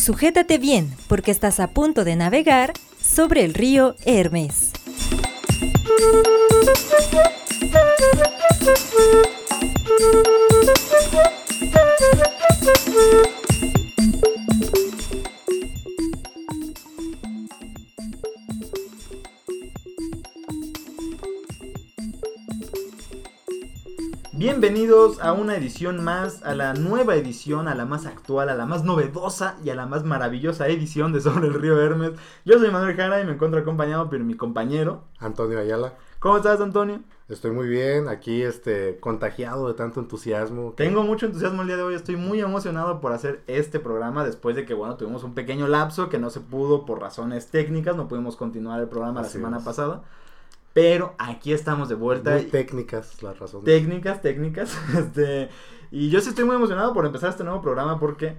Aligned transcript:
Sujétate 0.00 0.56
bien, 0.56 0.90
porque 1.08 1.30
estás 1.30 1.60
a 1.60 1.68
punto 1.68 2.04
de 2.04 2.16
navegar 2.16 2.72
sobre 3.02 3.44
el 3.44 3.52
río 3.52 3.96
Hermes. 4.06 4.72
Bienvenidos 24.90 25.22
a 25.22 25.32
una 25.34 25.56
edición 25.56 26.02
más, 26.02 26.42
a 26.42 26.52
la 26.52 26.74
nueva 26.74 27.14
edición, 27.14 27.68
a 27.68 27.76
la 27.76 27.84
más 27.84 28.06
actual, 28.06 28.48
a 28.48 28.56
la 28.56 28.66
más 28.66 28.82
novedosa 28.82 29.56
y 29.64 29.70
a 29.70 29.76
la 29.76 29.86
más 29.86 30.02
maravillosa 30.02 30.66
edición 30.66 31.12
de 31.12 31.20
Sobre 31.20 31.46
el 31.46 31.54
Río 31.54 31.80
Hermes. 31.80 32.14
Yo 32.44 32.58
soy 32.58 32.72
Manuel 32.72 32.96
Jara 32.96 33.20
y 33.20 33.24
me 33.24 33.34
encuentro 33.34 33.60
acompañado 33.60 34.10
por 34.10 34.18
mi 34.18 34.34
compañero 34.34 35.04
Antonio 35.20 35.60
Ayala. 35.60 35.94
¿Cómo 36.18 36.38
estás, 36.38 36.60
Antonio? 36.60 37.02
Estoy 37.28 37.52
muy 37.52 37.68
bien, 37.68 38.08
aquí 38.08 38.42
este 38.42 38.98
contagiado 38.98 39.68
de 39.68 39.74
tanto 39.74 40.00
entusiasmo. 40.00 40.74
Tengo 40.76 41.04
mucho 41.04 41.26
entusiasmo 41.26 41.62
el 41.62 41.68
día 41.68 41.76
de 41.76 41.84
hoy, 41.84 41.94
estoy 41.94 42.16
muy 42.16 42.40
emocionado 42.40 43.00
por 43.00 43.12
hacer 43.12 43.44
este 43.46 43.78
programa 43.78 44.24
después 44.24 44.56
de 44.56 44.64
que, 44.64 44.74
bueno, 44.74 44.96
tuvimos 44.96 45.22
un 45.22 45.34
pequeño 45.34 45.68
lapso 45.68 46.08
que 46.08 46.18
no 46.18 46.30
se 46.30 46.40
pudo 46.40 46.84
por 46.84 47.00
razones 47.00 47.46
técnicas, 47.46 47.94
no 47.94 48.08
pudimos 48.08 48.34
continuar 48.34 48.80
el 48.80 48.88
programa 48.88 49.20
la 49.20 49.28
Así 49.28 49.34
semana 49.34 49.58
es. 49.58 49.62
pasada. 49.62 50.02
Pero 50.72 51.14
aquí 51.18 51.52
estamos 51.52 51.88
de 51.88 51.94
vuelta. 51.94 52.32
Muy 52.32 52.44
técnicas 52.44 53.22
las 53.22 53.38
razones. 53.38 53.64
técnicas, 53.64 54.22
técnicas. 54.22 54.76
Este, 54.96 55.48
y 55.90 56.10
yo 56.10 56.20
sí 56.20 56.28
estoy 56.28 56.44
muy 56.44 56.56
emocionado 56.56 56.94
por 56.94 57.04
empezar 57.06 57.30
este 57.30 57.44
nuevo 57.44 57.60
programa 57.60 57.98
porque 57.98 58.36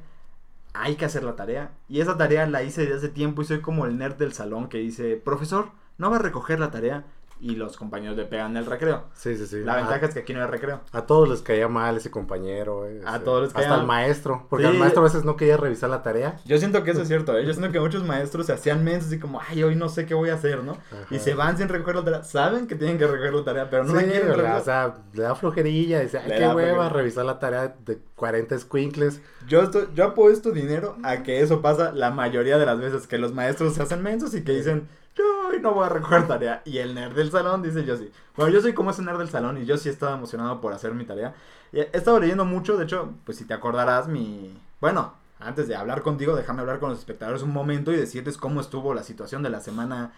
hay 0.73 0.95
que 0.95 1.05
hacer 1.05 1.23
la 1.23 1.35
tarea. 1.35 1.71
Y 1.89 1.99
esa 1.99 2.17
tarea 2.17 2.47
la 2.47 2.63
hice 2.63 2.81
desde 2.81 2.95
hace 2.95 3.09
tiempo 3.09 3.41
y 3.41 3.45
soy 3.45 3.61
como 3.61 3.85
el 3.85 3.97
nerd 3.97 4.15
del 4.15 4.33
salón 4.33 4.69
que 4.69 4.77
dice, 4.77 5.17
profesor, 5.17 5.71
no 5.97 6.09
va 6.09 6.17
a 6.17 6.19
recoger 6.19 6.59
la 6.59 6.71
tarea. 6.71 7.05
Y 7.43 7.55
los 7.55 7.75
compañeros 7.75 8.15
le 8.15 8.25
pegan 8.25 8.55
el 8.55 8.67
recreo. 8.67 9.05
Sí, 9.15 9.35
sí, 9.35 9.47
sí. 9.47 9.63
La 9.63 9.73
a, 9.73 9.75
ventaja 9.77 10.05
es 10.05 10.13
que 10.13 10.19
aquí 10.19 10.31
no 10.31 10.41
hay 10.41 10.47
recreo. 10.47 10.81
a 10.91 11.07
todos 11.07 11.27
les 11.27 11.41
caía 11.41 11.67
mal 11.67 11.97
ese 11.97 12.11
compañero. 12.11 12.87
eh, 12.87 13.01
A 13.03 13.15
ese- 13.15 13.25
todos 13.25 13.41
les 13.41 13.47
Hasta 13.49 13.61
caía 13.61 13.73
al 13.73 13.77
mal. 13.79 13.87
maestro. 13.87 14.45
Porque 14.47 14.65
Sí. 14.67 14.71
el 14.71 14.77
maestro 14.77 15.01
a 15.01 15.05
veces 15.05 15.25
no 15.25 15.35
quería 15.37 15.57
revisar 15.57 15.89
la 15.89 16.03
tarea. 16.03 16.37
Yo 16.45 16.59
siento 16.59 16.83
que 16.83 16.91
eso 16.91 17.01
es 17.01 17.07
cierto, 17.07 17.35
¿eh? 17.35 17.43
Yo 17.43 17.51
siento 17.53 17.71
que 17.71 17.79
muchos 17.79 18.03
maestros 18.03 18.45
se 18.45 18.53
hacían 18.53 18.83
mensos 18.83 19.11
y 19.11 19.17
como, 19.19 19.41
ay, 19.41 19.63
hoy 19.63 19.75
no 19.75 19.89
sé 19.89 20.05
qué 20.05 20.13
voy 20.13 20.29
a 20.29 20.35
hacer, 20.35 20.63
¿no? 20.63 20.73
Ajá. 20.73 21.05
Y 21.09 21.17
se 21.17 21.33
van 21.33 21.57
sin 21.57 21.67
recoger 21.67 21.95
la 21.95 22.03
tarea. 22.03 22.23
Saben 22.23 22.67
que 22.67 22.75
tienen 22.75 22.99
que 22.99 23.07
recoger 23.07 23.33
la 23.33 23.43
tarea, 23.43 23.69
pero 23.71 23.85
no 23.85 23.93
la 23.95 24.01
sí, 24.01 24.05
quieren 24.07 24.29
o 24.31 24.59
sea, 24.63 24.97
le 25.13 25.23
da 25.23 25.33
flojerilla. 25.33 25.99
Dice, 26.01 26.19
ay, 26.19 26.31
qué 26.37 26.47
hueva 26.47 26.89
revisar 26.89 27.25
la 27.25 27.39
tarea 27.39 27.75
de 27.85 27.97
40 28.15 28.59
squinkles. 28.59 29.19
Yo, 29.47 29.63
estoy, 29.63 29.87
yo 29.95 30.03
apuesto 30.05 30.51
dinero 30.51 30.95
a 31.01 31.23
que 31.23 31.41
eso 31.41 31.61
pasa 31.63 31.91
la 31.91 32.11
mayoría 32.11 32.59
de 32.59 32.67
las 32.67 32.79
veces, 32.79 33.07
que 33.07 33.17
los 33.17 33.33
maestros 33.33 33.73
se 33.73 33.81
hacen 33.81 34.03
mensos 34.03 34.35
y 34.35 34.43
que 34.43 34.51
dicen, 34.51 34.87
yo 35.15 35.59
no 35.59 35.73
voy 35.73 35.85
a 35.85 35.89
recoger 35.89 36.27
tarea. 36.27 36.61
Y 36.65 36.77
el 36.77 36.95
nerd 36.95 37.15
del 37.15 37.31
salón 37.31 37.61
dice, 37.61 37.83
yo 37.85 37.97
sí. 37.97 38.11
Bueno, 38.35 38.51
yo 38.51 38.61
soy 38.61 38.73
como 38.73 38.91
ese 38.91 39.01
nerd 39.01 39.19
del 39.19 39.29
salón 39.29 39.57
y 39.57 39.65
yo 39.65 39.77
sí 39.77 39.89
estaba 39.89 40.15
emocionado 40.15 40.61
por 40.61 40.73
hacer 40.73 40.93
mi 40.93 41.05
tarea. 41.05 41.33
He 41.73 41.89
estado 41.93 42.19
leyendo 42.19 42.45
mucho, 42.45 42.77
de 42.77 42.85
hecho, 42.85 43.13
pues 43.25 43.37
si 43.37 43.45
te 43.45 43.53
acordarás, 43.53 44.07
mi... 44.07 44.57
Bueno, 44.79 45.13
antes 45.39 45.67
de 45.67 45.75
hablar 45.75 46.01
contigo, 46.01 46.35
déjame 46.35 46.61
hablar 46.61 46.79
con 46.79 46.89
los 46.89 46.99
espectadores 46.99 47.43
un 47.43 47.51
momento 47.53 47.91
y 47.91 47.97
decirles 47.97 48.37
cómo 48.37 48.61
estuvo 48.61 48.93
la 48.93 49.03
situación 49.03 49.43
de 49.43 49.49
la 49.49 49.59
semana 49.59 50.11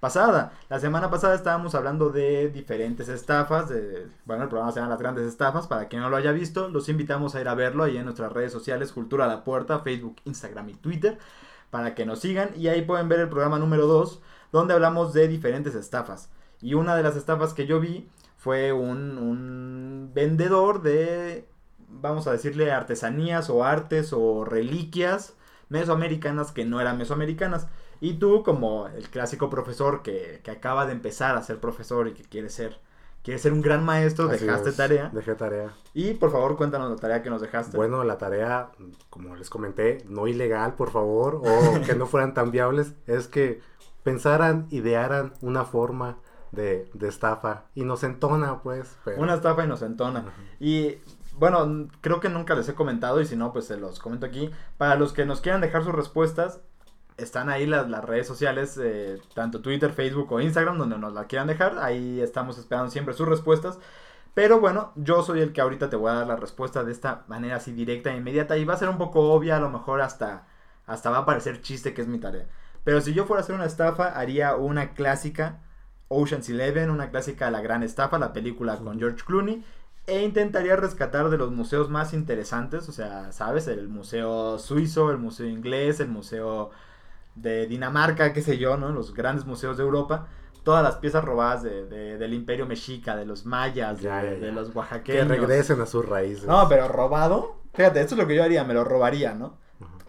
pasada. 0.00 0.52
La 0.68 0.78
semana 0.78 1.10
pasada 1.10 1.34
estábamos 1.34 1.74
hablando 1.74 2.10
de 2.10 2.48
diferentes 2.48 3.08
estafas, 3.08 3.68
de, 3.68 4.06
bueno, 4.24 4.44
el 4.44 4.48
programa 4.48 4.72
se 4.72 4.80
llama 4.80 4.90
Las 4.90 5.00
Grandes 5.00 5.26
Estafas, 5.26 5.66
para 5.66 5.88
quien 5.88 6.02
no 6.02 6.10
lo 6.10 6.16
haya 6.16 6.32
visto, 6.32 6.68
los 6.68 6.88
invitamos 6.88 7.34
a 7.34 7.40
ir 7.40 7.48
a 7.48 7.54
verlo 7.54 7.84
ahí 7.84 7.96
en 7.96 8.04
nuestras 8.04 8.32
redes 8.32 8.52
sociales, 8.52 8.92
Cultura 8.92 9.24
a 9.24 9.28
la 9.28 9.44
Puerta, 9.44 9.80
Facebook, 9.80 10.16
Instagram 10.24 10.68
y 10.68 10.74
Twitter, 10.74 11.18
para 11.70 11.94
que 11.94 12.06
nos 12.06 12.20
sigan 12.20 12.50
y 12.56 12.68
ahí 12.68 12.82
pueden 12.82 13.08
ver 13.08 13.20
el 13.20 13.28
programa 13.28 13.58
número 13.58 13.86
2, 13.86 14.20
donde 14.52 14.74
hablamos 14.74 15.12
de 15.12 15.28
diferentes 15.28 15.74
estafas. 15.74 16.30
Y 16.60 16.74
una 16.74 16.96
de 16.96 17.02
las 17.02 17.16
estafas 17.16 17.54
que 17.54 17.66
yo 17.66 17.80
vi 17.80 18.08
fue 18.36 18.72
un, 18.72 19.18
un 19.18 20.10
vendedor 20.14 20.82
de, 20.82 21.48
vamos 21.88 22.26
a 22.26 22.32
decirle, 22.32 22.72
artesanías 22.72 23.50
o 23.50 23.64
artes 23.64 24.12
o 24.12 24.44
reliquias 24.44 25.34
mesoamericanas 25.68 26.52
que 26.52 26.64
no 26.64 26.80
eran 26.80 26.98
mesoamericanas. 26.98 27.66
Y 28.00 28.14
tú, 28.14 28.42
como 28.44 28.86
el 28.88 29.08
clásico 29.08 29.50
profesor 29.50 30.02
que, 30.02 30.40
que 30.44 30.50
acaba 30.50 30.86
de 30.86 30.92
empezar 30.92 31.36
a 31.36 31.42
ser 31.42 31.58
profesor 31.58 32.06
y 32.08 32.12
que 32.14 32.22
quiere 32.22 32.48
ser, 32.48 32.78
quiere 33.22 33.40
ser 33.40 33.52
un 33.52 33.60
gran 33.60 33.84
maestro, 33.84 34.30
Así 34.30 34.44
dejaste 34.44 34.70
es, 34.70 34.76
tarea. 34.76 35.10
Dejé 35.12 35.34
tarea. 35.34 35.74
Y 35.94 36.14
por 36.14 36.30
favor, 36.30 36.56
cuéntanos 36.56 36.90
la 36.90 36.96
tarea 36.96 37.22
que 37.22 37.30
nos 37.30 37.40
dejaste. 37.40 37.76
Bueno, 37.76 38.04
la 38.04 38.16
tarea, 38.18 38.70
como 39.10 39.34
les 39.34 39.50
comenté, 39.50 40.04
no 40.08 40.28
ilegal, 40.28 40.74
por 40.74 40.90
favor, 40.90 41.42
o 41.44 41.82
que 41.84 41.94
no 41.94 42.06
fueran 42.06 42.34
tan 42.34 42.50
viables, 42.50 42.94
es 43.06 43.26
que 43.26 43.60
pensaran, 44.10 44.66
idearan 44.70 45.32
una 45.40 45.64
forma 45.64 46.16
de, 46.52 46.90
de 46.94 47.08
estafa 47.08 47.64
inocentona, 47.74 48.60
pues. 48.62 48.96
pero- 49.04 49.20
Una 49.20 49.34
estafa 49.34 49.64
inocentona. 49.64 50.24
Y 50.60 50.96
bueno, 51.34 51.88
creo 52.00 52.20
que 52.20 52.28
nunca 52.28 52.54
les 52.54 52.68
he 52.68 52.74
comentado 52.74 53.20
y 53.20 53.26
si 53.26 53.36
no, 53.36 53.52
pues 53.52 53.66
se 53.66 53.76
los 53.76 53.98
comento 54.00 54.26
aquí. 54.26 54.50
Para 54.76 54.96
los 54.96 55.12
que 55.12 55.24
nos 55.26 55.40
quieran 55.40 55.60
dejar 55.60 55.84
sus 55.84 55.94
respuestas, 55.94 56.60
están 57.16 57.48
ahí 57.48 57.66
las, 57.66 57.88
las 57.88 58.04
redes 58.04 58.26
sociales, 58.26 58.78
eh, 58.82 59.20
tanto 59.34 59.60
Twitter, 59.60 59.92
Facebook 59.92 60.30
o 60.32 60.40
Instagram, 60.40 60.78
donde 60.78 60.98
nos 60.98 61.12
la 61.12 61.24
quieran 61.26 61.48
dejar. 61.48 61.78
Ahí 61.78 62.20
estamos 62.20 62.58
esperando 62.58 62.90
siempre 62.90 63.14
sus 63.14 63.28
respuestas. 63.28 63.78
Pero 64.34 64.60
bueno, 64.60 64.92
yo 64.94 65.22
soy 65.22 65.40
el 65.40 65.52
que 65.52 65.60
ahorita 65.60 65.90
te 65.90 65.96
voy 65.96 66.10
a 66.12 66.14
dar 66.14 66.26
la 66.28 66.36
respuesta 66.36 66.84
de 66.84 66.92
esta 66.92 67.24
manera 67.26 67.56
así 67.56 67.72
directa 67.72 68.12
e 68.12 68.16
inmediata. 68.18 68.56
Y 68.56 68.64
va 68.64 68.74
a 68.74 68.78
ser 68.78 68.88
un 68.88 68.98
poco 68.98 69.32
obvia, 69.32 69.56
a 69.56 69.60
lo 69.60 69.68
mejor 69.70 70.00
hasta, 70.00 70.46
hasta 70.86 71.10
va 71.10 71.18
a 71.18 71.26
parecer 71.26 71.60
chiste 71.60 71.92
que 71.92 72.02
es 72.02 72.08
mi 72.08 72.18
tarea. 72.20 72.46
Pero 72.88 73.02
si 73.02 73.12
yo 73.12 73.26
fuera 73.26 73.42
a 73.42 73.44
hacer 73.44 73.54
una 73.54 73.66
estafa, 73.66 74.18
haría 74.18 74.56
una 74.56 74.94
clásica 74.94 75.58
Ocean's 76.08 76.48
Eleven, 76.48 76.88
una 76.88 77.10
clásica 77.10 77.50
La 77.50 77.60
Gran 77.60 77.82
Estafa, 77.82 78.18
la 78.18 78.32
película 78.32 78.78
con. 78.78 78.98
George 78.98 79.22
Clooney. 79.26 79.62
E 80.06 80.22
intentaría 80.22 80.74
rescatar 80.74 81.28
de 81.28 81.36
los 81.36 81.50
museos 81.52 81.90
más 81.90 82.14
interesantes, 82.14 82.88
o 82.88 82.92
sea, 82.92 83.30
¿sabes? 83.30 83.68
El 83.68 83.88
museo 83.90 84.58
suizo, 84.58 85.10
el 85.10 85.18
museo 85.18 85.46
inglés, 85.46 86.00
el 86.00 86.08
museo 86.08 86.70
de 87.34 87.66
Dinamarca, 87.66 88.32
qué 88.32 88.40
sé 88.40 88.56
yo, 88.56 88.78
¿no? 88.78 88.88
Los 88.90 89.12
grandes 89.12 89.44
museos 89.44 89.76
de 89.76 89.82
Europa. 89.82 90.28
Todas 90.64 90.82
las 90.82 90.96
piezas 90.96 91.22
robadas 91.22 91.62
de, 91.62 91.84
de- 91.84 92.16
del 92.16 92.32
imperio 92.32 92.64
mexica, 92.64 93.16
de 93.16 93.26
los 93.26 93.44
mayas, 93.44 94.00
Ya, 94.00 94.22
de, 94.22 94.30
ya, 94.30 94.40
ya. 94.40 94.46
de 94.46 94.52
los 94.52 94.70
que 94.70 94.78
oaxaqueños. 94.78 95.28
regresen 95.28 95.78
a 95.82 95.84
sus 95.84 96.06
raíces. 96.08 96.44
No, 96.46 96.66
pero 96.70 96.88
robado. 96.88 97.56
Fíjate, 97.74 98.00
esto 98.00 98.14
es 98.14 98.18
lo 98.18 98.26
que 98.26 98.34
yo 98.34 98.42
haría, 98.42 98.64
me 98.64 98.72
lo 98.72 98.82
robaría, 98.84 99.34
¿no? 99.34 99.58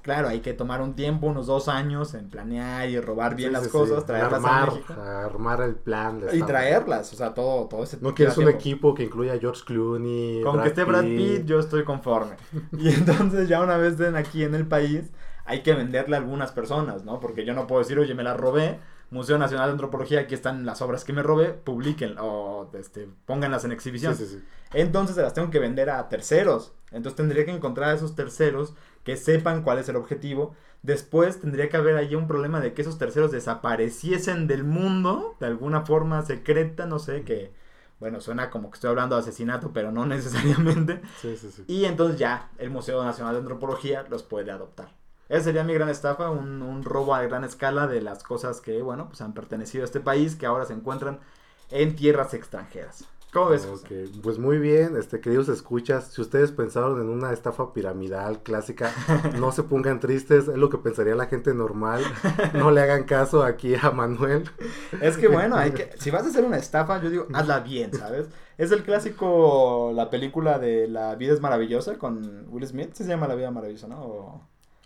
Claro, 0.10 0.28
hay 0.30 0.40
que 0.42 0.54
tomar 0.54 0.82
un 0.82 0.96
tiempo, 0.96 1.28
unos 1.28 1.46
dos 1.48 1.68
años 1.68 2.14
en 2.16 2.30
planear 2.30 2.90
y 2.90 3.00
robar 3.00 3.36
bien 3.36 3.50
Sí, 3.50 3.54
las 3.54 3.64
sí, 3.66 3.70
cosas, 3.70 4.00
sí. 4.02 4.08
traerlas 4.08 4.34
armar, 4.34 4.70
a 4.70 4.74
México. 4.74 4.94
armar 4.94 5.62
el 5.62 5.76
plan. 5.76 6.20
de 6.20 6.36
Y 6.36 6.42
traerlas, 6.44 7.14
o 7.14 7.16
sea, 7.16 7.34
todo, 7.34 7.68
todo 7.68 7.84
ese 7.84 7.98
No 8.02 8.16
quieres 8.16 8.38
un 8.38 8.46
tiempo. 8.46 8.60
equipo 8.60 8.94
que 8.96 9.04
incluya 9.04 9.34
a 9.34 9.38
George 9.40 9.64
Clooney. 9.66 10.42
Con 10.42 10.62
que 10.62 10.70
esté 10.70 10.84
Brad 10.84 11.04
Pitt, 11.04 11.46
yo 11.46 11.60
estoy 11.60 11.84
conforme. 11.84 12.38
Y 12.78 12.90
entonces 12.94 13.48
ya 13.48 13.62
una 13.62 13.78
vez 13.78 13.94
estén 13.94 14.16
aquí 14.16 14.44
en 14.44 14.56
el 14.56 14.68
país, 14.68 15.12
hay 15.46 15.62
que 15.62 15.74
venderle 15.74 16.16
a 16.16 16.20
algunas 16.20 16.52
personas, 16.52 17.04
¿no? 17.04 17.20
Porque 17.20 17.46
yo 17.46 17.54
no 17.54 17.68
puedo 17.68 17.82
decir, 17.82 18.00
oye, 18.00 18.16
me 18.16 18.24
la 18.24 18.36
robé, 18.36 18.80
Museo 19.12 19.38
Nacional 19.38 19.68
de 19.68 19.72
Antropología, 19.74 20.22
aquí 20.22 20.36
están 20.36 20.66
las 20.66 20.82
obras 20.82 21.04
que 21.04 21.14
me 21.14 21.24
robé, 21.24 21.50
publiquen 21.54 22.16
o 22.20 22.70
este, 22.74 23.08
pónganlas 23.26 23.66
en 23.66 23.72
exhibición. 23.72 24.16
Sí, 24.16 24.26
sí, 24.26 24.38
sí. 24.40 24.44
Entonces 24.74 25.16
se 25.16 25.22
las 25.24 25.34
tengo 25.34 25.50
que 25.50 25.60
vender 25.60 25.90
a 25.90 26.10
terceros. 26.10 26.74
Entonces 26.92 27.16
tendría 27.16 27.46
que 27.46 27.52
encontrar 27.52 27.90
a 27.90 27.94
esos 27.94 28.16
terceros 28.16 28.74
que 29.10 29.18
sepan 29.18 29.64
cuál 29.64 29.80
es 29.80 29.90
el 29.90 29.96
objetivo. 29.96 30.54
Después 30.84 31.42
tendría 31.42 31.68
que 31.68 31.78
haber 31.78 31.96
allí 31.98 32.14
un 32.14 32.28
problema 32.28 32.62
de 32.62 32.74
que 32.76 32.84
esos 32.84 33.00
terceros 33.00 33.32
desapareciesen 33.32 34.46
del 34.46 34.64
mundo 34.64 35.36
de 35.40 35.48
alguna 35.48 35.82
forma 35.82 36.22
secreta, 36.22 36.86
no 36.86 37.00
sé, 37.00 37.24
que, 37.24 37.52
bueno, 38.00 38.22
suena 38.22 38.52
como 38.52 38.70
que 38.70 38.76
estoy 38.76 38.92
hablando 38.92 39.16
de 39.16 39.22
asesinato, 39.24 39.72
pero 39.74 39.92
no 39.92 40.06
necesariamente. 40.06 41.02
Sí, 41.20 41.36
sí, 41.38 41.50
sí. 41.52 41.64
Y 41.68 41.86
entonces 41.86 42.20
ya 42.20 42.52
el 42.60 42.70
Museo 42.70 43.04
Nacional 43.04 43.34
de 43.34 43.40
Antropología 43.40 44.06
los 44.12 44.22
puede 44.22 44.52
adoptar. 44.52 44.94
Esa 45.28 45.46
sería 45.46 45.64
mi 45.64 45.74
gran 45.74 45.90
estafa, 45.90 46.30
un, 46.30 46.62
un 46.62 46.84
robo 46.84 47.16
a 47.16 47.24
gran 47.24 47.44
escala 47.44 47.88
de 47.88 48.02
las 48.02 48.22
cosas 48.22 48.62
que, 48.62 48.84
bueno, 48.84 49.08
pues 49.08 49.22
han 49.22 49.34
pertenecido 49.34 49.84
a 49.84 49.86
este 49.86 50.02
país, 50.02 50.36
que 50.36 50.46
ahora 50.46 50.66
se 50.66 50.74
encuentran 50.74 51.20
en 51.72 51.96
tierras 51.96 52.36
extranjeras. 52.36 53.06
¿Cómo 53.32 53.50
ves? 53.50 53.68
Pues 54.24 54.40
muy 54.40 54.58
bien, 54.58 54.98
este, 54.98 55.20
queridos 55.22 55.50
escuchas, 55.50 56.06
si 56.12 56.22
ustedes 56.22 56.52
pensaron 56.52 57.00
en 57.00 57.10
una 57.10 57.32
estafa 57.32 57.74
piramidal 57.74 58.42
clásica, 58.42 58.92
no 59.38 59.52
se 59.52 59.62
pongan 59.64 60.00
tristes, 60.00 60.48
es 60.48 60.58
lo 60.58 60.70
que 60.70 60.80
pensaría 60.80 61.14
la 61.14 61.28
gente 61.28 61.54
normal, 61.54 62.02
no 62.54 62.72
le 62.72 62.82
hagan 62.82 63.04
caso 63.04 63.44
aquí 63.44 63.76
a 63.76 63.92
Manuel. 63.92 64.50
Es 65.02 65.16
que 65.18 65.28
bueno, 65.28 65.56
hay 65.58 65.72
que, 65.72 65.92
si 66.00 66.10
vas 66.10 66.24
a 66.24 66.30
hacer 66.30 66.44
una 66.44 66.58
estafa, 66.58 67.00
yo 67.02 67.10
digo, 67.12 67.28
hazla 67.34 67.60
bien, 67.60 67.94
¿sabes? 67.94 68.28
Es 68.58 68.72
el 68.72 68.84
clásico, 68.84 69.92
la 69.94 70.10
película 70.10 70.58
de 70.58 70.88
La 70.88 71.16
vida 71.16 71.34
es 71.34 71.40
maravillosa 71.40 71.98
con 71.98 72.48
Will 72.50 72.66
Smith, 72.66 72.92
¿sí 72.94 73.04
se 73.04 73.10
llama 73.10 73.28
La 73.28 73.36
vida 73.36 73.52
maravillosa, 73.52 73.88
¿no? 73.88 74.02
O 74.02 74.42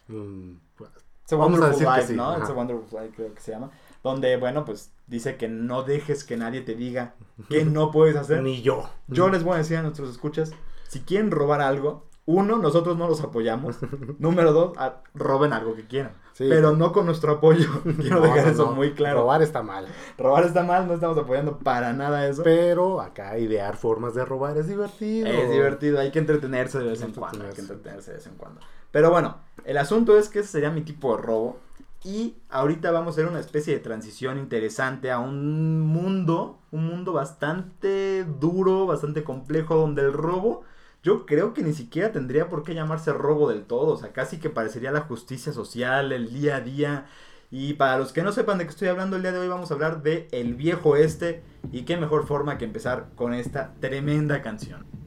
Mm, 0.10 0.58
pues, 0.78 0.90
It's 1.24 1.32
a 1.32 1.38
Wonderful 1.38 1.80
Life, 1.82 2.08
sí, 2.08 2.16
¿no? 2.16 2.32
ajá. 2.32 2.40
It's 2.40 2.50
a 2.50 2.54
Wonderful 2.54 3.00
Life 3.02 3.14
creo 3.16 3.34
que 3.34 3.40
se 3.40 3.52
llama. 3.52 3.72
Donde, 4.04 4.36
bueno, 4.38 4.66
pues 4.66 4.92
dice 5.08 5.38
que 5.38 5.48
no 5.48 5.84
dejes 5.84 6.24
que 6.24 6.38
nadie 6.38 6.62
te 6.62 6.76
diga 6.76 7.16
que 7.50 7.66
no 7.66 7.90
puedes 7.92 8.16
hacer. 8.16 8.42
Ni 8.44 8.62
yo. 8.62 8.90
Yo 9.08 9.30
les 9.30 9.44
voy 9.44 9.56
a 9.56 9.58
decir 9.58 9.78
a 9.78 9.82
nuestros 9.82 10.10
escuchas, 10.10 10.52
si 10.88 11.00
quieren 11.02 11.32
robar 11.32 11.62
algo, 11.62 12.06
uno, 12.26 12.58
nosotros 12.58 12.98
no 12.98 13.08
los 13.08 13.22
apoyamos. 13.22 13.78
Número 14.20 14.54
dos, 14.54 14.78
a- 14.78 15.02
roben 15.14 15.52
algo 15.54 15.76
que 15.76 15.88
quieran. 15.88 16.14
Sí. 16.34 16.46
Pero 16.50 16.76
no 16.76 16.92
con 16.94 17.06
nuestro 17.06 17.34
apoyo. 17.34 17.68
Quiero 18.00 18.20
No, 18.20 18.22
dejar 18.26 18.46
no, 18.48 18.52
eso 18.52 18.66
no. 18.68 18.72
muy 18.72 18.94
claro. 18.94 19.20
Robar 19.22 19.42
está 19.44 19.62
mal. 19.62 19.86
Robar 20.18 20.46
está 20.46 20.64
mal, 20.64 20.88
no 20.88 20.96
estamos 20.96 21.18
apoyando 21.18 21.60
para 21.60 21.94
nada 21.94 22.28
eso. 22.28 22.42
Pero 22.44 23.02
acá 23.02 23.38
idear 23.38 23.76
formas 23.78 24.16
de 24.16 24.26
robar 24.26 24.58
es 24.58 24.68
divertido. 24.68 25.28
Es 25.28 25.52
divertido, 25.52 26.00
hay 26.00 26.12
que 26.12 26.20
entretenerse 26.20 26.80
de 26.80 26.86
vez 26.90 27.02
en 27.04 27.12
cuando, 27.12 27.46
hay 27.46 27.54
que 27.54 27.62
Entretenerse. 27.62 27.74
entretenerse 27.74 28.12
de 28.12 28.18
vez 28.18 28.28
en 28.28 28.36
cuando. 28.36 28.62
Pero 28.92 29.12
bueno, 29.12 29.38
el 29.66 29.78
asunto 29.78 30.18
es 30.18 30.30
que 30.30 30.40
ese 30.40 30.48
sería 30.50 30.72
mi 30.72 30.82
tipo 30.82 31.16
de 31.16 31.22
robo. 31.22 31.60
Y 32.04 32.36
ahorita 32.50 32.92
vamos 32.92 33.08
a 33.08 33.22
hacer 33.22 33.32
una 33.32 33.40
especie 33.40 33.74
de 33.74 33.80
transición 33.80 34.38
interesante 34.38 35.10
a 35.10 35.20
un 35.20 35.80
mundo, 35.80 36.60
un 36.72 36.86
mundo 36.86 37.14
bastante 37.14 38.26
duro, 38.26 38.86
bastante 38.86 39.24
complejo, 39.24 39.76
donde 39.76 40.02
el 40.02 40.12
robo, 40.12 40.64
yo 41.02 41.26
creo 41.26 41.54
que 41.54 41.64
ni 41.64 41.74
siquiera 41.74 42.12
tendría 42.12 42.50
por 42.50 42.64
qué 42.64 42.76
llamarse 42.76 43.14
robo 43.14 43.50
del 43.50 43.64
todo. 43.64 43.94
O 43.94 43.98
sea, 43.98 44.12
casi 44.12 44.38
que 44.38 44.50
parecería 44.50 44.92
la 44.92 45.02
justicia 45.02 45.54
social, 45.54 46.12
el 46.12 46.34
día 46.34 46.58
a 46.58 46.62
día. 46.62 47.06
Y 47.52 47.76
para 47.76 47.98
los 47.98 48.12
que 48.12 48.24
no 48.24 48.34
sepan 48.34 48.58
de 48.58 48.66
qué 48.66 48.72
estoy 48.72 48.88
hablando 48.90 49.16
el 49.16 49.22
día 49.22 49.32
de 49.32 49.40
hoy, 49.40 49.48
vamos 49.48 49.72
a 49.72 49.76
hablar 49.76 50.04
de 50.04 50.28
El 50.32 50.56
Viejo 50.56 50.98
Este. 50.98 51.44
Y 51.72 51.84
qué 51.84 51.96
mejor 51.96 52.28
forma 52.28 52.58
que 52.58 52.66
empezar 52.66 53.12
con 53.16 53.34
esta 53.34 53.76
tremenda 53.80 54.42
canción. 54.42 55.03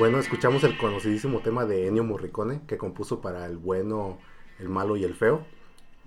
Bueno, 0.00 0.18
escuchamos 0.18 0.64
el 0.64 0.78
conocidísimo 0.78 1.40
tema 1.40 1.66
de 1.66 1.86
Ennio 1.86 2.04
Morricone 2.04 2.62
que 2.66 2.78
compuso 2.78 3.20
para 3.20 3.44
el 3.44 3.58
bueno, 3.58 4.16
el 4.58 4.70
malo 4.70 4.96
y 4.96 5.04
el 5.04 5.14
feo. 5.14 5.44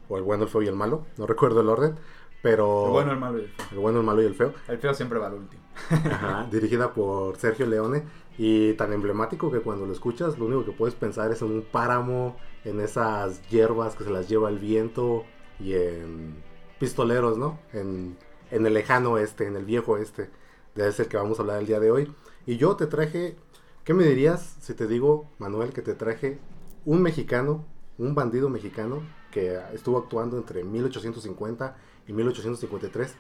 O 0.10 0.18
el 0.18 0.24
bueno, 0.24 0.46
el 0.46 0.50
feo 0.50 0.64
y 0.64 0.68
el 0.68 0.76
malo. 0.76 1.06
No 1.16 1.28
recuerdo 1.28 1.62
el 1.62 1.70
orden. 1.70 1.94
Pero. 2.42 2.88
El 2.88 2.92
bueno, 2.92 3.12
el 3.12 3.20
malo 3.20 3.38
y 3.38 3.44
el 3.44 3.50
feo. 3.50 3.68
el 3.72 3.78
bueno, 3.78 4.00
el 4.00 4.06
malo 4.08 4.24
y 4.24 4.26
el 4.26 4.34
feo. 4.34 4.54
El 4.68 4.80
feo 4.80 4.96
siempre 4.96 5.20
va 5.20 5.28
al 5.28 5.36
último. 5.36 5.62
Ajá, 5.92 6.48
dirigida 6.52 6.92
por 6.92 7.38
Sergio 7.38 7.68
Leone 7.68 8.04
y 8.36 8.74
tan 8.74 8.94
emblemático 8.94 9.52
que 9.52 9.60
cuando 9.60 9.86
lo 9.86 9.94
escuchas 9.94 10.40
lo 10.40 10.46
único 10.46 10.66
que 10.66 10.72
puedes 10.72 10.96
pensar 10.96 11.32
es 11.32 11.44
en 11.44 11.52
un 11.52 11.62
páramo, 11.62 12.36
en 12.66 12.80
esas 12.80 13.48
hierbas 13.50 13.94
que 13.94 14.06
se 14.06 14.10
las 14.10 14.28
lleva 14.28 14.50
el 14.50 14.58
viento 14.58 15.24
y 15.60 15.74
en 15.74 16.42
pistoleros, 16.80 17.38
¿no? 17.38 17.60
En, 17.74 18.18
en 18.50 18.66
el 18.66 18.74
lejano 18.74 19.20
este, 19.20 19.46
en 19.46 19.56
el 19.56 19.66
viejo 19.66 20.00
este, 20.00 20.32
de 20.74 20.90
ese 20.90 21.06
que 21.06 21.16
vamos 21.16 21.38
a 21.38 21.44
hablar 21.44 21.60
el 21.60 21.68
día 21.68 21.80
de 21.80 21.92
hoy. 21.92 22.12
Y 22.48 22.58
yo 22.58 22.76
te 22.76 22.88
traje, 22.88 23.38
¿qué 23.84 23.94
me 23.94 24.04
dirías 24.06 24.58
si 24.60 24.74
te 24.74 24.88
digo, 24.88 25.30
Manuel, 25.40 25.74
que 25.74 25.82
te 25.82 25.94
traje 25.94 26.40
un 26.86 27.02
mexicano, 27.02 27.66
un 27.98 28.16
bandido 28.16 28.50
mexicano 28.50 29.02
que 29.32 29.60
estuvo 29.74 29.98
actuando 29.98 30.38
entre 30.38 30.64
1850 30.64 31.76
y 32.08 32.14
1853, 32.14 33.16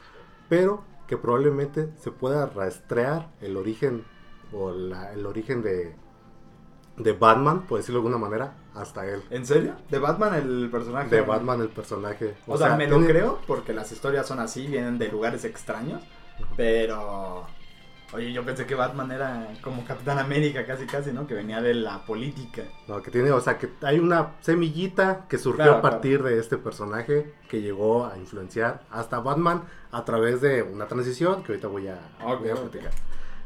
pero 0.49 0.83
que 1.07 1.17
probablemente 1.17 1.89
se 1.99 2.11
pueda 2.11 2.45
rastrear 2.45 3.31
el 3.41 3.57
origen 3.57 4.03
o 4.51 4.71
la- 4.71 5.11
el 5.13 5.25
origen 5.25 5.61
de, 5.61 5.95
de 6.97 7.11
Batman, 7.13 7.65
por 7.65 7.79
decirlo 7.79 8.01
de 8.01 8.07
alguna 8.07 8.23
manera, 8.29 8.55
hasta 8.75 9.05
él. 9.07 9.23
¿En 9.31 9.45
serio? 9.45 9.75
¿De 9.89 9.99
Batman 9.99 10.35
el 10.35 10.69
personaje? 10.69 11.09
De 11.15 11.21
Batman 11.21 11.61
el 11.61 11.69
personaje. 11.69 12.35
O, 12.47 12.57
sea, 12.57 12.75
me 12.75 12.87
lo 12.87 12.99
creo 13.01 13.39
porque 13.47 13.73
las 13.73 13.91
historias 13.91 14.27
son 14.27 14.39
así, 14.39 14.67
vienen 14.67 14.97
de 14.97 15.07
lugares 15.09 15.43
extraños. 15.45 16.03
Pero. 16.55 17.45
Oye, 18.13 18.31
yo 18.31 18.45
pensé 18.45 18.65
que 18.67 18.75
Batman 18.75 19.11
era 19.11 19.47
como 19.63 19.83
Capitán 19.85 20.19
América, 20.19 20.65
casi 20.67 20.85
casi, 20.85 21.11
¿no? 21.11 21.25
Que 21.25 21.33
venía 21.33 21.61
de 21.61 21.73
la 21.73 22.05
política. 22.05 22.63
No, 22.87 23.01
que 23.01 23.09
tiene, 23.09 23.31
o 23.31 23.41
sea, 23.41 23.57
que 23.57 23.69
hay 23.81 23.97
una 23.97 24.33
semillita 24.41 25.25
que 25.27 25.37
surgió 25.39 25.63
Claro, 25.63 25.77
a 25.77 25.81
partir 25.81 26.21
de 26.21 26.37
este 26.39 26.57
personaje 26.57 27.33
que 27.49 27.61
llegó 27.61 28.05
a 28.05 28.17
influenciar 28.17 28.83
hasta 28.91 29.19
Batman 29.19 29.63
a 29.91 30.05
través 30.05 30.41
de 30.41 30.61
una 30.61 30.87
transición 30.87 31.41
que 31.43 31.53
ahorita 31.53 31.67
voy 31.67 31.87
a, 31.87 31.97
Ok, 32.23 32.41
voy 32.41 32.49
a 32.49 32.53
ok. 32.53 32.59
platicar. 32.69 32.91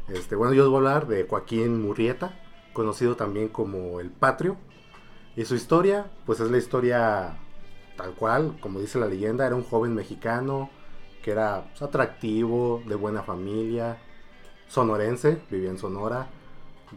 Este, 0.08 0.36
bueno, 0.36 0.52
yo 0.52 0.64
os 0.64 0.68
voy 0.70 0.76
a 0.76 0.78
hablar 0.78 1.06
de 1.06 1.24
Joaquín 1.26 1.80
Murrieta, 1.82 2.38
conocido 2.74 3.16
también 3.16 3.48
como 3.48 4.00
El 4.00 4.10
Patrio. 4.10 4.56
Y 5.34 5.44
su 5.44 5.54
historia, 5.54 6.06
pues 6.26 6.40
es 6.40 6.50
la 6.50 6.58
historia 6.58 7.38
tal 7.96 8.12
cual, 8.12 8.56
como 8.60 8.80
dice 8.80 8.98
la 8.98 9.06
leyenda, 9.06 9.46
era 9.46 9.54
un 9.56 9.64
joven 9.64 9.94
mexicano 9.94 10.68
que 11.22 11.30
era 11.32 11.64
pues, 11.70 11.82
atractivo, 11.82 12.82
de 12.86 12.94
buena 12.94 13.22
familia, 13.22 13.98
sonorense, 14.68 15.40
vivía 15.50 15.70
en 15.70 15.78
Sonora, 15.78 16.28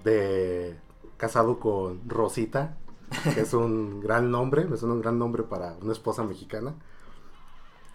de 0.03 0.77
casado 1.17 1.59
con 1.59 2.07
Rosita, 2.07 2.77
que 3.33 3.41
es 3.41 3.53
un 3.53 3.99
gran 4.03 4.31
nombre, 4.31 4.65
me 4.65 4.77
suena 4.77 4.95
un 4.95 5.01
gran 5.01 5.17
nombre 5.17 5.43
para 5.43 5.75
una 5.81 5.91
esposa 5.91 6.23
mexicana. 6.23 6.75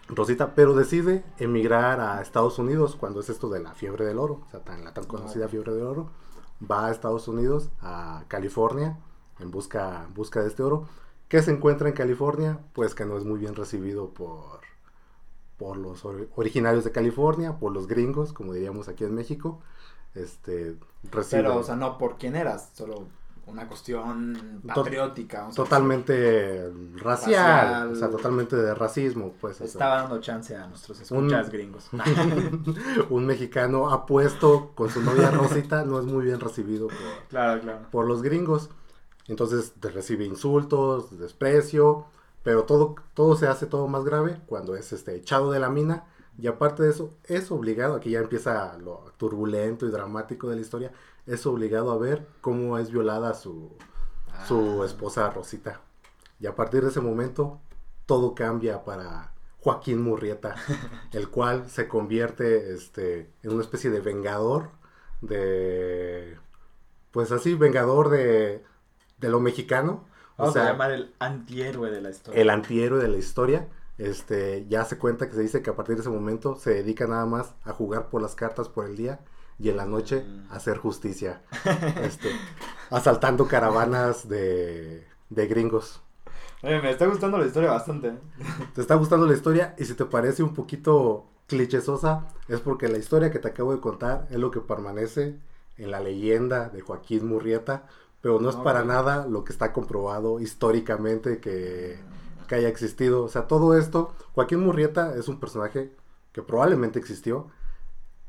Rosita, 0.09 0.55
pero 0.55 0.73
decide 0.73 1.25
emigrar 1.37 1.99
a 1.99 2.21
Estados 2.21 2.59
Unidos 2.59 2.95
cuando 2.95 3.19
es 3.19 3.29
esto 3.29 3.49
de 3.49 3.59
la 3.59 3.73
fiebre 3.73 4.05
del 4.05 4.19
oro, 4.19 4.41
o 4.47 4.49
sea, 4.49 4.61
tan, 4.61 4.85
la 4.85 4.93
tan 4.93 5.05
conocida 5.05 5.49
fiebre 5.49 5.73
del 5.73 5.85
oro. 5.85 6.09
Va 6.59 6.87
a 6.87 6.91
Estados 6.91 7.27
Unidos, 7.27 7.69
a 7.81 8.23
California, 8.29 8.97
en 9.39 9.51
busca, 9.51 10.07
busca 10.15 10.41
de 10.41 10.47
este 10.47 10.63
oro. 10.63 10.87
¿Qué 11.27 11.41
se 11.41 11.51
encuentra 11.51 11.89
en 11.89 11.93
California? 11.93 12.59
Pues 12.73 12.95
que 12.95 13.05
no 13.05 13.17
es 13.17 13.25
muy 13.25 13.37
bien 13.37 13.53
recibido 13.53 14.13
por, 14.13 14.61
por 15.57 15.77
los 15.77 16.03
ori- 16.05 16.27
originarios 16.35 16.83
de 16.83 16.91
California, 16.91 17.57
por 17.57 17.71
los 17.71 17.87
gringos, 17.87 18.33
como 18.33 18.53
diríamos 18.53 18.87
aquí 18.87 19.03
en 19.03 19.15
México. 19.15 19.59
Este, 20.15 20.75
recibe 21.11 21.43
Pero, 21.43 21.57
o 21.57 21.63
sea, 21.63 21.75
no 21.75 21.97
por 21.97 22.17
quién 22.17 22.35
eras, 22.35 22.71
solo 22.73 23.07
una 23.45 23.65
cuestión 23.67 24.61
patriótica. 24.67 25.47
o 25.47 25.51
sea, 25.53 25.63
totalmente 25.63 26.69
racial, 26.95 27.01
Racial. 27.01 27.91
o 27.91 27.95
sea, 27.95 28.09
totalmente 28.09 28.55
de 28.57 28.75
racismo, 28.75 29.33
pues. 29.39 29.55
o 29.55 29.57
sea. 29.59 29.67
Estaba 29.67 29.95
dando 30.01 30.19
chance 30.19 30.55
a 30.55 30.67
nuestros 30.67 30.97
Un- 31.11 31.27
escuchas 31.27 31.49
gringos. 31.49 31.89
un 33.09 33.25
mexicano 33.25 33.89
apuesto 33.89 34.71
con 34.75 34.89
su 34.89 35.01
novia 35.01 35.31
Rosita 35.31 35.85
no 35.85 35.99
es 35.99 36.05
muy 36.05 36.25
bien 36.25 36.39
recibido 36.39 36.87
por, 36.87 36.97
claro, 37.29 37.61
claro. 37.61 37.79
por 37.91 38.05
los 38.07 38.21
gringos. 38.21 38.69
Entonces 39.27 39.73
te 39.79 39.89
recibe 39.91 40.25
insultos, 40.25 41.17
desprecio, 41.19 42.05
pero 42.47 42.63
todo, 42.63 42.95
todo 43.13 43.35
se 43.35 43.45
hace 43.45 43.65
todo 43.65 43.89
más 43.89 44.05
grave 44.05 44.39
cuando 44.45 44.77
es 44.77 44.93
este, 44.93 45.13
echado 45.15 45.51
de 45.51 45.59
la 45.59 45.69
mina. 45.69 46.05
Y 46.37 46.47
aparte 46.47 46.81
de 46.81 46.91
eso, 46.91 47.13
es 47.25 47.51
obligado, 47.51 47.95
aquí 47.95 48.11
ya 48.11 48.19
empieza 48.19 48.77
lo 48.77 49.11
turbulento 49.17 49.85
y 49.85 49.91
dramático 49.91 50.47
de 50.47 50.55
la 50.55 50.61
historia, 50.61 50.93
es 51.25 51.45
obligado 51.45 51.91
a 51.91 51.97
ver 51.97 52.25
cómo 52.39 52.77
es 52.77 52.89
violada 52.89 53.33
su, 53.33 53.75
su 54.47 54.81
Ah. 54.81 54.85
esposa 54.85 55.29
Rosita. 55.29 55.81
Y 56.39 56.47
a 56.47 56.55
partir 56.55 56.83
de 56.83 56.89
ese 56.89 57.01
momento, 57.01 57.59
todo 58.05 58.33
cambia 58.33 58.85
para 58.85 59.33
Joaquín 59.59 60.01
Murrieta, 60.01 60.55
el 61.11 61.27
cual 61.29 61.69
se 61.69 61.89
convierte 61.89 62.73
este, 62.73 63.29
en 63.43 63.51
una 63.51 63.61
especie 63.61 63.89
de 63.89 63.99
vengador 63.99 64.69
de... 65.19 66.37
Pues 67.11 67.33
así, 67.33 67.55
vengador 67.55 68.07
de, 68.09 68.63
de 69.17 69.29
lo 69.29 69.41
mexicano. 69.41 70.05
Vamos 70.37 70.51
o 70.51 70.53
sea, 70.53 70.67
a 70.67 70.71
llamar 70.71 70.91
el 70.91 71.13
antihéroe 71.19 71.89
de 71.91 72.01
la 72.01 72.09
historia. 72.11 72.41
el 72.41 72.49
antihéroe 72.49 73.01
de 73.01 73.07
la 73.07 73.17
historia. 73.17 73.67
Este, 73.97 74.65
ya 74.69 74.85
se 74.85 74.97
cuenta 74.99 75.27
que 75.27 75.35
se 75.35 75.41
dice 75.41 75.63
que 75.63 75.71
a 75.71 75.75
partir 75.75 75.95
de 75.95 76.01
ese 76.01 76.09
momento 76.11 76.55
se 76.55 76.71
dedica 76.75 77.07
nada 77.07 77.25
más 77.25 77.55
a 77.63 77.71
jugar 77.73 78.09
por 78.09 78.21
las 78.21 78.35
cartas 78.35 78.69
por 78.69 78.85
el 78.85 78.95
día 78.95 79.19
y 79.59 79.69
en 79.69 79.77
la 79.77 79.85
noche 79.87 80.23
Mm. 80.23 80.51
a 80.51 80.55
hacer 80.57 80.77
justicia. 80.77 81.41
Este, 82.03 82.29
asaltando 82.91 83.47
caravanas 83.47 84.29
de, 84.29 85.03
de 85.31 85.47
gringos. 85.47 86.01
Oye, 86.61 86.79
me 86.81 86.91
está 86.91 87.05
gustando 87.07 87.37
la 87.39 87.45
historia 87.47 87.71
bastante. 87.71 88.09
¿eh? 88.09 88.17
¿Te 88.75 88.81
está 88.81 88.95
gustando 88.95 89.25
la 89.27 89.33
historia? 89.33 89.73
Y 89.77 89.85
si 89.85 89.93
te 89.95 90.05
parece 90.05 90.43
un 90.43 90.53
poquito 90.53 91.25
clichésosa, 91.47 92.27
es 92.47 92.59
porque 92.59 92.87
la 92.87 92.97
historia 92.99 93.31
que 93.31 93.39
te 93.39 93.47
acabo 93.47 93.73
de 93.73 93.79
contar 93.81 94.27
es 94.29 94.37
lo 94.37 94.51
que 94.51 94.59
permanece 94.59 95.37
en 95.77 95.91
la 95.91 95.99
leyenda 95.99 96.69
de 96.69 96.81
Joaquín 96.81 97.27
Murrieta, 97.27 97.87
pero 98.21 98.39
no 98.39 98.49
es 98.49 98.55
para 98.57 98.83
nada 98.83 99.27
lo 99.27 99.43
que 99.43 99.53
está 99.53 99.73
comprobado 99.73 100.39
históricamente 100.39 101.39
que, 101.39 101.99
que 102.47 102.55
haya 102.55 102.67
existido. 102.69 103.23
O 103.23 103.29
sea, 103.29 103.47
todo 103.47 103.77
esto, 103.77 104.13
Joaquín 104.33 104.59
Murrieta 104.61 105.15
es 105.15 105.27
un 105.27 105.39
personaje 105.39 105.95
que 106.33 106.41
probablemente 106.43 106.99
existió, 106.99 107.47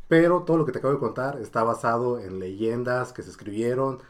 pero 0.09 0.42
todo 0.45 0.57
lo 0.57 0.64
que 0.66 0.73
te 0.73 0.78
acabo 0.78 0.95
de 0.95 1.00
contar 1.00 1.38
está 1.40 1.62
basado 1.64 2.18
en 2.18 2.38
leyendas 2.38 3.12
que 3.12 3.23
se 3.23 3.30
escribieron 3.30 4.00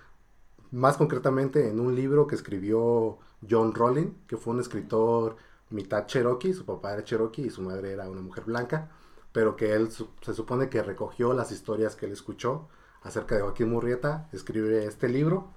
más 0.70 0.96
concretamente 0.96 1.68
en 1.68 1.80
un 1.80 1.94
libro 1.94 2.26
que 2.26 2.34
escribió 2.34 3.18
John 3.48 3.74
Rowling, 3.74 4.12
que 4.26 4.36
fue 4.36 4.54
un 4.54 4.60
escritor 4.60 5.36
mitad 5.70 6.06
cherokee, 6.06 6.52
su 6.54 6.64
papá 6.64 6.92
era 6.94 7.04
cherokee 7.04 7.46
y 7.46 7.50
su 7.50 7.62
madre 7.62 7.92
era 7.92 8.08
una 8.08 8.20
mujer 8.20 8.44
blanca, 8.44 8.90
pero 9.32 9.56
que 9.56 9.74
él 9.74 9.90
su- 9.90 10.08
se 10.22 10.34
supone 10.34 10.68
que 10.68 10.82
recogió 10.82 11.32
las 11.34 11.52
historias 11.52 11.96
que 11.96 12.06
él 12.06 12.12
escuchó 12.12 12.68
acerca 13.02 13.34
de 13.36 13.42
Joaquín 13.42 13.70
Murrieta, 13.70 14.28
escribe 14.32 14.84
este 14.86 15.08
libro 15.08 15.48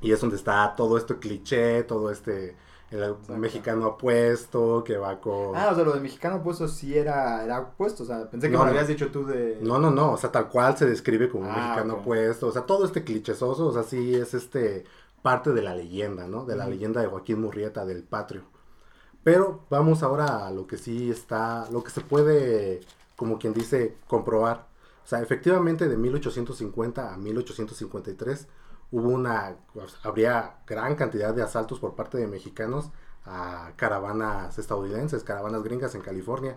y 0.00 0.12
es 0.12 0.20
donde 0.20 0.36
está 0.36 0.74
todo 0.76 0.96
este 0.98 1.18
cliché, 1.18 1.82
todo 1.84 2.10
este 2.10 2.56
el 2.90 3.04
Exacto. 3.04 3.36
mexicano 3.36 3.86
apuesto 3.86 4.82
que 4.82 4.96
va 4.96 5.20
con 5.20 5.54
Ah, 5.54 5.68
o 5.70 5.74
sea, 5.76 5.84
lo 5.84 5.92
de 5.92 6.00
mexicano 6.00 6.42
puesto 6.42 6.66
sí 6.66 6.98
era, 6.98 7.44
era 7.44 7.70
puesto. 7.70 8.02
O 8.02 8.06
sea, 8.06 8.28
pensé 8.28 8.48
que 8.48 8.52
No, 8.52 8.60
me 8.60 8.64
lo 8.64 8.70
habías 8.72 8.88
dicho 8.88 9.10
tú 9.12 9.24
de. 9.24 9.58
No, 9.62 9.78
no, 9.78 9.90
no, 9.92 10.12
o 10.12 10.16
sea, 10.16 10.32
tal 10.32 10.48
cual 10.48 10.76
se 10.76 10.86
describe 10.86 11.28
como 11.28 11.44
un 11.44 11.50
Ah, 11.52 11.56
mexicano 11.60 11.94
ok. 11.94 12.00
opuesto, 12.00 12.48
o 12.48 12.52
sea, 12.52 12.62
todo 12.62 12.84
este 12.84 13.04
clichesoso, 13.04 13.66
o 13.68 13.72
sea, 13.72 13.84
sí 13.84 14.14
es 14.16 14.34
este 14.34 14.84
parte 15.22 15.52
de 15.52 15.62
la 15.62 15.74
leyenda, 15.76 16.26
¿no? 16.26 16.44
De 16.46 16.56
la 16.56 16.64
Ujú. 16.64 16.72
leyenda 16.72 17.00
de 17.00 17.06
Joaquín 17.06 17.40
Murrieta, 17.40 17.84
del 17.86 18.02
patrio. 18.02 18.42
Pero 19.22 19.60
vamos 19.70 20.02
ahora 20.02 20.46
a 20.46 20.50
lo 20.50 20.66
que 20.66 20.78
sí 20.78 21.10
está, 21.10 21.68
lo 21.70 21.84
que 21.84 21.90
se 21.90 22.00
puede, 22.00 22.80
como 23.16 23.38
quien 23.38 23.52
dice, 23.52 23.96
comprobar. 24.08 24.66
O 25.04 25.08
sea, 25.10 25.20
efectivamente 25.20 25.88
de 25.88 25.96
1850 25.96 27.12
a 27.14 27.16
1853 27.18 28.48
hubo 28.90 29.08
una, 29.08 29.56
habría 30.02 30.56
gran 30.66 30.96
cantidad 30.96 31.34
de 31.34 31.42
asaltos 31.42 31.78
por 31.78 31.94
parte 31.94 32.18
de 32.18 32.26
mexicanos 32.26 32.90
a 33.24 33.72
caravanas 33.76 34.58
estadounidenses, 34.58 35.24
caravanas 35.24 35.62
gringas 35.62 35.94
en 35.94 36.02
California. 36.02 36.56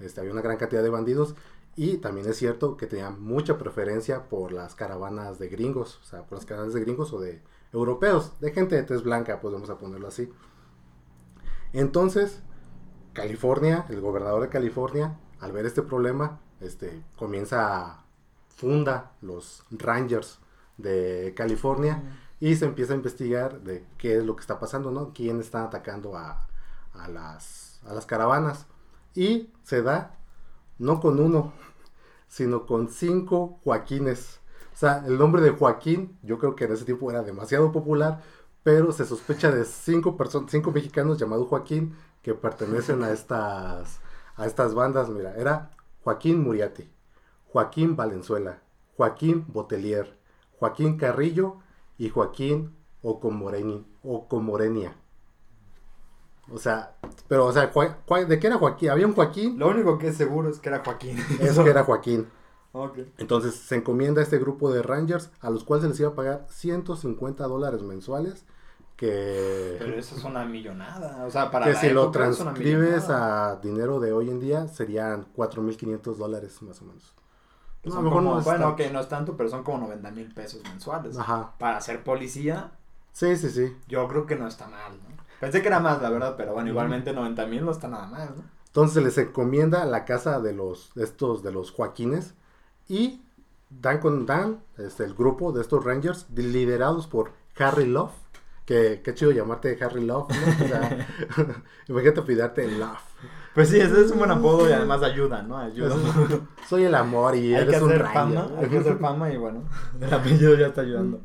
Este, 0.00 0.20
había 0.20 0.32
una 0.32 0.42
gran 0.42 0.56
cantidad 0.56 0.82
de 0.82 0.90
bandidos 0.90 1.34
y 1.76 1.98
también 1.98 2.28
es 2.28 2.36
cierto 2.36 2.76
que 2.76 2.86
tenían 2.86 3.20
mucha 3.20 3.58
preferencia 3.58 4.28
por 4.28 4.52
las 4.52 4.74
caravanas 4.74 5.38
de 5.38 5.48
gringos, 5.48 6.00
o 6.02 6.04
sea, 6.04 6.22
por 6.22 6.38
las 6.38 6.46
caravanas 6.46 6.74
de 6.74 6.80
gringos 6.80 7.12
o 7.12 7.20
de 7.20 7.42
europeos, 7.72 8.38
de 8.40 8.52
gente 8.52 8.76
de 8.76 8.84
tez 8.84 9.02
blanca, 9.02 9.40
pues 9.40 9.52
vamos 9.52 9.70
a 9.70 9.78
ponerlo 9.78 10.06
así. 10.06 10.30
Entonces, 11.72 12.42
California, 13.12 13.86
el 13.88 14.00
gobernador 14.00 14.42
de 14.42 14.48
California, 14.48 15.18
al 15.40 15.50
ver 15.52 15.66
este 15.66 15.82
problema, 15.82 16.40
este, 16.60 17.02
comienza 17.16 17.76
a 17.76 18.04
funda 18.48 19.12
los 19.20 19.64
Rangers 19.72 20.38
de 20.76 21.34
California 21.36 22.02
y 22.40 22.56
se 22.56 22.64
empieza 22.66 22.92
a 22.92 22.96
investigar 22.96 23.60
de 23.60 23.84
qué 23.98 24.18
es 24.18 24.24
lo 24.24 24.36
que 24.36 24.40
está 24.42 24.58
pasando, 24.58 24.90
¿no? 24.90 25.12
Quién 25.14 25.40
está 25.40 25.64
atacando 25.64 26.16
a, 26.16 26.46
a 26.92 27.08
las, 27.08 27.80
a 27.86 27.94
las 27.94 28.06
caravanas. 28.06 28.66
Y 29.14 29.52
se 29.62 29.82
da, 29.82 30.16
no 30.78 31.00
con 31.00 31.20
uno, 31.20 31.52
sino 32.28 32.66
con 32.66 32.88
cinco 32.88 33.60
Joaquines. 33.64 34.40
O 34.74 34.76
sea, 34.76 35.04
el 35.06 35.18
nombre 35.18 35.40
de 35.42 35.50
Joaquín, 35.50 36.18
yo 36.22 36.38
creo 36.38 36.56
que 36.56 36.64
en 36.64 36.72
ese 36.72 36.84
tiempo 36.84 37.10
era 37.10 37.22
demasiado 37.22 37.70
popular, 37.72 38.22
pero 38.62 38.92
se 38.92 39.04
sospecha 39.04 39.50
de 39.50 39.64
cinco 39.64 40.16
personas, 40.16 40.50
cinco 40.50 40.72
mexicanos 40.72 41.18
llamados 41.18 41.48
Joaquín 41.48 41.96
que 42.22 42.34
pertenecen 42.34 43.02
a 43.04 43.10
estas, 43.12 44.00
a 44.36 44.46
estas 44.46 44.74
bandas. 44.74 45.08
Mira, 45.10 45.34
era 45.36 45.70
Joaquín 46.02 46.42
Muriati, 46.42 46.90
Joaquín 47.52 47.94
Valenzuela, 47.96 48.62
Joaquín 48.96 49.44
Botelier, 49.48 50.18
Joaquín 50.58 50.96
Carrillo 50.96 51.58
y 51.98 52.10
Joaquín 52.10 52.74
Ocomoreni, 53.02 53.86
Ocomorenia. 54.02 54.96
O 56.50 56.58
sea, 56.58 56.96
pero, 57.28 57.46
o 57.46 57.52
sea, 57.52 57.70
¿de 58.26 58.38
qué 58.38 58.46
era 58.46 58.58
Joaquín? 58.58 58.90
Había 58.90 59.06
un 59.06 59.14
Joaquín, 59.14 59.58
Lo 59.58 59.68
único 59.68 59.98
que 59.98 60.08
es 60.08 60.16
seguro 60.16 60.48
es 60.50 60.58
que 60.58 60.68
era 60.68 60.82
Joaquín. 60.84 61.18
es 61.40 61.58
que 61.58 61.70
era 61.70 61.84
Joaquín. 61.84 62.28
Ok. 62.76 62.98
Entonces 63.18 63.54
se 63.54 63.76
encomienda 63.76 64.20
a 64.20 64.24
este 64.24 64.36
grupo 64.36 64.72
de 64.72 64.82
Rangers 64.82 65.30
a 65.40 65.48
los 65.48 65.62
cuales 65.62 65.84
se 65.84 65.90
les 65.90 66.00
iba 66.00 66.08
a 66.08 66.14
pagar 66.16 66.46
150 66.48 67.46
dólares 67.46 67.82
mensuales. 67.82 68.46
Que, 68.96 69.76
Pero 69.78 69.94
eso 69.94 70.16
es 70.16 70.24
una 70.24 70.44
millonada. 70.44 71.24
O 71.24 71.30
sea, 71.30 71.52
para 71.52 71.66
que 71.66 71.74
la 71.74 71.80
si 71.80 71.90
lo 71.90 72.10
transcribes 72.10 73.10
a 73.10 73.60
dinero 73.62 74.00
de 74.00 74.12
hoy 74.12 74.28
en 74.28 74.40
día 74.40 74.66
serían 74.66 75.32
4.500 75.36 76.16
dólares 76.16 76.60
más 76.62 76.82
o 76.82 76.86
menos. 76.86 77.14
Que 77.84 77.90
No, 77.90 77.94
a 77.94 77.96
son 77.98 78.04
mejor 78.04 78.18
como- 78.24 78.34
no 78.36 78.42
bueno, 78.42 78.60
tanto. 78.64 78.76
que 78.76 78.90
no 78.90 79.00
es 79.00 79.08
tanto, 79.08 79.36
pero 79.36 79.48
son 79.48 79.62
como 79.62 79.78
90 79.78 80.10
mil 80.10 80.32
pesos 80.34 80.62
mensuales. 80.64 81.16
Ajá. 81.18 81.52
Para 81.58 81.80
ser 81.80 82.02
policía, 82.02 82.72
Sí, 83.12 83.36
sí, 83.36 83.48
sí. 83.50 83.76
yo 83.86 84.08
creo 84.08 84.26
que 84.26 84.34
no 84.36 84.48
está 84.48 84.66
mal, 84.66 84.92
¿no? 85.06 85.14
Pensé 85.38 85.60
que 85.62 85.68
era 85.68 85.78
más, 85.80 86.00
la 86.02 86.10
verdad, 86.10 86.34
pero 86.36 86.54
bueno, 86.54 86.70
igualmente 86.70 87.12
90 87.12 87.46
mil 87.46 87.64
no 87.64 87.70
está 87.70 87.86
nada 87.86 88.06
mal, 88.06 88.32
¿no? 88.36 88.42
Entonces 88.66 88.94
se 88.94 89.00
les 89.02 89.18
encomienda 89.18 89.84
la 89.84 90.04
casa 90.04 90.40
de 90.40 90.52
los 90.52 90.92
de 90.94 91.04
estos 91.04 91.42
de 91.44 91.52
los 91.52 91.70
Joaquines 91.70 92.34
y 92.88 93.22
dan 93.70 93.98
con 94.00 94.26
dan 94.26 94.62
este, 94.78 95.04
el 95.04 95.14
grupo 95.14 95.52
de 95.52 95.60
estos 95.60 95.84
Rangers 95.84 96.26
liderados 96.34 97.06
por 97.06 97.32
Harry 97.58 97.86
Love. 97.86 98.10
Que 98.64 99.02
qué 99.04 99.12
chido 99.14 99.30
llamarte 99.30 99.78
Harry 99.84 100.02
Love, 100.04 100.28
¿no? 100.30 100.64
O 100.64 100.68
sea, 100.68 101.06
imagínate 101.88 102.22
pidarte 102.22 102.66
Love. 102.66 102.98
Pues 103.54 103.68
sí, 103.70 103.78
ese 103.78 104.00
es 104.00 104.10
un 104.10 104.18
buen 104.18 104.30
apodo 104.30 104.68
y 104.68 104.72
además 104.72 105.02
ayuda, 105.02 105.42
¿no? 105.42 105.58
Ayuda. 105.58 106.02
Soy 106.68 106.84
el 106.84 106.94
amor 106.94 107.36
y 107.36 107.54
hay 107.54 107.68
que 107.68 107.76
eres 107.76 107.80
un 107.80 107.90
hacer 107.90 108.02
Ranger. 108.02 108.12
fama, 108.12 108.50
hay 108.58 108.68
que 108.68 108.78
hacer 108.78 108.98
fama 108.98 109.30
y 109.32 109.36
bueno, 109.36 109.64
el 110.00 110.12
apellido 110.12 110.54
ya 110.56 110.68
está 110.68 110.80
ayudando. 110.82 111.20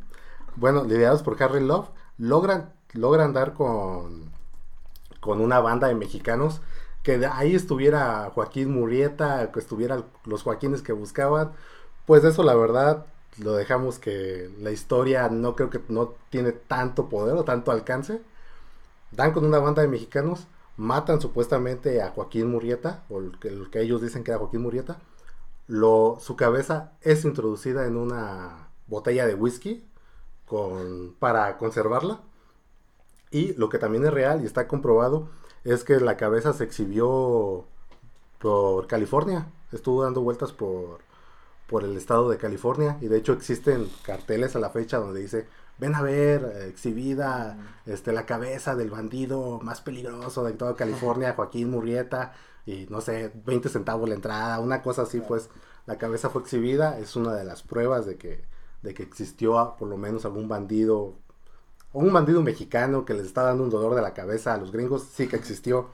Bueno, 0.56 0.84
liderados 0.84 1.24
por 1.24 1.42
Harry 1.42 1.66
Love, 1.66 1.90
logran, 2.18 2.74
logran 2.94 3.34
dar 3.34 3.54
con, 3.54 4.32
con 5.20 5.42
una 5.42 5.60
banda 5.60 5.88
de 5.88 5.96
mexicanos 5.96 6.62
que 7.04 7.18
de 7.18 7.28
ahí 7.28 7.56
estuviera 7.56 8.30
Joaquín 8.34 8.72
Murrieta, 8.72 9.52
que 9.52 9.60
estuvieran 9.60 10.06
los 10.26 10.44
Joaquines 10.44 10.82
que 10.82 10.94
buscaban. 10.94 11.54
Pues 12.06 12.24
eso 12.24 12.44
la 12.44 12.56
verdad 12.56 13.06
lo 13.38 13.54
dejamos 13.54 14.00
que 14.00 14.50
la 14.60 14.72
historia 14.72 15.30
no 15.30 15.56
creo 15.56 15.70
que 15.70 15.82
no 15.90 16.14
tiene 16.30 16.52
tanto 16.52 17.10
poder 17.10 17.36
o 17.36 17.44
tanto 17.46 17.72
alcance. 17.72 18.22
Dan 19.12 19.32
con 19.34 19.46
una 19.46 19.60
banda 19.60 19.82
de 19.82 19.88
mexicanos, 19.88 20.48
matan 20.80 21.20
supuestamente 21.20 22.02
a 22.02 22.12
Joaquín 22.12 22.50
Murrieta, 22.50 23.04
o 23.10 23.20
el 23.20 23.38
que, 23.38 23.50
el 23.50 23.70
que 23.70 23.82
ellos 23.82 24.02
dicen 24.02 24.24
que 24.24 24.32
era 24.32 24.40
Joaquín 24.40 24.62
Murrieta. 24.62 24.98
Su 25.68 26.36
cabeza 26.38 26.94
es 27.02 27.26
introducida 27.26 27.86
en 27.86 27.98
una 27.98 28.70
botella 28.88 29.28
de 29.28 29.36
whisky 29.36 29.86
para 31.20 31.58
conservarla. 31.58 32.22
Y 33.30 33.54
lo 33.56 33.68
que 33.68 33.78
también 33.78 34.06
es 34.06 34.14
real 34.14 34.42
y 34.42 34.46
está 34.46 34.68
comprobado 34.68 35.28
es 35.66 35.84
que 35.84 36.00
la 36.00 36.16
cabeza 36.16 36.54
se 36.54 36.64
exhibió 36.64 37.66
por 38.40 38.88
California. 38.88 39.52
Estuvo 39.74 40.04
dando 40.04 40.22
vueltas 40.22 40.54
por 40.54 41.84
el 41.84 41.98
estado 41.98 42.30
de 42.30 42.38
California. 42.38 42.98
Y 43.02 43.08
de 43.08 43.18
hecho 43.18 43.34
existen 43.34 43.90
carteles 44.04 44.56
a 44.56 44.60
la 44.60 44.70
fecha 44.70 44.98
donde 44.98 45.20
dice, 45.20 45.46
ven 45.80 45.96
a 45.96 46.02
ver, 46.02 46.44
eh, 46.56 46.68
exhibida 46.70 47.58
este, 47.86 48.12
la 48.12 48.26
cabeza 48.26 48.76
del 48.76 48.90
bandido 48.90 49.60
más 49.62 49.82
peligroso 49.82 50.44
de 50.44 50.54
toda 50.54 50.76
California, 50.76 51.34
Joaquín 51.36 51.72
Murrieta. 51.72 52.34
Y 52.66 52.86
no 52.90 53.02
sé, 53.02 53.32
20 53.46 53.70
centavos 53.70 54.08
la 54.08 54.16
entrada, 54.16 54.60
una 54.60 54.82
cosa 54.82 55.04
así, 55.04 55.22
pues 55.22 55.50
la 55.86 55.98
cabeza 55.98 56.30
fue 56.30 56.42
exhibida. 56.42 57.00
Es 57.00 57.16
una 57.16 57.34
de 57.34 57.46
las 57.46 57.64
pruebas 57.64 58.06
de 58.06 58.18
que, 58.18 58.46
de 58.84 58.94
que 58.94 59.04
existió 59.04 59.60
ah, 59.60 59.78
por 59.78 59.88
lo 59.88 59.98
menos 59.98 60.26
algún 60.26 60.48
bandido 60.48 61.16
o 61.92 62.00
un 62.00 62.14
bandido 62.14 62.42
mexicano 62.42 63.06
que 63.06 63.14
les 63.14 63.26
está 63.26 63.44
dando 63.44 63.64
un 63.64 63.70
dolor 63.70 63.96
de 63.96 64.02
la 64.02 64.14
cabeza 64.14 64.54
a 64.54 64.58
los 64.58 64.72
gringos, 64.72 65.04
sí 65.12 65.28
que 65.28 65.36
existió. 65.36 65.90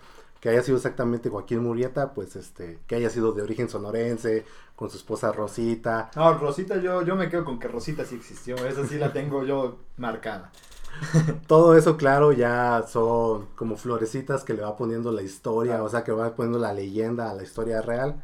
Que 0.45 0.51
haya 0.51 0.61
sido 0.61 0.77
exactamente 0.77 1.31
Joaquín 1.31 1.63
Murrieta, 1.63 2.13
pues 2.13 2.35
este, 2.35 2.77
que 2.85 2.93
haya 2.93 3.09
sido 3.09 3.31
de 3.31 3.41
origen 3.41 3.67
sonorense, 3.67 4.45
con 4.75 4.91
su 4.91 4.97
esposa 4.97 5.31
Rosita. 5.31 6.11
No, 6.15 6.37
Rosita, 6.37 6.77
yo, 6.77 7.01
yo 7.01 7.15
me 7.15 7.29
quedo 7.29 7.43
con 7.43 7.57
que 7.57 7.67
Rosita 7.67 8.05
sí 8.05 8.13
existió, 8.13 8.55
esa 8.57 8.85
sí 8.85 8.99
la 8.99 9.11
tengo 9.11 9.43
yo 9.43 9.79
marcada. 9.97 10.51
Todo 11.47 11.75
eso, 11.75 11.97
claro, 11.97 12.31
ya 12.31 12.85
son 12.87 13.47
como 13.55 13.75
florecitas 13.75 14.43
que 14.43 14.53
le 14.53 14.61
va 14.61 14.77
poniendo 14.77 15.11
la 15.11 15.23
historia, 15.23 15.81
o 15.81 15.89
sea, 15.89 16.03
que 16.03 16.11
va 16.11 16.35
poniendo 16.35 16.59
la 16.59 16.73
leyenda 16.73 17.31
a 17.31 17.33
la 17.33 17.41
historia 17.41 17.81
real. 17.81 18.23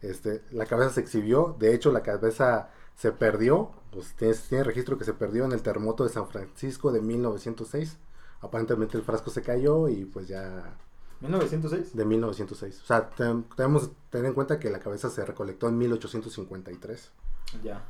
Este, 0.00 0.40
la 0.50 0.64
cabeza 0.64 0.92
se 0.92 1.00
exhibió, 1.02 1.54
de 1.58 1.74
hecho 1.74 1.92
la 1.92 2.02
cabeza 2.02 2.70
se 2.96 3.12
perdió, 3.12 3.72
pues 3.92 4.14
tiene, 4.14 4.32
tiene 4.48 4.64
registro 4.64 4.96
que 4.96 5.04
se 5.04 5.12
perdió 5.12 5.44
en 5.44 5.52
el 5.52 5.60
terremoto 5.60 6.04
de 6.04 6.08
San 6.08 6.28
Francisco 6.28 6.92
de 6.92 7.02
1906. 7.02 7.98
Aparentemente 8.40 8.96
el 8.96 9.04
frasco 9.04 9.28
se 9.30 9.42
cayó 9.42 9.90
y 9.90 10.06
pues 10.06 10.28
ya 10.28 10.78
¿1906? 11.22 11.92
de 11.92 12.04
1906. 12.04 12.80
O 12.82 12.86
sea, 12.86 13.10
ten- 13.10 13.44
tenemos 13.56 13.88
que 13.88 13.94
tener 14.10 14.26
en 14.28 14.34
cuenta 14.34 14.58
que 14.58 14.70
la 14.70 14.78
cabeza 14.78 15.10
se 15.10 15.24
recolectó 15.24 15.68
en 15.68 15.78
1853. 15.78 17.10
Ya. 17.62 17.84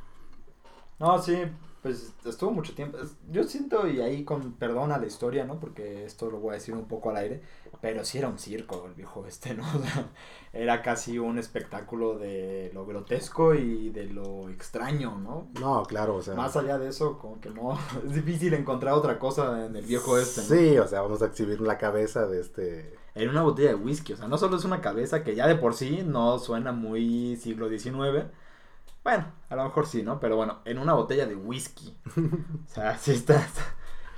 No, 0.99 1.21
sí, 1.21 1.37
pues 1.81 2.13
estuvo 2.25 2.51
mucho 2.51 2.75
tiempo. 2.75 2.97
Yo 3.31 3.43
siento, 3.45 3.87
y 3.87 4.01
ahí 4.01 4.25
con 4.25 4.53
perdón 4.53 4.91
a 4.91 4.97
la 4.97 5.07
historia, 5.07 5.45
¿no? 5.45 5.59
Porque 5.59 6.03
esto 6.03 6.29
lo 6.29 6.39
voy 6.39 6.51
a 6.51 6.53
decir 6.55 6.75
un 6.75 6.87
poco 6.87 7.09
al 7.09 7.17
aire, 7.17 7.41
pero 7.81 8.03
sí 8.03 8.17
era 8.17 8.27
un 8.27 8.37
circo 8.37 8.85
el 8.85 8.93
viejo 8.95 9.25
este, 9.25 9.53
¿no? 9.53 9.63
O 9.75 9.81
sea, 9.81 10.09
era 10.51 10.81
casi 10.81 11.17
un 11.17 11.37
espectáculo 11.37 12.17
de 12.17 12.71
lo 12.73 12.85
grotesco 12.85 13.55
y 13.55 13.91
de 13.91 14.05
lo 14.05 14.49
extraño, 14.49 15.17
¿no? 15.17 15.47
No, 15.59 15.83
claro, 15.83 16.15
o 16.15 16.21
sea. 16.21 16.35
Más 16.35 16.57
allá 16.57 16.77
de 16.77 16.89
eso, 16.89 17.17
como 17.17 17.39
que 17.39 17.49
no, 17.49 17.79
es 18.05 18.13
difícil 18.13 18.53
encontrar 18.53 18.93
otra 18.93 19.17
cosa 19.17 19.65
en 19.65 19.75
el 19.77 19.85
viejo 19.85 20.17
este, 20.17 20.41
¿no? 20.41 20.47
Sí, 20.47 20.77
o 20.79 20.87
sea, 20.87 21.01
vamos 21.01 21.21
a 21.21 21.27
exhibir 21.27 21.61
la 21.61 21.77
cabeza 21.77 22.27
de 22.27 22.41
este. 22.41 22.99
En 23.15 23.29
una 23.29 23.43
botella 23.43 23.69
de 23.69 23.75
whisky, 23.75 24.13
o 24.13 24.17
sea, 24.17 24.27
no 24.27 24.37
solo 24.37 24.57
es 24.57 24.65
una 24.65 24.81
cabeza 24.81 25.23
que 25.23 25.35
ya 25.35 25.47
de 25.47 25.55
por 25.55 25.73
sí 25.73 26.03
no 26.05 26.39
suena 26.39 26.73
muy 26.73 27.37
siglo 27.37 27.69
XIX. 27.69 28.25
Bueno, 29.09 29.25
a 29.49 29.55
lo 29.55 29.63
mejor 29.63 29.87
sí, 29.87 30.03
¿no? 30.03 30.19
Pero 30.19 30.35
bueno, 30.35 30.59
en 30.65 30.77
una 30.77 30.93
botella 30.93 31.25
de 31.25 31.35
whisky. 31.35 31.97
O 32.65 32.71
sea, 32.71 32.97
sí 32.97 33.11
está. 33.11 33.47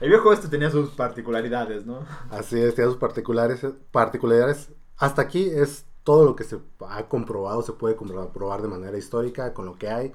El 0.02 0.10
viejo 0.10 0.34
este 0.34 0.50
tenía 0.50 0.70
sus 0.70 0.90
particularidades, 0.92 1.86
¿no? 1.86 2.00
Así 2.30 2.60
es, 2.60 2.76
tiene 2.76 2.90
sus 2.90 3.00
particulares, 3.00 3.66
particularidades. 3.92 4.70
Hasta 4.98 5.22
aquí 5.22 5.50
es 5.50 5.86
todo 6.04 6.26
lo 6.26 6.36
que 6.36 6.44
se 6.44 6.60
ha 6.90 7.08
comprobado, 7.08 7.62
se 7.62 7.72
puede 7.74 7.96
comprobar 7.96 8.62
de 8.62 8.68
manera 8.68 8.98
histórica 8.98 9.54
con 9.54 9.66
lo 9.66 9.78
que 9.78 9.88
hay. 9.90 10.12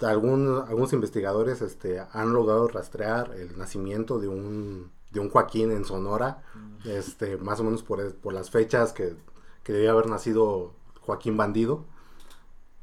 Algún- 0.00 0.64
algunos 0.68 0.92
investigadores 0.92 1.60
este, 1.62 2.00
han 2.12 2.32
logrado 2.32 2.68
rastrear 2.68 3.32
el 3.34 3.58
nacimiento 3.58 4.20
de 4.20 4.28
un, 4.28 4.90
de 5.10 5.20
un 5.20 5.30
Joaquín 5.30 5.72
en 5.72 5.84
Sonora, 5.84 6.42
este, 6.84 7.36
más 7.38 7.60
o 7.60 7.64
menos 7.64 7.82
por, 7.82 8.14
por 8.16 8.32
las 8.32 8.50
fechas 8.50 8.92
que, 8.92 9.16
que 9.64 9.72
debía 9.72 9.90
haber 9.90 10.06
nacido 10.08 10.72
Joaquín 11.00 11.36
Bandido. 11.36 11.84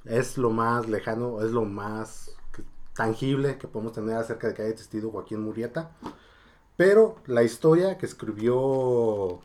Es 0.06 0.38
lo 0.38 0.50
más 0.52 0.88
lejano, 0.88 1.42
es 1.42 1.52
lo 1.52 1.66
más 1.66 2.32
tangible 2.94 3.58
que 3.58 3.68
podemos 3.68 3.94
tener 3.94 4.16
acerca 4.18 4.48
de 4.48 4.54
que 4.54 4.62
haya 4.62 4.72
existido 4.72 5.12
Joaquín 5.12 5.42
Murieta. 5.42 5.92
Pero 6.78 7.16
la 7.26 7.44
historia 7.44 7.98
que 7.98 8.06
escribió 8.06 9.40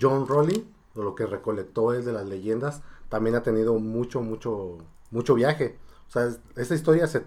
John 0.00 0.26
Rowling, 0.26 0.62
o 0.96 1.02
lo 1.02 1.14
que 1.14 1.26
recolectó 1.26 1.92
es 1.92 2.04
de 2.04 2.12
las 2.12 2.26
leyendas, 2.26 2.82
también 3.08 3.36
ha 3.36 3.42
tenido 3.42 3.74
mucho, 3.78 4.20
mucho, 4.22 4.78
mucho 5.10 5.34
viaje. 5.34 5.78
O 6.08 6.10
sea, 6.12 6.26
es- 6.26 6.40
esta 6.56 6.74
historia 6.74 7.06
se, 7.06 7.24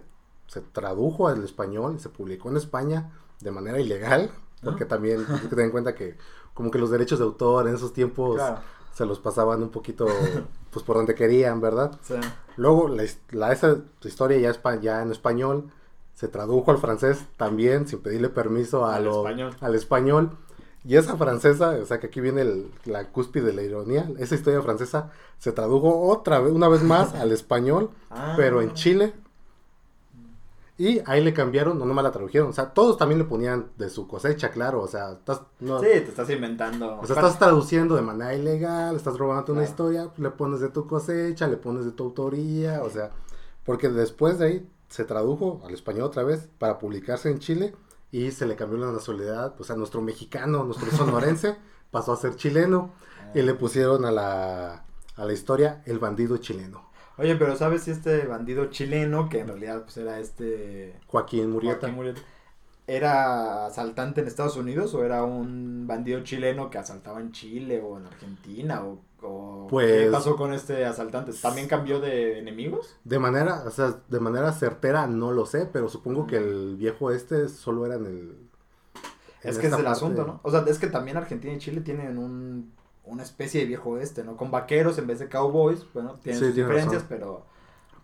se 0.47 0.61
tradujo 0.61 1.27
al 1.27 1.43
español 1.43 1.95
y 1.97 1.99
se 1.99 2.09
publicó 2.09 2.49
en 2.49 2.57
España 2.57 3.11
de 3.41 3.51
manera 3.51 3.79
ilegal, 3.79 4.31
porque 4.63 4.85
también 4.85 5.25
hay 5.29 5.39
que 5.39 5.47
tener 5.47 5.65
en 5.65 5.71
cuenta 5.71 5.95
que 5.95 6.17
como 6.53 6.71
que 6.71 6.79
los 6.79 6.89
derechos 6.89 7.19
de 7.19 7.25
autor 7.25 7.67
en 7.67 7.75
esos 7.75 7.93
tiempos 7.93 8.35
Claro. 8.35 8.59
se 8.93 9.05
los 9.05 9.19
pasaban 9.19 9.61
un 9.61 9.69
poquito 9.69 10.07
pues 10.77 10.85
por 10.85 10.97
donde 10.97 11.15
querían, 11.15 11.59
¿verdad? 11.59 11.91
Sea, 12.03 12.21
Luego, 12.55 12.87
la, 12.87 13.51
esa 13.51 13.77
historia 14.03 14.37
ya, 14.37 14.79
ya 14.79 15.01
en 15.01 15.11
español 15.11 15.71
se 16.13 16.27
tradujo 16.27 16.69
al 16.71 16.77
francés 16.77 17.19
también, 17.35 17.87
sin 17.87 17.99
pedirle 17.99 18.29
permiso 18.29 18.85
a 18.85 18.95
Al 18.95 19.05
lo- 19.05 19.17
español. 19.17 19.55
al 19.61 19.75
español. 19.75 20.31
Y 20.83 20.95
esa 20.95 21.17
francesa, 21.17 21.71
o 21.81 21.85
sea 21.85 21.99
que 21.99 22.07
aquí 22.07 22.21
viene 22.21 22.41
el- 22.41 22.71
la 22.85 23.09
cúspide 23.09 23.47
de 23.47 23.53
la 23.53 23.61
ironía, 23.63 24.09
esa 24.19 24.35
historia 24.35 24.61
francesa 24.61 25.11
se 25.39 25.51
tradujo 25.51 26.07
otra 26.09 26.39
vez, 26.39 26.53
una 26.53 26.67
vez 26.69 26.81
más 26.83 27.13
al 27.15 27.31
español, 27.31 27.89
Ah. 28.09 28.33
pero 28.37 28.61
en 28.61 28.73
Chile. 28.73 29.13
Y 30.79 31.01
ahí 31.07 31.23
le 31.23 31.33
cambiaron, 31.33 31.79
no 31.79 31.85
nomás 31.85 32.03
la 32.03 32.11
tradujeron, 32.11 32.49
o 32.49 32.53
sea, 32.53 32.71
todos 32.71 32.97
también 32.97 33.17
le 33.17 33.25
ponían 33.25 33.71
de 33.77 33.89
su 33.89 34.07
cosecha, 34.07 34.51
claro, 34.51 34.81
o 34.83 34.87
sea, 34.87 35.13
estás, 35.13 35.41
no, 35.59 35.79
sí, 35.79 35.85
te 35.87 35.97
estás 36.09 36.29
inventando. 36.29 36.99
o 37.01 37.05
sea, 37.07 37.15
estás 37.15 37.39
traduciendo 37.39 37.95
de 37.95 38.03
manera 38.03 38.35
ilegal, 38.35 38.95
estás 38.95 39.17
robando 39.17 39.53
una 39.53 39.61
Claro. 39.61 39.71
historia, 39.71 40.11
le 40.17 40.29
pones 40.29 40.59
de 40.59 40.69
tu 40.69 40.85
cosecha, 40.85 41.47
le 41.47 41.57
pones 41.57 41.85
de 41.85 41.91
tu 41.93 42.03
autoría, 42.03 42.83
o 42.83 42.89
sea, 42.91 43.11
porque 43.65 43.89
después 43.89 44.37
de 44.37 44.45
ahí 44.45 44.69
se 44.87 45.03
tradujo 45.03 45.61
al 45.65 45.73
español 45.73 46.03
otra 46.03 46.23
vez 46.23 46.47
para 46.59 46.77
publicarse 46.77 47.31
en 47.31 47.39
Chile 47.39 47.73
y 48.11 48.29
se 48.31 48.45
le 48.45 48.55
cambió 48.55 48.77
la 48.77 48.91
nacionalidad, 48.91 49.55
pues 49.55 49.71
a 49.71 49.75
nuestro 49.75 50.01
mexicano, 50.01 50.63
nuestro 50.63 50.91
sonorense, 50.91 51.57
pasó 51.91 52.13
a 52.13 52.17
ser 52.17 52.35
chileno 52.35 52.91
y 53.33 53.41
le 53.41 53.55
pusieron 53.55 54.05
a 54.05 54.11
la, 54.11 54.85
a 55.15 55.25
la 55.25 55.33
historia 55.33 55.81
el 55.87 55.97
bandido 55.97 56.37
chileno, 56.37 56.86
Oye, 57.17 57.35
pero 57.35 57.55
¿sabes 57.55 57.83
si 57.83 57.91
este 57.91 58.25
bandido 58.27 58.67
chileno, 58.67 59.27
que 59.29 59.39
en 59.39 59.47
realidad 59.47 59.83
pues 59.83 59.97
era 59.97 60.19
este... 60.19 60.95
Joaquín 61.07 61.49
Murieta. 61.51 61.79
Joaquín 61.79 61.95
Murieta, 61.95 62.21
¿Era 62.85 63.65
asaltante 63.65 64.21
en 64.21 64.27
Estados 64.27 64.55
Unidos 64.55 64.93
o 64.93 65.03
era 65.03 65.23
un 65.23 65.87
bandido 65.87 66.23
chileno 66.23 66.69
que 66.69 66.77
asaltaba 66.77 67.19
en 67.19 67.31
Chile 67.33 67.81
o 67.81 67.97
en 67.97 68.05
Argentina? 68.05 68.81
¿O, 68.85 69.01
o 69.21 69.67
qué 69.67 69.71
Pues- 69.71 70.11
pasó 70.11 70.35
con 70.37 70.53
este 70.53 70.85
asaltante? 70.85 71.33
¿También 71.33 71.67
cambió 71.67 71.99
de 71.99 72.39
enemigos? 72.39 72.95
De 73.03 73.19
manera, 73.19 73.63
o 73.65 73.71
sea, 73.71 73.99
de 74.07 74.19
manera 74.19 74.53
certera 74.53 75.05
no 75.07 75.31
lo 75.33 75.45
sé, 75.45 75.65
pero 75.65 75.89
supongo 75.89 76.27
que 76.27 76.37
el 76.37 76.77
viejo 76.77 77.11
este 77.11 77.49
solo 77.49 77.85
era 77.85 77.95
en 77.95 78.05
el... 78.05 78.37
en 79.43 79.49
Es 79.49 79.57
que 79.57 79.67
es 79.67 79.73
el 79.73 79.87
asunto, 79.87 80.25
¿no? 80.25 80.39
O 80.43 80.51
sea, 80.51 80.63
es 80.67 80.79
que 80.79 80.87
también 80.87 81.17
Argentina 81.17 81.53
y 81.53 81.57
Chile 81.57 81.81
tienen 81.81 82.17
un, 82.17 82.71
una 83.07 83.23
especie 83.23 83.61
de 83.61 83.67
viejo 83.67 83.97
este, 83.97 84.23
¿no? 84.23 84.35
Con 84.37 84.51
vaqueros 84.51 84.97
en 84.97 85.07
vez 85.07 85.19
de 85.19 85.27
cowboys, 85.29 85.85
bueno, 85.93 86.15
tienen 86.21 86.39
Sí, 86.39 86.45
sus 86.47 86.53
tienes 86.53 86.55
diferencias, 86.55 87.03
razón. 87.03 87.07
pero 87.09 87.45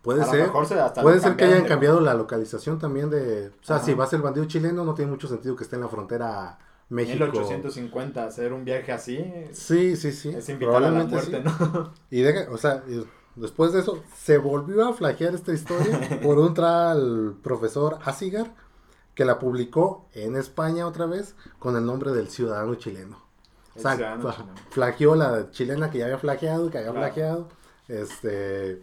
Puede 0.01 0.25
ser. 0.25 0.45
se 0.65 1.01
Puede 1.01 1.19
ser 1.21 1.35
que 1.37 1.45
hayan 1.45 1.63
de- 1.63 1.69
cambiado 1.69 2.01
la 2.01 2.13
localización 2.13 2.77
también 2.79 3.09
de... 3.09 3.47
O 3.61 3.63
sea, 3.65 3.77
Ajá. 3.77 3.85
si 3.85 3.93
va 3.93 4.03
a 4.03 4.07
ser 4.07 4.17
el 4.17 4.23
bandido 4.23 4.45
chileno, 4.47 4.83
no 4.83 4.93
tiene 4.93 5.11
mucho 5.11 5.27
sentido 5.29 5.55
que 5.55 5.63
esté 5.63 5.75
en 5.77 5.81
la 5.83 5.87
frontera 5.87 6.59
México. 6.89 7.25
1850 7.25 8.25
hacer 8.25 8.51
un 8.51 8.65
viaje 8.65 8.91
así 8.91 9.23
Sí, 9.53 9.95
sí, 9.95 10.11
sí. 10.11 10.29
es 10.29 10.49
invitar 10.49 10.75
a 10.83 10.91
la 10.91 11.03
muerte, 11.05 11.41
sí. 11.41 11.43
¿no? 11.43 11.93
Y 12.11 12.21
deja, 12.21 12.51
o 12.51 12.57
sea, 12.57 12.83
después 13.35 13.71
de 13.71 13.79
eso, 13.79 14.03
se 14.17 14.37
volvió 14.37 14.89
a 14.89 14.93
flagear 14.93 15.33
esta 15.35 15.53
historia 15.53 16.19
por 16.21 16.37
un 16.37 16.53
tal 16.53 17.35
profesor 17.41 17.97
Asigar, 18.03 18.53
que 19.15 19.23
la 19.25 19.39
publicó 19.39 20.07
en 20.13 20.35
España 20.35 20.85
otra 20.85 21.05
vez 21.05 21.35
con 21.59 21.77
el 21.77 21.85
nombre 21.85 22.11
del 22.11 22.27
ciudadano 22.29 22.75
chileno. 22.75 23.22
O 23.75 23.79
El 23.79 23.81
sea, 23.81 24.17
flaqueó 24.69 25.15
la 25.15 25.49
chilena 25.51 25.89
que 25.89 25.99
ya 25.99 26.05
había 26.05 26.17
flaqueado, 26.19 26.69
que 26.69 26.77
había 26.79 26.91
Claro. 26.91 27.07
flaqueado. 27.07 27.47
Este. 27.87 28.81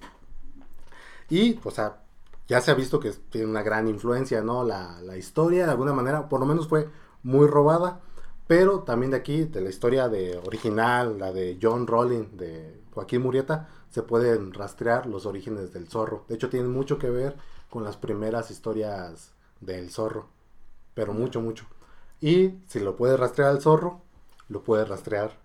Y, 1.29 1.59
o 1.65 1.71
sea, 1.71 2.03
ya 2.49 2.61
se 2.61 2.71
ha 2.71 2.75
visto 2.75 2.99
que 3.01 3.13
tiene 3.13 3.47
una 3.47 3.63
gran 3.63 3.89
influencia, 3.89 4.43
¿no? 4.43 4.65
La, 4.65 5.01
la 5.03 5.17
historia, 5.17 5.65
de 5.67 5.71
alguna 5.73 5.93
manera, 5.93 6.29
por 6.29 6.41
lo 6.41 6.47
menos 6.47 6.69
fue 6.69 6.89
muy 7.23 7.47
robada. 7.47 8.01
Pero 8.47 8.81
también 8.81 9.13
de 9.13 9.17
aquí, 9.19 9.45
de 9.45 9.61
la 9.61 9.71
historia 9.71 10.09
de 10.09 10.37
original, 10.45 11.19
la 11.19 11.33
de 11.33 11.57
John 11.63 11.87
Rowling, 11.87 12.37
de 12.37 12.83
Joaquín 12.93 13.23
Murieta, 13.23 13.69
se 13.91 14.03
pueden 14.03 14.53
rastrear 14.53 15.07
los 15.07 15.25
orígenes 15.27 15.73
del 15.73 15.89
zorro. 15.89 16.25
De 16.29 16.35
hecho, 16.35 16.49
tienen 16.51 16.71
mucho 16.73 16.99
que 16.99 17.11
ver 17.11 17.37
con 17.71 17.85
las 17.85 17.97
primeras 17.97 18.51
historias 18.51 19.33
del 19.61 19.91
zorro. 19.91 20.27
Pero 20.95 21.13
mucho, 21.13 21.41
mucho. 21.41 21.65
Y 22.21 22.55
si 22.67 22.81
lo 22.81 22.97
puede 22.97 23.17
rastrear 23.17 23.51
al 23.51 23.61
zorro, 23.63 24.03
lo 24.51 24.63
puede 24.63 24.85
rastrear 24.85 25.39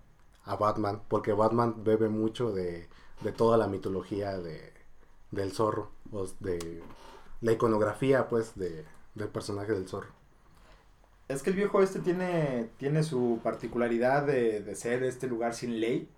a 0.44 0.56
Batman. 0.56 1.00
Porque 1.08 1.32
Batman 1.32 1.82
bebe 1.82 2.10
mucho 2.10 2.52
de, 2.52 2.88
de 3.22 3.32
toda 3.32 3.56
la 3.56 3.68
mitología 3.68 4.36
de, 4.36 4.74
del 5.30 5.52
zorro. 5.52 5.90
O 6.12 6.26
de 6.40 6.82
la 7.40 7.52
iconografía, 7.52 8.28
pues, 8.28 8.54
de, 8.56 8.84
del 9.14 9.28
personaje 9.28 9.72
del 9.72 9.88
zorro. 9.88 10.10
Es 11.28 11.42
que 11.42 11.50
el 11.50 11.56
viejo 11.56 11.82
este 11.82 12.00
tiene, 12.00 12.70
tiene 12.78 13.02
su 13.02 13.40
particularidad 13.42 14.26
de, 14.26 14.60
de 14.62 14.76
ser 14.76 15.02
este 15.02 15.26
lugar 15.26 15.54
sin 15.54 15.80
ley, 15.80 16.08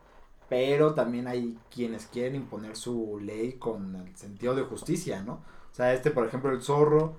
pero 0.50 0.94
también 0.94 1.28
hay 1.28 1.58
quienes 1.74 2.06
quieren 2.06 2.34
imponer 2.34 2.76
su 2.76 3.18
ley 3.22 3.54
con 3.54 3.96
el 3.96 4.16
sentido 4.16 4.54
de 4.54 4.64
justicia, 4.64 5.22
¿no? 5.22 5.34
O 5.72 5.74
sea, 5.74 5.94
este, 5.94 6.10
por 6.10 6.26
ejemplo, 6.26 6.50
el 6.50 6.60
zorro, 6.62 7.14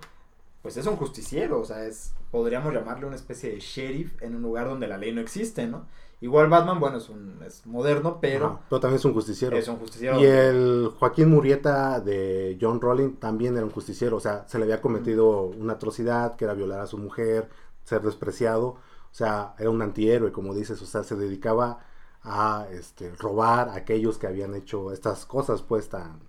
pues 0.61 0.77
es 0.77 0.85
un 0.85 0.97
justiciero, 0.97 1.59
o 1.59 1.65
sea, 1.65 1.85
es, 1.85 2.13
podríamos 2.31 2.73
llamarle 2.73 3.05
una 3.05 3.15
especie 3.15 3.51
de 3.51 3.59
sheriff 3.59 4.21
en 4.21 4.35
un 4.35 4.41
lugar 4.41 4.67
donde 4.67 4.87
la 4.87 4.97
ley 4.97 5.11
no 5.11 5.21
existe, 5.21 5.67
¿no? 5.67 5.85
Igual 6.21 6.49
Batman, 6.49 6.81
bueno, 6.81 6.97
es, 6.97 7.07
un, 7.07 7.41
es 7.45 7.65
moderno, 7.65 8.19
pero 8.19 8.45
Ajá, 8.45 8.61
pero 8.69 8.81
también 8.81 8.97
es 8.99 9.05
un 9.05 9.13
justiciero. 9.13 9.55
es 9.55 9.69
un 9.69 9.77
justiciero. 9.77 10.19
Y 10.19 10.25
el 10.25 10.91
Joaquín 10.99 11.29
Murieta 11.29 12.01
de 12.01 12.57
John 12.59 12.81
Rowling 12.81 13.15
también 13.15 13.55
era 13.55 13.65
un 13.65 13.71
justiciero, 13.71 14.17
o 14.17 14.19
sea, 14.19 14.45
se 14.47 14.57
le 14.57 14.65
había 14.65 14.81
cometido 14.81 15.43
una 15.43 15.73
atrocidad, 15.73 16.35
que 16.35 16.43
era 16.43 16.53
violar 16.53 16.81
a 16.81 16.87
su 16.87 16.97
mujer, 16.97 17.47
ser 17.85 18.01
despreciado, 18.01 18.67
o 18.67 19.13
sea, 19.13 19.55
era 19.57 19.69
un 19.69 19.81
antihéroe, 19.81 20.33
como 20.33 20.53
dices, 20.53 20.81
o 20.81 20.85
sea, 20.85 21.03
se 21.03 21.15
dedicaba 21.15 21.79
a 22.21 22.67
este, 22.71 23.15
robar 23.15 23.69
a 23.69 23.75
aquellos 23.75 24.17
que 24.17 24.27
habían 24.27 24.53
hecho 24.55 24.91
estas 24.91 25.25
cosas, 25.25 25.61
pues, 25.61 25.87
tan, 25.87 26.19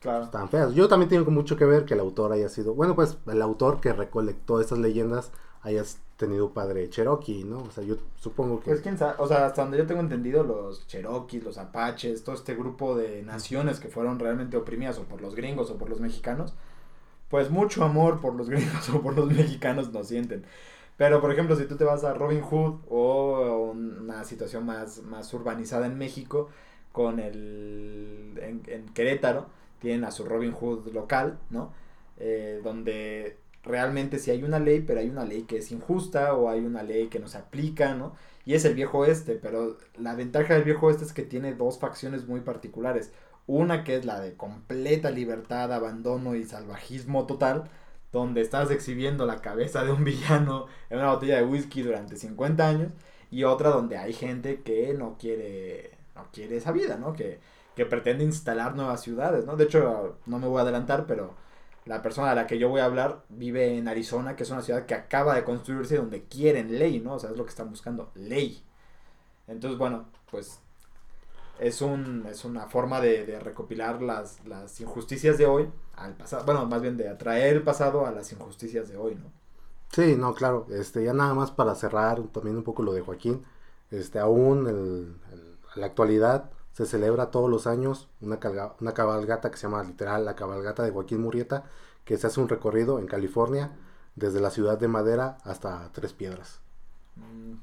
Claro. 0.00 0.28
tan 0.30 0.48
feas. 0.48 0.74
Yo 0.74 0.88
también 0.88 1.08
tengo 1.08 1.30
mucho 1.30 1.56
que 1.56 1.64
ver 1.64 1.84
que 1.84 1.94
el 1.94 2.00
autor 2.00 2.32
haya 2.32 2.48
sido, 2.48 2.74
bueno, 2.74 2.94
pues, 2.94 3.18
el 3.26 3.42
autor 3.42 3.80
que 3.80 3.92
recolectó 3.92 4.60
estas 4.60 4.78
leyendas 4.78 5.32
haya 5.62 5.82
tenido 6.16 6.52
padre 6.52 6.88
Cherokee, 6.88 7.44
¿no? 7.44 7.62
O 7.62 7.70
sea, 7.70 7.84
yo 7.84 7.96
supongo 8.16 8.60
que... 8.60 8.66
Pues 8.70 8.80
quién 8.80 8.98
sabe, 8.98 9.14
o 9.18 9.26
sea, 9.26 9.46
hasta 9.46 9.62
donde 9.62 9.78
yo 9.78 9.86
tengo 9.86 10.00
entendido, 10.00 10.42
los 10.44 10.86
Cherokees, 10.86 11.44
los 11.44 11.58
Apaches, 11.58 12.24
todo 12.24 12.34
este 12.34 12.54
grupo 12.54 12.96
de 12.96 13.22
naciones 13.22 13.80
que 13.80 13.88
fueron 13.88 14.18
realmente 14.18 14.56
oprimidas 14.56 14.98
o 14.98 15.04
por 15.04 15.20
los 15.20 15.34
gringos 15.34 15.70
o 15.70 15.76
por 15.78 15.88
los 15.88 16.00
mexicanos, 16.00 16.54
pues 17.28 17.50
mucho 17.50 17.84
amor 17.84 18.20
por 18.20 18.34
los 18.34 18.48
gringos 18.50 18.88
o 18.90 19.02
por 19.02 19.16
los 19.16 19.26
mexicanos 19.30 19.92
no 19.92 20.04
sienten. 20.04 20.44
Pero, 20.96 21.20
por 21.20 21.32
ejemplo, 21.32 21.56
si 21.56 21.66
tú 21.66 21.76
te 21.76 21.84
vas 21.84 22.02
a 22.04 22.14
Robin 22.14 22.40
Hood 22.42 22.80
o 22.88 23.72
una 23.72 24.24
situación 24.24 24.66
más, 24.66 25.02
más 25.02 25.32
urbanizada 25.34 25.86
en 25.86 25.96
México, 25.98 26.48
con 26.92 27.20
el... 27.20 28.38
en, 28.42 28.62
en 28.66 28.88
Querétaro, 28.88 29.46
tienen 29.80 30.04
a 30.04 30.10
su 30.10 30.24
Robin 30.24 30.52
Hood 30.52 30.92
local, 30.92 31.38
¿no? 31.50 31.72
Eh, 32.18 32.60
donde 32.64 33.36
realmente 33.62 34.18
sí 34.18 34.30
hay 34.30 34.42
una 34.42 34.58
ley, 34.58 34.80
pero 34.80 35.00
hay 35.00 35.08
una 35.08 35.24
ley 35.24 35.42
que 35.42 35.58
es 35.58 35.70
injusta 35.72 36.34
o 36.34 36.48
hay 36.48 36.60
una 36.60 36.82
ley 36.82 37.08
que 37.08 37.18
no 37.20 37.28
se 37.28 37.38
aplica, 37.38 37.94
¿no? 37.94 38.14
Y 38.44 38.54
es 38.54 38.64
el 38.64 38.74
viejo 38.74 39.04
este, 39.04 39.34
pero 39.34 39.76
la 39.98 40.14
ventaja 40.14 40.54
del 40.54 40.64
viejo 40.64 40.90
este 40.90 41.04
es 41.04 41.12
que 41.12 41.22
tiene 41.22 41.54
dos 41.54 41.78
facciones 41.78 42.26
muy 42.26 42.40
particulares. 42.40 43.12
Una 43.46 43.84
que 43.84 43.96
es 43.96 44.04
la 44.04 44.20
de 44.20 44.34
completa 44.34 45.10
libertad, 45.10 45.72
abandono 45.72 46.34
y 46.34 46.44
salvajismo 46.44 47.26
total, 47.26 47.70
donde 48.12 48.40
estás 48.40 48.70
exhibiendo 48.70 49.26
la 49.26 49.42
cabeza 49.42 49.84
de 49.84 49.92
un 49.92 50.04
villano 50.04 50.66
en 50.90 50.98
una 50.98 51.12
botella 51.12 51.36
de 51.36 51.44
whisky 51.44 51.82
durante 51.82 52.16
50 52.16 52.66
años, 52.68 52.92
y 53.30 53.44
otra 53.44 53.70
donde 53.70 53.98
hay 53.98 54.12
gente 54.14 54.62
que 54.62 54.94
no 54.94 55.16
quiere, 55.18 55.90
no 56.16 56.26
quiere 56.32 56.56
esa 56.56 56.72
vida, 56.72 56.96
¿no? 56.96 57.12
Que, 57.12 57.40
que 57.78 57.86
pretende 57.86 58.24
instalar 58.24 58.76
nuevas 58.76 59.02
ciudades, 59.02 59.46
¿no? 59.46 59.56
De 59.56 59.64
hecho, 59.66 60.18
no 60.26 60.40
me 60.40 60.48
voy 60.48 60.60
a 60.60 60.62
adelantar, 60.64 61.06
pero 61.08 61.36
la 61.86 62.02
persona 62.02 62.32
a 62.32 62.36
la 62.36 62.46
que 62.48 62.58
yo 62.58 62.70
voy 62.70 62.82
a 62.82 62.86
hablar 62.86 63.24
vive 63.30 63.78
en 63.78 63.88
Arizona, 63.88 64.36
que 64.36 64.44
es 64.44 64.50
una 64.52 64.62
ciudad 64.62 64.86
que 64.86 64.94
acaba 64.94 65.36
de 65.36 65.44
construirse 65.44 65.98
donde 65.98 66.24
quieren 66.26 66.78
ley, 66.78 67.00
¿no? 67.00 67.14
O 67.16 67.20
sea, 67.20 67.30
es 67.32 67.38
lo 67.38 67.44
que 67.46 67.50
están 67.50 67.70
buscando, 67.70 68.12
ley. 68.16 68.62
Entonces, 69.48 69.78
bueno, 69.78 70.06
pues 70.30 70.60
es, 71.58 71.82
un, 71.82 72.26
es 72.26 72.44
una 72.44 72.68
forma 72.68 73.00
de, 73.00 73.26
de 73.26 73.40
recopilar 73.40 74.02
las, 74.02 74.44
las 74.46 74.80
injusticias 74.80 75.38
de 75.38 75.46
hoy 75.46 75.70
al 75.96 76.16
pasado, 76.16 76.44
bueno, 76.46 76.66
más 76.66 76.80
bien 76.82 76.96
de 76.96 77.08
atraer 77.08 77.56
el 77.56 77.62
pasado 77.62 78.06
a 78.06 78.12
las 78.12 78.32
injusticias 78.32 78.88
de 78.88 78.96
hoy, 78.96 79.14
¿no? 79.16 79.30
Sí, 79.92 80.16
no, 80.16 80.34
claro. 80.34 80.66
Este, 80.70 81.04
ya 81.04 81.12
nada 81.12 81.34
más 81.34 81.50
para 81.50 81.74
cerrar 81.74 82.22
también 82.28 82.56
un 82.56 82.62
poco 82.64 82.82
lo 82.82 82.92
de 82.92 83.00
Joaquín. 83.00 83.44
Este, 83.90 84.18
aún 84.18 84.66
el, 84.66 85.16
el- 85.32 85.58
la 85.76 85.86
actualidad 85.86 86.50
se 86.78 86.86
celebra 86.86 87.30
todos 87.30 87.50
los 87.50 87.66
años 87.66 88.08
una, 88.20 88.40
calga- 88.40 88.74
una 88.80 88.94
cabalgata 88.94 89.50
que 89.50 89.56
se 89.58 89.64
llama 89.64 89.82
literal 89.84 90.24
la 90.24 90.36
cabalgata 90.36 90.82
de 90.84 90.90
Joaquín 90.92 91.20
Murrieta, 91.22 91.64
que 92.04 92.16
se 92.18 92.26
hace 92.28 92.40
un 92.40 92.48
recorrido 92.48 92.98
en 92.98 93.06
California 93.06 93.76
desde 94.16 94.40
la 94.40 94.50
ciudad 94.50 94.78
de 94.78 94.88
Madera 94.88 95.38
hasta 95.44 95.90
Tres 95.92 96.12
Piedras. 96.14 96.60
Mm, 97.16 97.54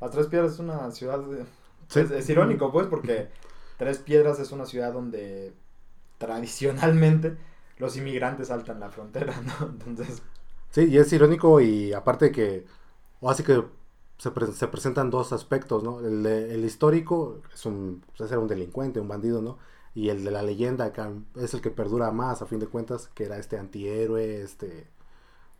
Las 0.00 0.10
Tres 0.10 0.26
Piedras 0.28 0.52
es 0.54 0.58
una 0.58 0.90
ciudad... 0.90 1.20
de- 1.20 1.46
Sí. 1.88 2.00
Es, 2.00 2.10
es 2.10 2.28
irónico, 2.30 2.72
pues, 2.72 2.86
porque 2.86 3.28
Tres 3.78 3.98
Piedras 3.98 4.38
es 4.40 4.52
una 4.52 4.66
ciudad 4.66 4.92
donde 4.92 5.54
tradicionalmente 6.18 7.36
los 7.78 7.96
inmigrantes 7.96 8.48
saltan 8.48 8.80
la 8.80 8.90
frontera, 8.90 9.34
¿no? 9.60 9.66
Entonces, 9.68 10.22
Sí, 10.70 10.86
y 10.88 10.98
es 10.98 11.12
irónico 11.12 11.60
y 11.60 11.92
aparte 11.92 12.32
que, 12.32 12.66
o 13.20 13.30
así 13.30 13.42
que 13.44 13.64
se, 14.22 14.30
pre- 14.30 14.52
se 14.52 14.68
presentan 14.68 15.10
dos 15.10 15.32
aspectos, 15.32 15.82
¿no? 15.84 16.00
El, 16.00 16.24
el 16.26 16.64
histórico 16.64 17.42
es 17.54 17.66
un, 17.66 18.04
pues 18.16 18.30
era 18.30 18.40
un 18.40 18.48
delincuente, 18.48 19.00
un 19.00 19.08
bandido, 19.08 19.42
¿no? 19.42 19.58
Y 19.94 20.08
el 20.10 20.24
de 20.24 20.30
la 20.30 20.42
leyenda 20.42 20.86
acá 20.86 21.12
es 21.36 21.54
el 21.54 21.60
que 21.62 21.70
perdura 21.70 22.10
más, 22.12 22.42
a 22.42 22.46
fin 22.46 22.58
de 22.60 22.66
cuentas, 22.68 23.08
que 23.14 23.24
era 23.24 23.38
este 23.38 23.58
antihéroe, 23.58 24.42
este, 24.42 24.88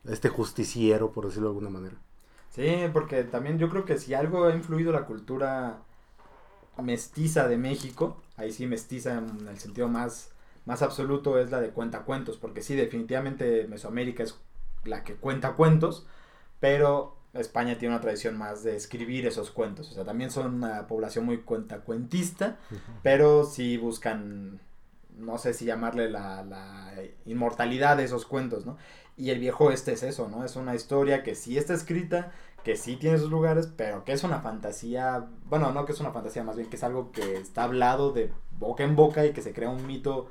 este 0.05 0.29
justiciero, 0.31 1.13
por 1.13 1.27
decirlo 1.27 1.49
de 1.49 1.53
alguna 1.57 1.71
manera. 1.71 1.99
sí, 2.51 2.63
porque 2.93 3.25
también 3.25 3.59
yo 3.59 3.69
creo 3.71 3.85
que 3.85 3.99
si 3.99 4.15
algo 4.15 4.45
ha 4.47 4.55
influido 4.55 4.93
la 4.93 5.07
cultura 5.07 5.83
mestiza 6.83 7.49
de 7.49 7.59
México, 7.59 8.19
ahí 8.37 8.53
sí 8.53 8.67
mestiza 8.67 9.19
en 9.19 9.49
el 9.49 9.59
sentido 9.59 9.89
más, 9.89 10.33
más 10.67 10.83
absoluto 10.83 11.39
es 11.39 11.51
la 11.51 11.61
de 11.61 11.71
cuentacuentos, 11.71 12.39
porque 12.39 12.63
sí, 12.63 12.75
definitivamente 12.77 13.67
Mesoamérica 13.69 14.23
es 14.25 14.39
la 14.85 15.05
que 15.05 15.15
cuenta 15.17 15.55
cuentos, 15.55 16.07
pero 16.61 17.17
España 17.35 17.79
tiene 17.79 17.95
una 17.95 18.03
tradición 18.03 18.37
más 18.37 18.63
de 18.63 18.77
escribir 18.77 19.27
esos 19.27 19.51
cuentos, 19.51 19.91
o 19.91 19.95
sea, 19.95 20.05
también 20.05 20.31
son 20.31 20.55
una 20.55 20.87
población 20.87 21.25
muy 21.25 21.39
cuentacuentista, 21.39 22.59
pero 23.03 23.45
sí 23.45 23.79
buscan, 23.79 24.61
no 25.17 25.39
sé 25.39 25.55
si 25.55 25.65
llamarle 25.65 26.11
la, 26.11 26.45
la 26.45 26.95
inmortalidad 27.25 27.97
de 27.97 28.05
esos 28.05 28.27
cuentos, 28.27 28.67
¿no? 28.67 28.77
Y 29.17 29.31
el 29.31 29.39
viejo 29.39 29.71
este 29.71 29.93
es 29.93 30.03
eso, 30.03 30.29
¿no? 30.29 30.45
Es 30.45 30.57
una 30.57 30.75
historia 30.75 31.23
que 31.23 31.35
sí 31.35 31.57
está 31.57 31.75
escrita, 31.75 32.33
que 32.65 32.77
sí 32.77 32.97
tiene 32.97 33.19
sus 33.19 33.31
lugares, 33.31 33.69
pero 33.77 34.05
que 34.05 34.13
es 34.13 34.25
una 34.25 34.41
fantasía, 34.41 35.27
bueno, 35.47 35.73
no 35.73 35.85
que 35.85 35.93
es 35.93 36.01
una 36.01 36.13
fantasía, 36.13 36.45
más 36.45 36.57
bien 36.57 36.69
que 36.69 36.77
es 36.77 36.83
algo 36.85 37.13
que 37.13 37.37
está 37.37 37.65
hablado 37.65 38.13
de 38.13 38.31
boca 38.59 38.85
en 38.85 38.95
boca 38.95 39.25
y 39.25 39.33
que 39.33 39.43
se 39.43 39.53
crea 39.53 39.71
un 39.71 39.87
mito, 39.87 40.29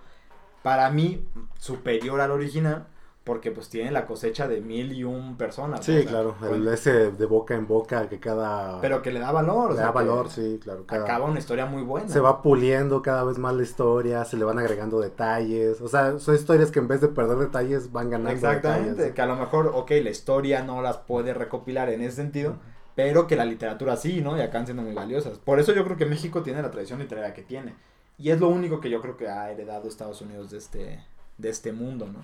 para 0.63 0.89
mí, 0.91 1.27
superior 1.57 2.21
al 2.21 2.31
original, 2.31 2.87
porque 3.23 3.51
pues 3.51 3.69
tiene 3.69 3.91
la 3.91 4.07
cosecha 4.07 4.47
de 4.47 4.61
mil 4.61 4.91
y 4.93 5.03
un 5.03 5.37
personas. 5.37 5.85
Sí, 5.85 5.91
¿no? 5.91 5.97
O 5.99 6.01
sea, 6.01 6.09
claro, 6.09 6.35
el, 6.55 6.67
ese 6.69 7.11
de 7.11 7.25
boca 7.27 7.53
en 7.53 7.67
boca 7.67 8.09
que 8.09 8.19
cada... 8.19 8.81
pero 8.81 9.03
que 9.03 9.11
le 9.11 9.19
da 9.19 9.31
valor, 9.31 9.67
o 9.67 9.69
le 9.69 9.75
sea, 9.75 9.85
da 9.85 9.91
valor, 9.91 10.29
sí, 10.31 10.59
claro. 10.63 10.85
cada- 10.87 11.03
Acaba 11.03 11.25
una 11.25 11.37
historia 11.37 11.67
muy 11.67 11.83
buena. 11.83 12.07
se 12.09 12.19
va 12.19 12.41
puliendo 12.41 13.03
cada 13.03 13.23
vez 13.23 13.37
más 13.37 13.53
la 13.53 13.61
historia, 13.61 14.25
se 14.25 14.37
le 14.37 14.43
van 14.43 14.57
agregando 14.57 14.99
detalles. 14.99 15.81
O 15.81 15.87
sea, 15.87 16.17
son 16.17 16.33
historias 16.33 16.71
que 16.71 16.79
en 16.79 16.87
vez 16.87 16.99
de 17.01 17.09
perder 17.09 17.37
detalles 17.37 17.91
van 17.91 18.09
ganando 18.09 18.31
Exactamente, 18.31 18.89
detalles. 18.89 19.13
que 19.13 19.21
a 19.21 19.25
lo 19.27 19.35
mejor, 19.35 19.71
ok, 19.75 19.91
la 20.03 20.09
historia 20.09 20.63
no 20.63 20.81
las 20.81 20.97
puede 20.97 21.35
recopilar 21.35 21.89
en 21.89 22.01
ese 22.01 22.15
sentido, 22.15 22.55
pero 22.95 23.27
que 23.27 23.35
la 23.35 23.45
literatura 23.45 23.97
sí, 23.97 24.21
¿no? 24.21 24.35
Y 24.35 24.41
acaban 24.41 24.65
siendo 24.65 24.81
muy 24.81 24.93
valiosas. 24.95 25.37
Por 25.37 25.59
eso 25.59 25.73
yo 25.73 25.83
creo 25.85 25.95
que 25.95 26.07
México 26.07 26.41
tiene 26.41 26.61
la 26.63 26.71
tradición 26.71 26.97
literaria 26.97 27.35
que 27.35 27.43
tiene. 27.43 27.75
Y 28.17 28.31
es 28.31 28.39
lo 28.39 28.49
único 28.49 28.79
que 28.81 28.89
yo 28.89 28.99
creo 28.99 29.15
que 29.15 29.29
ha 29.29 29.51
heredado 29.51 29.87
Estados 29.87 30.21
Unidos 30.21 30.49
de 30.51 30.57
este, 30.57 31.03
de 31.37 31.49
este 31.49 31.71
mundo, 31.71 32.07
¿no? 32.07 32.19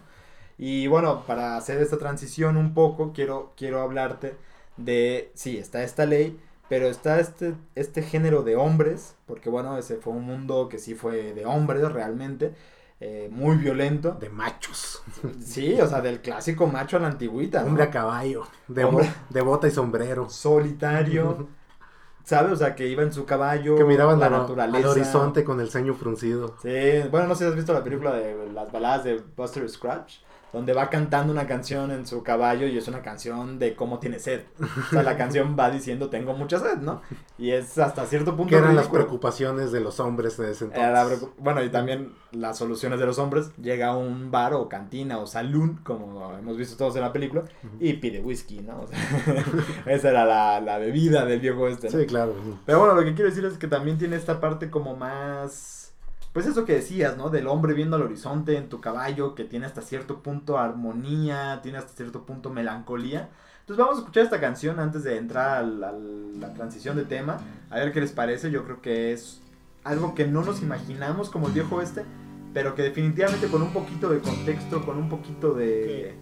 Y 0.58 0.88
bueno, 0.88 1.24
para 1.28 1.56
hacer 1.58 1.82
esta 1.82 1.98
transición 1.98 2.58
un 2.58 2.74
poco, 2.74 3.12
quiero, 3.14 3.54
quiero 3.56 3.82
hablarte 3.82 4.36
de, 4.78 5.32
sí, 5.36 5.58
está 5.58 5.84
esta 5.84 6.06
ley, 6.06 6.40
pero 6.70 6.88
está 6.88 7.20
este, 7.20 7.54
este 7.76 8.02
género 8.02 8.42
de 8.44 8.56
hombres, 8.56 9.16
porque 9.28 9.50
bueno, 9.50 9.78
ese 9.78 9.98
fue 9.98 10.14
un 10.14 10.24
mundo 10.26 10.68
que 10.70 10.80
sí 10.80 10.96
fue 10.96 11.34
de 11.34 11.46
hombres 11.46 11.92
realmente, 11.92 12.54
eh, 13.00 13.30
muy 13.32 13.58
violento. 13.58 14.18
De 14.20 14.30
machos. 14.30 15.04
Sí, 15.40 15.80
o 15.80 15.88
sea, 15.88 16.02
del 16.02 16.20
clásico 16.22 16.66
macho 16.66 16.98
a 16.98 17.00
la 17.02 17.08
antigüita. 17.08 17.62
¿no? 17.62 17.68
Hombre 17.68 17.84
a 17.84 17.92
caballo. 17.92 18.44
De, 18.68 18.84
bo- 18.84 18.90
Hombre. 18.90 19.14
de 19.30 19.42
bota 19.42 19.68
y 19.68 19.72
sombrero. 19.72 20.30
Solitario. 20.32 21.48
¿Sabes? 22.24 22.52
O 22.52 22.56
sea, 22.58 22.76
que 22.76 22.88
iba 22.88 23.04
en 23.04 23.14
su 23.14 23.26
caballo. 23.26 23.76
Que 23.76 23.86
miraban 23.86 24.20
la 24.20 24.26
al, 24.26 24.32
naturaleza. 24.34 24.78
al 24.80 24.86
horizonte 24.98 25.44
con 25.46 25.62
el 25.62 25.70
ceño 25.70 25.94
fruncido. 25.94 26.56
Sí, 26.62 27.08
bueno, 27.10 27.28
no 27.28 27.36
sé 27.36 27.46
si 27.46 27.50
has 27.52 27.56
visto 27.56 27.72
la 27.72 27.84
película 27.84 28.12
de 28.14 28.52
las 28.52 28.70
baladas 28.72 29.06
de 29.06 29.22
Buster 29.38 29.70
Scratch, 29.70 30.16
donde 30.58 30.74
va 30.74 30.90
cantando 30.90 31.32
una 31.32 31.46
canción 31.46 31.92
en 31.92 32.08
su 32.08 32.24
caballo 32.24 32.68
y 32.68 32.78
es 32.78 32.88
una 32.88 33.04
canción 33.04 33.60
de 33.60 33.76
cómo 33.76 34.00
tiene 34.00 34.20
sed. 34.20 34.42
O 34.60 34.90
sea, 34.90 35.04
la 35.04 35.16
canción 35.18 35.56
va 35.58 35.70
diciendo 35.70 36.10
tengo 36.10 36.34
mucha 36.34 36.60
sed, 36.60 36.78
¿no? 36.78 37.02
Y 37.38 37.52
es 37.52 37.78
hasta 37.78 38.06
cierto 38.08 38.36
punto 38.36 38.50
Que 38.50 38.58
eran 38.58 38.76
las 38.76 38.88
preocupaciones 38.88 39.72
de 39.72 39.80
los 39.80 40.00
hombres 40.00 40.38
de 40.38 40.52
ese 40.52 40.66
entonces. 40.66 41.22
La 41.22 41.30
bueno, 41.38 41.64
y 41.64 41.70
también 41.70 42.14
las 42.32 42.58
soluciones 42.58 43.00
de 43.00 43.06
los 43.06 43.20
hombres. 43.20 43.52
Llega 43.62 43.90
a 43.90 43.98
un 43.98 44.32
bar 44.32 44.54
o 44.56 44.68
cantina 44.68 45.20
o 45.20 45.28
saloon, 45.28 45.80
como 45.84 46.34
hemos 46.38 46.58
visto 46.58 46.76
todos 46.76 46.96
en 46.96 47.02
la 47.02 47.14
película, 47.14 47.44
y 47.80 47.94
pide 47.94 48.20
whisky, 48.20 48.60
¿no? 48.62 48.82
O 48.82 48.88
sea, 48.88 48.98
esa 49.86 50.10
era 50.10 50.26
la, 50.26 50.60
la 50.60 50.80
bebida 50.80 51.24
del 51.26 51.40
viejo 51.40 51.68
este. 51.68 51.90
¿no? 51.90 52.00
Sí, 52.00 52.08
claro. 52.08 52.34
Pero 52.66 52.80
bueno, 52.80 52.96
lo 52.96 53.04
que 53.04 53.14
quiero 53.14 53.30
decir 53.30 53.46
es 53.46 53.58
que 53.58 53.68
también 53.68 53.98
tiene 53.98 54.16
esta 54.16 54.40
parte 54.40 54.70
como 54.72 54.96
más... 54.96 55.87
Pues 56.34 56.46
eso 56.46 56.66
que 56.66 56.74
decías, 56.74 57.18
¿no? 57.18 57.30
Del 57.30 57.48
hombre 57.48 57.74
viendo 57.74 57.96
al 57.96 58.04
horizonte 58.04 58.58
en 58.58 58.70
tu 58.70 58.80
caballo, 58.80 59.34
que 59.34 59.44
tiene 59.44 59.66
hasta 59.66 59.82
cierto 59.82 60.22
punto 60.22 60.58
armonía, 60.60 61.62
tiene 61.64 61.80
hasta 61.80 61.94
cierto 61.94 62.26
punto 62.26 62.50
melancolía. 62.50 63.30
Entonces 63.62 63.84
vamos 63.84 63.98
a 63.98 64.02
escuchar 64.02 64.24
esta 64.24 64.40
canción 64.40 64.80
antes 64.80 65.04
de 65.04 65.18
entrar 65.18 65.58
a 65.58 65.62
la 65.64 66.54
transición 66.54 66.96
de 66.96 67.06
tema. 67.06 67.38
A 67.70 67.78
ver 67.78 67.92
qué 67.92 68.00
les 68.02 68.12
parece. 68.12 68.52
Yo 68.52 68.64
creo 68.64 68.82
que 68.82 69.12
es 69.14 69.42
algo 69.84 70.16
que 70.16 70.28
no 70.28 70.44
nos 70.44 70.62
imaginamos 70.62 71.30
como 71.30 71.48
el 71.48 71.54
viejo 71.54 71.82
este, 71.82 72.06
pero 72.54 72.76
que 72.76 72.84
definitivamente 72.84 73.48
con 73.48 73.62
un 73.62 73.74
poquito 73.74 74.10
de 74.10 74.20
contexto, 74.20 74.86
con 74.86 74.98
un 74.98 75.10
poquito 75.10 75.54
de... 75.54 76.16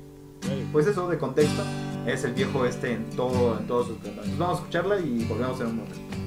Pues 0.71 0.87
eso, 0.87 1.09
de 1.09 1.17
contexto, 1.17 1.63
es 2.05 2.23
el 2.23 2.33
viejo 2.33 2.65
este 2.65 2.93
en 2.93 3.09
todo, 3.11 3.57
en 3.57 3.67
todo 3.67 3.83
su 3.83 3.93
esplendor. 3.93 4.23
Entonces 4.23 4.39
vamos 4.39 4.57
a 4.57 4.59
escucharla 4.61 4.99
y 4.99 5.25
volvemos 5.25 5.59
en 5.59 5.67
un 5.67 5.75
momento. 5.77 6.24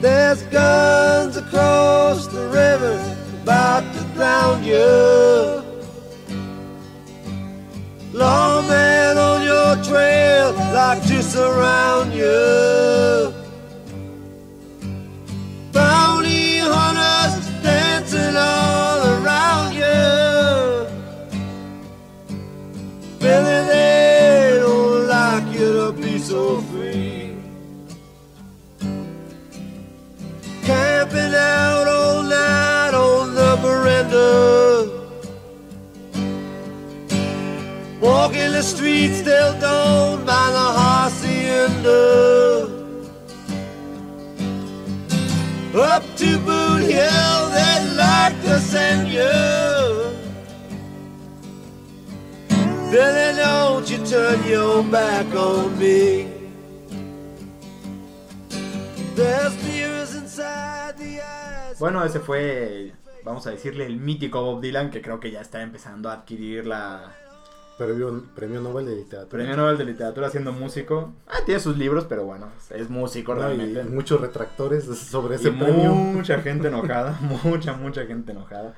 There's 0.00 0.42
guns 0.44 1.36
across 1.36 2.28
the 2.28 2.46
river 2.48 3.16
about 3.42 3.82
to 3.94 4.04
drown 4.14 4.62
you. 4.62 5.64
Lawman 8.12 9.18
on 9.18 9.42
your 9.42 9.74
trail 9.82 10.52
like 10.72 11.02
to 11.08 11.20
surround 11.20 12.12
you. 12.12 13.34
Bounty 15.72 16.58
hunters 16.58 17.46
dancing 17.64 18.07
the 38.58 38.64
streets 38.64 39.22
till 39.22 39.52
dawn 39.60 40.24
by 40.26 40.46
the 40.56 40.68
hacienda. 40.80 42.02
Up 45.74 46.02
to 46.16 46.38
Boot 46.46 46.82
Hill, 46.82 47.40
they'd 47.54 47.88
like 47.94 48.36
to 48.42 48.58
send 48.58 49.06
you. 49.18 49.30
Billy, 52.90 53.36
don't 53.36 53.88
you 53.88 53.98
turn 54.04 54.42
your 54.48 54.82
back 54.82 55.26
on 55.36 55.78
me. 55.78 56.26
There's 59.14 59.54
tears 59.62 60.16
inside 60.16 60.98
the 60.98 61.20
eyes. 61.20 61.78
Bueno, 61.78 62.04
ese 62.04 62.18
fue, 62.18 62.92
vamos 63.24 63.46
a 63.46 63.50
decirle, 63.50 63.86
el 63.86 64.00
mítico 64.00 64.42
Bob 64.42 64.60
Dylan, 64.60 64.90
que 64.90 65.00
creo 65.00 65.20
que 65.20 65.30
ya 65.30 65.42
está 65.42 65.62
empezando 65.62 66.10
a 66.10 66.14
adquirir 66.14 66.66
la, 66.66 67.14
Premio, 67.78 68.24
premio 68.34 68.60
Nobel 68.60 68.86
de 68.86 68.96
Literatura. 68.96 69.30
Premio 69.30 69.56
Nobel 69.56 69.78
de 69.78 69.84
Literatura 69.84 70.30
siendo 70.30 70.52
músico. 70.52 71.12
Ah, 71.28 71.38
tiene 71.46 71.60
sus 71.60 71.76
libros, 71.78 72.04
pero 72.08 72.24
bueno, 72.24 72.48
es 72.70 72.90
músico 72.90 73.34
No, 73.34 73.40
y 73.52 73.56
realmente. 73.56 73.84
muchos 73.84 74.20
retractores 74.20 74.84
sobre 74.84 75.34
Y 75.34 75.38
ese 75.38 75.52
premio. 75.52 75.92
mucha 75.94 76.40
gente 76.40 76.68
enojada, 76.68 77.18
mucha, 77.44 77.74
mucha 77.74 78.04
gente 78.06 78.32
enojada. 78.32 78.74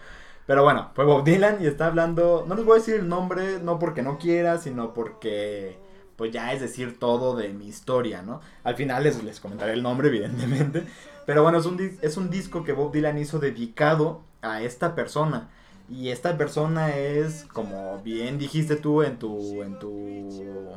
Pero 0.47 0.65
bueno, 0.65 0.91
fue 0.95 1.05
Bob 1.05 1.25
Dylan 1.25 1.63
y 1.63 1.67
está 1.67 1.87
hablando, 1.87 2.45
no 2.47 2.55
les 2.55 2.65
voy 2.65 2.75
a 2.77 2.79
decir 2.81 2.97
el 2.97 3.09
nombre, 3.09 3.59
no 3.63 3.79
porque 3.79 4.03
no 4.03 4.19
quiera, 4.19 4.59
sino 4.59 4.93
porque 4.93 5.79
pues 6.17 6.33
ya 6.33 6.53
es 6.53 6.61
decir 6.61 6.99
todo 6.99 7.35
de 7.35 7.49
mi 7.55 7.69
historia, 7.69 8.21
¿no? 8.21 8.41
Al 8.65 8.75
final 8.75 9.05
les, 9.05 9.23
les 9.25 9.41
comentaré 9.41 9.73
el 9.73 9.83
nombre, 9.83 10.09
evidentemente. 10.15 10.85
Pero 11.25 11.43
bueno, 11.43 11.59
es 11.59 11.65
un, 11.65 11.99
es 12.03 12.17
un 12.19 12.29
disco 12.29 12.65
que 12.65 12.73
Bob 12.75 12.93
Dylan 12.93 13.17
hizo 13.17 13.39
dedicado 13.39 14.21
a 14.43 14.61
esta 14.63 14.95
persona. 14.95 15.49
Y 15.91 16.11
esta 16.11 16.39
persona 16.39 16.97
es, 16.97 17.45
como 17.53 18.01
bien 18.03 18.39
dijiste 18.39 18.77
tú 18.77 19.03
en 19.03 19.19
tu, 19.19 19.63
en 19.63 19.79
tu 19.79 20.71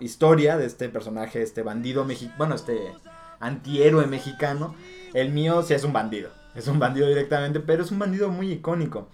historia 0.00 0.56
de 0.56 0.64
este 0.66 0.88
personaje, 0.88 1.42
este 1.42 1.62
bandido 1.62 2.04
mexicano, 2.04 2.38
bueno, 2.38 2.54
este 2.54 2.92
antihéroe 3.40 4.06
mexicano. 4.06 4.76
El 5.12 5.30
mío 5.30 5.62
sí 5.62 5.74
es 5.74 5.82
un 5.82 5.92
bandido, 5.92 6.30
es 6.54 6.68
un 6.68 6.78
bandido 6.78 7.08
directamente, 7.08 7.58
pero 7.60 7.82
es 7.82 7.90
un 7.90 7.98
bandido 7.98 8.28
muy 8.28 8.52
icónico. 8.52 9.08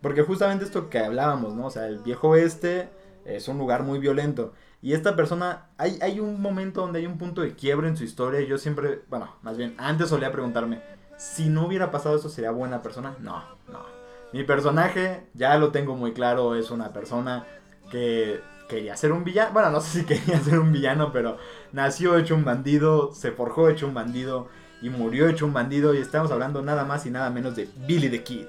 Porque 0.00 0.22
justamente 0.22 0.64
esto 0.64 0.88
que 0.90 1.00
hablábamos, 1.00 1.54
¿no? 1.54 1.66
O 1.66 1.70
sea, 1.70 1.86
el 1.88 1.98
viejo 1.98 2.28
oeste 2.28 2.88
es 3.24 3.48
un 3.48 3.58
lugar 3.58 3.82
muy 3.82 3.98
violento. 3.98 4.52
Y 4.80 4.92
esta 4.92 5.16
persona, 5.16 5.70
hay, 5.76 5.98
hay 6.00 6.20
un 6.20 6.40
momento 6.40 6.82
donde 6.82 7.00
hay 7.00 7.06
un 7.06 7.18
punto 7.18 7.40
de 7.40 7.56
quiebre 7.56 7.88
en 7.88 7.96
su 7.96 8.04
historia. 8.04 8.40
Y 8.40 8.46
yo 8.46 8.58
siempre, 8.58 9.02
bueno, 9.08 9.34
más 9.42 9.56
bien, 9.56 9.74
antes 9.76 10.08
solía 10.08 10.30
preguntarme, 10.30 10.80
si 11.16 11.48
no 11.48 11.66
hubiera 11.66 11.90
pasado 11.90 12.16
eso, 12.16 12.28
¿sería 12.28 12.52
buena 12.52 12.80
persona? 12.80 13.16
No, 13.18 13.42
no. 13.66 13.97
Mi 14.32 14.44
personaje, 14.44 15.26
ya 15.34 15.56
lo 15.56 15.70
tengo 15.70 15.94
muy 15.94 16.12
claro, 16.12 16.54
es 16.54 16.70
una 16.70 16.92
persona 16.92 17.46
que 17.90 18.40
quería 18.68 18.96
ser 18.96 19.12
un 19.12 19.24
villano. 19.24 19.52
Bueno, 19.52 19.70
no 19.70 19.80
sé 19.80 20.00
si 20.00 20.06
quería 20.06 20.38
ser 20.40 20.58
un 20.58 20.72
villano, 20.72 21.12
pero 21.12 21.38
nació 21.72 22.16
hecho 22.18 22.34
un 22.34 22.44
bandido, 22.44 23.12
se 23.12 23.32
forjó 23.32 23.68
hecho 23.68 23.86
un 23.86 23.94
bandido 23.94 24.48
y 24.82 24.90
murió 24.90 25.28
hecho 25.28 25.46
un 25.46 25.52
bandido. 25.52 25.94
Y 25.94 25.98
estamos 25.98 26.30
hablando 26.30 26.62
nada 26.62 26.84
más 26.84 27.06
y 27.06 27.10
nada 27.10 27.30
menos 27.30 27.56
de 27.56 27.68
Billy 27.86 28.10
the 28.10 28.22
Kid. 28.22 28.46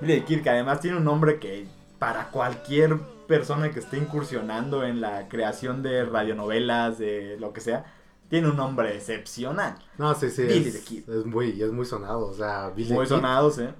Billy 0.00 0.20
the 0.20 0.24
Kid, 0.24 0.42
que 0.42 0.50
además 0.50 0.80
tiene 0.80 0.96
un 0.96 1.04
nombre 1.04 1.38
que 1.38 1.66
para 1.98 2.30
cualquier 2.30 2.98
persona 3.26 3.70
que 3.70 3.80
esté 3.80 3.98
incursionando 3.98 4.84
en 4.84 5.00
la 5.00 5.28
creación 5.28 5.82
de 5.82 6.04
radionovelas, 6.04 6.98
de 6.98 7.36
lo 7.40 7.52
que 7.52 7.60
sea, 7.60 7.92
tiene 8.28 8.48
un 8.48 8.56
nombre 8.56 8.94
excepcional. 8.94 9.76
No, 9.98 10.14
sí, 10.14 10.30
sí. 10.30 10.42
Billy 10.42 10.68
es, 10.68 10.74
the 10.74 10.80
Kid. 10.84 11.10
es 11.10 11.26
muy, 11.26 11.60
es 11.60 11.72
muy 11.72 11.84
sonado. 11.84 12.26
O 12.26 12.34
sea, 12.34 12.70
Billy 12.70 12.92
Muy 12.92 13.06
the 13.06 13.14
Kid, 13.14 13.16
sonados, 13.16 13.58
¿eh? 13.58 13.70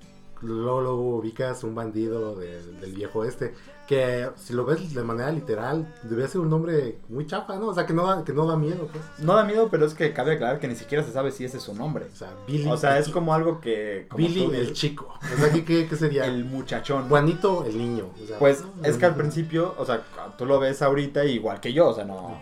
Luego, 0.42 0.80
luego 0.82 1.16
ubicas 1.16 1.64
un 1.64 1.74
bandido 1.74 2.36
de- 2.36 2.62
del 2.80 2.92
viejo 2.94 3.24
este. 3.24 3.54
Que 3.86 4.28
si 4.36 4.52
lo 4.52 4.64
ves 4.64 4.94
de 4.94 5.02
manera 5.04 5.30
literal, 5.30 5.86
debe 6.02 6.26
ser 6.26 6.40
un 6.40 6.50
nombre 6.50 6.98
muy 7.08 7.24
chafa, 7.26 7.56
¿no? 7.56 7.68
O 7.68 7.74
sea, 7.74 7.86
que 7.86 7.92
no 7.94 8.04
da, 8.06 8.24
que 8.24 8.32
no 8.32 8.44
da 8.44 8.56
miedo, 8.56 8.88
pues. 8.92 9.02
No 9.20 9.34
da 9.36 9.44
miedo, 9.44 9.68
pero 9.70 9.86
es 9.86 9.94
que 9.94 10.12
cabe 10.12 10.32
aclarar 10.34 10.58
que 10.58 10.66
ni 10.66 10.74
siquiera 10.74 11.04
se 11.04 11.12
sabe 11.12 11.30
si 11.30 11.44
ese 11.44 11.58
es 11.58 11.62
su 11.62 11.72
nombre. 11.74 12.06
O 12.12 12.16
sea, 12.16 12.32
Billy. 12.48 12.68
O 12.68 12.76
sea, 12.76 12.98
es 12.98 13.08
como 13.08 13.32
algo 13.32 13.60
que... 13.60 14.06
como 14.10 14.18
Billy 14.26 14.44
tú 14.44 14.52
el 14.52 14.72
chico. 14.72 15.14
O 15.32 15.40
sea, 15.40 15.52
¿qué, 15.52 15.64
qué, 15.64 15.86
qué 15.88 15.96
sería? 15.96 16.26
el 16.26 16.44
muchachón. 16.44 17.08
Juanito 17.08 17.64
el 17.64 17.78
niño. 17.78 18.10
o 18.22 18.26
sea, 18.26 18.38
Pues 18.40 18.64
es 18.82 18.96
que 18.98 19.06
al 19.06 19.14
principio, 19.14 19.74
o 19.78 19.84
sea, 19.86 20.02
tú 20.36 20.46
lo 20.46 20.58
ves 20.58 20.82
ahorita 20.82 21.24
igual 21.24 21.60
que 21.60 21.72
yo, 21.72 21.88
o 21.90 21.94
sea, 21.94 22.04
no. 22.04 22.36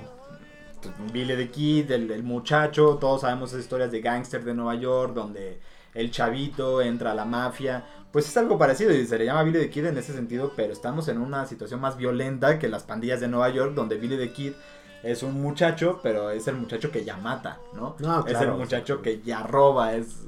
Billy 1.13 1.37
the 1.37 1.51
Kid, 1.51 1.91
el, 1.91 2.11
el 2.11 2.23
muchacho, 2.23 2.97
todos 3.01 3.23
sabemos 3.23 3.51
esas 3.51 3.63
historias 3.65 3.91
de 3.91 4.01
gángster 4.01 4.45
de 4.45 4.53
Nueva 4.55 4.75
York, 4.75 5.15
donde 5.15 5.59
el 5.95 6.11
chavito 6.11 6.83
entra 6.83 7.13
a 7.13 7.15
la 7.15 7.25
mafia. 7.25 7.85
Pues 8.13 8.29
es 8.29 8.37
algo 8.37 8.59
parecido 8.59 8.93
y 8.93 9.07
se 9.07 9.19
le 9.19 9.25
llama 9.25 9.43
Billy 9.43 9.59
the 9.59 9.71
Kid 9.71 9.87
en 9.87 9.99
ese 9.99 10.13
sentido, 10.13 10.53
pero 10.55 10.73
estamos 10.73 11.09
en 11.09 11.19
una 11.19 11.47
situación 11.47 11.81
más 11.81 11.97
violenta 11.97 12.59
que 12.59 12.69
las 12.69 12.85
pandillas 12.85 13.21
de 13.21 13.29
Nueva 13.29 13.49
York, 13.49 13.75
donde 13.75 13.97
Billy 13.97 14.17
the 14.17 14.33
Kid 14.33 14.53
es 15.03 15.23
un 15.23 15.41
muchacho, 15.41 16.01
pero 16.03 16.31
es 16.31 16.47
el 16.49 16.57
muchacho 16.57 16.91
que 16.91 17.05
ya 17.05 17.17
mata, 17.17 17.59
¿no? 17.75 17.97
No, 17.99 18.21
es 18.21 18.33
el 18.33 18.39
claro, 18.39 18.57
muchacho 18.57 18.97
sí. 18.97 19.03
que 19.03 19.21
ya 19.23 19.43
roba, 19.43 19.95
es... 19.95 20.27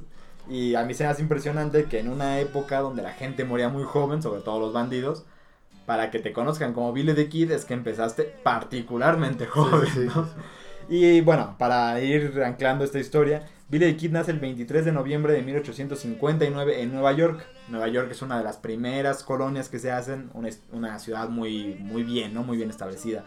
Y 0.49 0.75
a 0.75 0.83
mí 0.83 0.93
se 0.93 1.03
me 1.03 1.09
hace 1.09 1.21
impresionante 1.21 1.85
que 1.85 1.99
en 1.99 2.09
una 2.09 2.39
época 2.39 2.79
donde 2.79 3.01
la 3.01 3.11
gente 3.11 3.43
moría 3.43 3.69
muy 3.69 3.83
joven, 3.83 4.21
sobre 4.21 4.41
todo 4.41 4.59
los 4.59 4.73
bandidos, 4.73 5.25
para 5.85 6.11
que 6.11 6.19
te 6.19 6.31
conozcan 6.31 6.73
como 6.73 6.93
Billy 6.93 7.13
the 7.13 7.27
Kid 7.27 7.51
es 7.51 7.65
que 7.65 7.73
empezaste 7.73 8.23
particularmente 8.43 9.45
joven, 9.45 9.87
sí, 9.87 10.01
sí, 10.01 10.07
¿no? 10.13 10.25
sí. 10.25 10.31
Y 10.89 11.21
bueno, 11.21 11.55
para 11.57 11.99
ir 12.01 12.41
anclando 12.45 12.85
esta 12.85 12.99
historia, 12.99 13.47
Billy 13.69 13.85
the 13.91 13.97
Kid 13.97 14.11
nace 14.11 14.31
el 14.31 14.39
23 14.39 14.85
de 14.85 14.91
noviembre 14.93 15.33
de 15.33 15.41
1859 15.41 16.81
en 16.81 16.93
Nueva 16.93 17.11
York. 17.11 17.45
Nueva 17.67 17.89
York 17.89 18.09
es 18.11 18.21
una 18.21 18.37
de 18.37 18.43
las 18.45 18.55
primeras 18.57 19.23
colonias 19.23 19.67
que 19.67 19.77
se 19.77 19.91
hacen, 19.91 20.29
una, 20.71 20.99
ciudad 20.99 21.27
muy, 21.27 21.75
muy 21.75 22.03
bien, 22.03 22.33
¿no? 22.33 22.43
Muy 22.43 22.55
bien 22.55 22.69
establecida. 22.69 23.25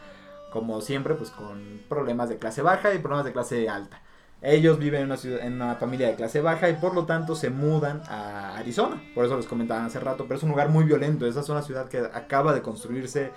Como 0.50 0.80
siempre, 0.80 1.14
pues 1.14 1.30
con 1.30 1.82
problemas 1.90 2.30
de 2.30 2.38
clase 2.38 2.62
baja 2.62 2.94
y 2.94 2.98
problemas 3.00 3.26
de 3.26 3.32
clase 3.32 3.68
alta. 3.68 4.00
Ellos 4.40 4.78
viven 4.78 5.00
en 5.02 5.06
una, 5.08 5.18
ciudad- 5.18 5.44
en 5.44 5.54
una 5.54 5.74
familia 5.74 6.08
de 6.08 6.14
clase 6.14 6.40
baja 6.40 6.70
y 6.70 6.74
por 6.76 6.94
lo 6.94 7.04
tanto 7.04 7.34
se 7.34 7.50
mudan 7.50 8.00
a 8.08 8.56
Arizona. 8.56 9.02
Por 9.14 9.26
eso 9.26 9.36
les 9.36 9.44
comentaban 9.44 9.84
hace 9.84 10.00
rato, 10.00 10.24
pero 10.24 10.38
es 10.38 10.42
un 10.42 10.48
lugar 10.48 10.70
muy 10.70 10.84
violento. 10.84 11.26
Esa 11.26 11.40
es 11.40 11.48
una 11.50 11.60
ciudad 11.60 11.88
que 11.88 11.98
acaba 11.98 12.54
de 12.54 12.62
construirse, 12.62 13.30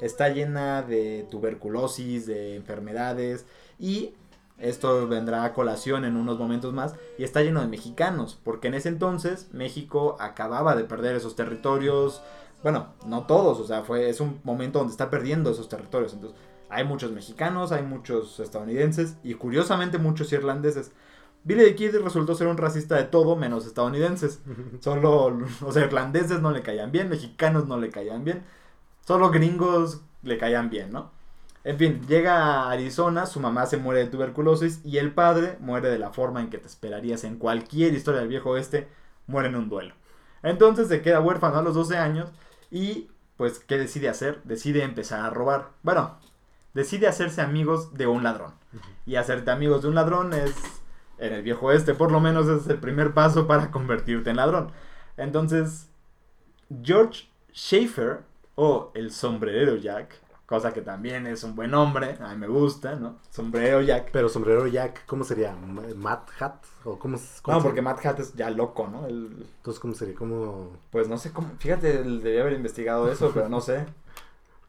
está 0.00 0.30
llena 0.30 0.80
de 0.80 1.26
tuberculosis, 1.30 2.24
de 2.26 2.56
enfermedades 2.56 3.44
y 3.78 4.14
esto 4.58 5.06
vendrá 5.06 5.44
a 5.44 5.52
colación 5.52 6.04
en 6.04 6.16
unos 6.16 6.38
momentos 6.38 6.72
más 6.72 6.94
y 7.18 7.24
está 7.24 7.42
lleno 7.42 7.60
de 7.60 7.66
mexicanos, 7.66 8.38
porque 8.42 8.68
en 8.68 8.74
ese 8.74 8.88
entonces 8.88 9.48
México 9.52 10.16
acababa 10.18 10.74
de 10.74 10.84
perder 10.84 11.16
esos 11.16 11.36
territorios. 11.36 12.22
Bueno, 12.62 12.88
no 13.06 13.26
todos, 13.26 13.60
o 13.60 13.64
sea, 13.66 13.82
fue 13.82 14.08
es 14.08 14.20
un 14.20 14.40
momento 14.44 14.78
donde 14.78 14.92
está 14.92 15.10
perdiendo 15.10 15.50
esos 15.50 15.68
territorios. 15.68 16.14
Entonces, 16.14 16.38
hay 16.68 16.84
muchos 16.84 17.12
mexicanos, 17.12 17.70
hay 17.72 17.82
muchos 17.82 18.40
estadounidenses 18.40 19.16
y 19.22 19.34
curiosamente 19.34 19.98
muchos 19.98 20.32
irlandeses. 20.32 20.92
Billy 21.44 21.64
the 21.64 21.74
Kid 21.76 21.96
resultó 22.02 22.34
ser 22.34 22.48
un 22.48 22.56
racista 22.56 22.96
de 22.96 23.04
todo 23.04 23.36
menos 23.36 23.66
estadounidenses. 23.66 24.40
Solo, 24.80 25.38
o 25.60 25.72
sea, 25.72 25.84
irlandeses 25.84 26.40
no 26.40 26.50
le 26.50 26.62
caían 26.62 26.90
bien, 26.90 27.08
mexicanos 27.08 27.68
no 27.68 27.78
le 27.78 27.90
caían 27.90 28.24
bien, 28.24 28.42
solo 29.06 29.30
gringos 29.30 30.00
le 30.22 30.38
caían 30.38 30.70
bien, 30.70 30.90
¿no? 30.90 31.12
En 31.66 31.78
fin, 31.78 32.00
llega 32.06 32.36
a 32.36 32.70
Arizona, 32.70 33.26
su 33.26 33.40
mamá 33.40 33.66
se 33.66 33.76
muere 33.76 34.04
de 34.04 34.06
tuberculosis 34.06 34.80
y 34.84 34.98
el 34.98 35.10
padre 35.10 35.56
muere 35.58 35.88
de 35.88 35.98
la 35.98 36.12
forma 36.12 36.40
en 36.40 36.48
que 36.48 36.58
te 36.58 36.68
esperarías 36.68 37.24
en 37.24 37.38
cualquier 37.38 37.92
historia 37.92 38.20
del 38.20 38.28
viejo 38.28 38.50
oeste, 38.50 38.86
muere 39.26 39.48
en 39.48 39.56
un 39.56 39.68
duelo. 39.68 39.92
Entonces 40.44 40.86
se 40.86 41.02
queda 41.02 41.18
huérfano 41.18 41.56
a 41.56 41.62
los 41.62 41.74
12 41.74 41.96
años 41.96 42.30
y 42.70 43.08
pues 43.36 43.58
¿qué 43.58 43.78
decide 43.78 44.08
hacer? 44.08 44.40
Decide 44.44 44.84
empezar 44.84 45.18
a 45.22 45.30
robar. 45.30 45.70
Bueno, 45.82 46.20
decide 46.72 47.08
hacerse 47.08 47.40
amigos 47.40 47.94
de 47.94 48.06
un 48.06 48.22
ladrón. 48.22 48.54
Y 49.04 49.16
hacerte 49.16 49.50
amigos 49.50 49.82
de 49.82 49.88
un 49.88 49.96
ladrón 49.96 50.34
es, 50.34 50.54
en 51.18 51.32
el 51.32 51.42
viejo 51.42 51.66
oeste 51.66 51.94
por 51.94 52.12
lo 52.12 52.20
menos 52.20 52.46
es 52.46 52.68
el 52.68 52.78
primer 52.78 53.12
paso 53.12 53.48
para 53.48 53.70
convertirte 53.72 54.30
en 54.30 54.36
ladrón. 54.36 54.70
Entonces, 55.16 55.88
George 56.84 57.28
Schaefer 57.52 58.20
o 58.54 58.92
el 58.94 59.10
sombrerero 59.10 59.74
Jack, 59.74 60.24
cosa 60.46 60.72
que 60.72 60.80
también 60.80 61.26
es 61.26 61.42
un 61.44 61.54
buen 61.56 61.70
nombre, 61.72 62.16
a 62.20 62.28
mí 62.28 62.36
me 62.36 62.46
gusta, 62.46 62.94
¿no? 62.94 63.16
Sombrero 63.30 63.80
Jack. 63.82 64.10
Pero 64.12 64.28
sombrero 64.28 64.66
Jack, 64.66 65.04
¿cómo 65.06 65.24
sería? 65.24 65.54
¿Ma- 65.56 65.82
¿Matt 65.96 66.30
Hat? 66.40 66.54
¿O 66.84 66.98
cómo, 66.98 67.18
No, 67.48 67.62
porque 67.62 67.82
Matt 67.82 68.04
Hat 68.06 68.20
es 68.20 68.34
ya 68.34 68.48
loco, 68.50 68.86
¿no? 68.88 69.06
Él, 69.06 69.44
Entonces, 69.56 69.80
¿cómo 69.80 69.94
sería? 69.94 70.14
¿Cómo...? 70.14 70.70
pues 70.90 71.08
no 71.08 71.18
sé 71.18 71.32
cómo, 71.32 71.50
fíjate, 71.58 72.02
debía 72.04 72.42
haber 72.42 72.52
investigado 72.54 73.10
eso, 73.10 73.30
pero 73.34 73.48
no 73.48 73.60
sé. 73.60 73.86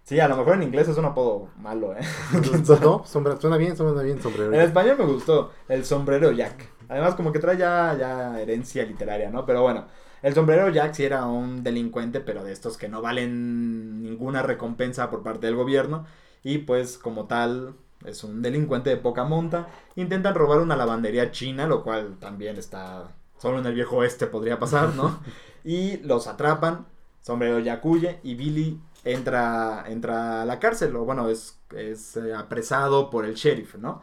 Sí, 0.04 0.20
a 0.22 0.28
lo 0.30 0.38
mejor 0.38 0.56
en 0.56 0.64
inglés 0.64 0.88
es 0.88 0.98
un 0.98 1.06
apodo 1.06 1.50
malo, 1.62 1.94
¿eh? 1.94 2.00
No, 2.82 3.04
sombra- 3.06 3.40
suena 3.40 3.58
bien, 3.58 3.76
suena 3.76 4.02
bien 4.02 4.22
sombrero 4.22 4.52
En 4.54 4.58
Jack. 4.60 4.68
español 4.68 4.96
me 4.98 5.06
gustó 5.06 5.52
el 5.68 5.84
sombrero 5.86 6.32
Jack. 6.32 6.70
Además, 6.90 7.16
como 7.16 7.34
que 7.34 7.40
trae 7.40 7.58
ya, 7.58 7.94
ya 8.00 8.40
herencia 8.40 8.84
literaria, 8.86 9.30
¿no? 9.30 9.46
Pero 9.46 9.62
bueno, 9.62 9.86
el 10.28 10.34
sombrero 10.34 10.68
Jack 10.68 10.94
sí 10.94 11.06
era 11.06 11.26
un 11.26 11.64
delincuente, 11.64 12.20
pero 12.20 12.44
de 12.44 12.52
estos 12.52 12.78
que 12.78 12.90
no 12.90 13.02
valen 13.02 14.04
ninguna 14.04 14.42
recompensa 14.42 15.10
por 15.10 15.24
parte 15.24 15.48
del 15.48 15.56
gobierno. 15.56 16.06
Y 16.44 16.58
pues, 16.60 16.98
como 16.98 17.28
tal, 17.28 17.76
es 18.06 18.26
un 18.26 18.42
delincuente 18.42 18.90
de 18.90 18.98
poca 18.98 19.24
monta. 19.24 19.70
Intentan 19.96 20.36
robar 20.36 20.60
una 20.60 20.76
lavandería 20.76 21.32
china, 21.32 21.66
lo 21.66 21.82
cual 21.82 22.18
también 22.20 22.58
está. 22.58 23.16
Solo 23.38 23.60
en 23.60 23.68
el 23.68 23.74
viejo 23.74 23.96
oeste 23.98 24.28
podría 24.28 24.60
pasar, 24.60 24.96
¿no? 24.96 25.18
y 25.64 25.96
los 26.00 26.28
atrapan. 26.28 26.88
Sombrero 27.22 27.60
Jack 27.60 27.86
huye 27.86 28.20
y 28.22 28.36
Billy 28.36 28.82
entra, 29.06 29.86
entra 29.88 30.42
a 30.42 30.46
la 30.46 30.60
cárcel. 30.60 30.94
O 30.98 31.06
bueno, 31.06 31.30
es, 31.30 31.58
es 31.74 32.18
eh, 32.18 32.34
apresado 32.34 33.10
por 33.10 33.24
el 33.24 33.36
sheriff, 33.36 33.76
¿no? 33.76 34.02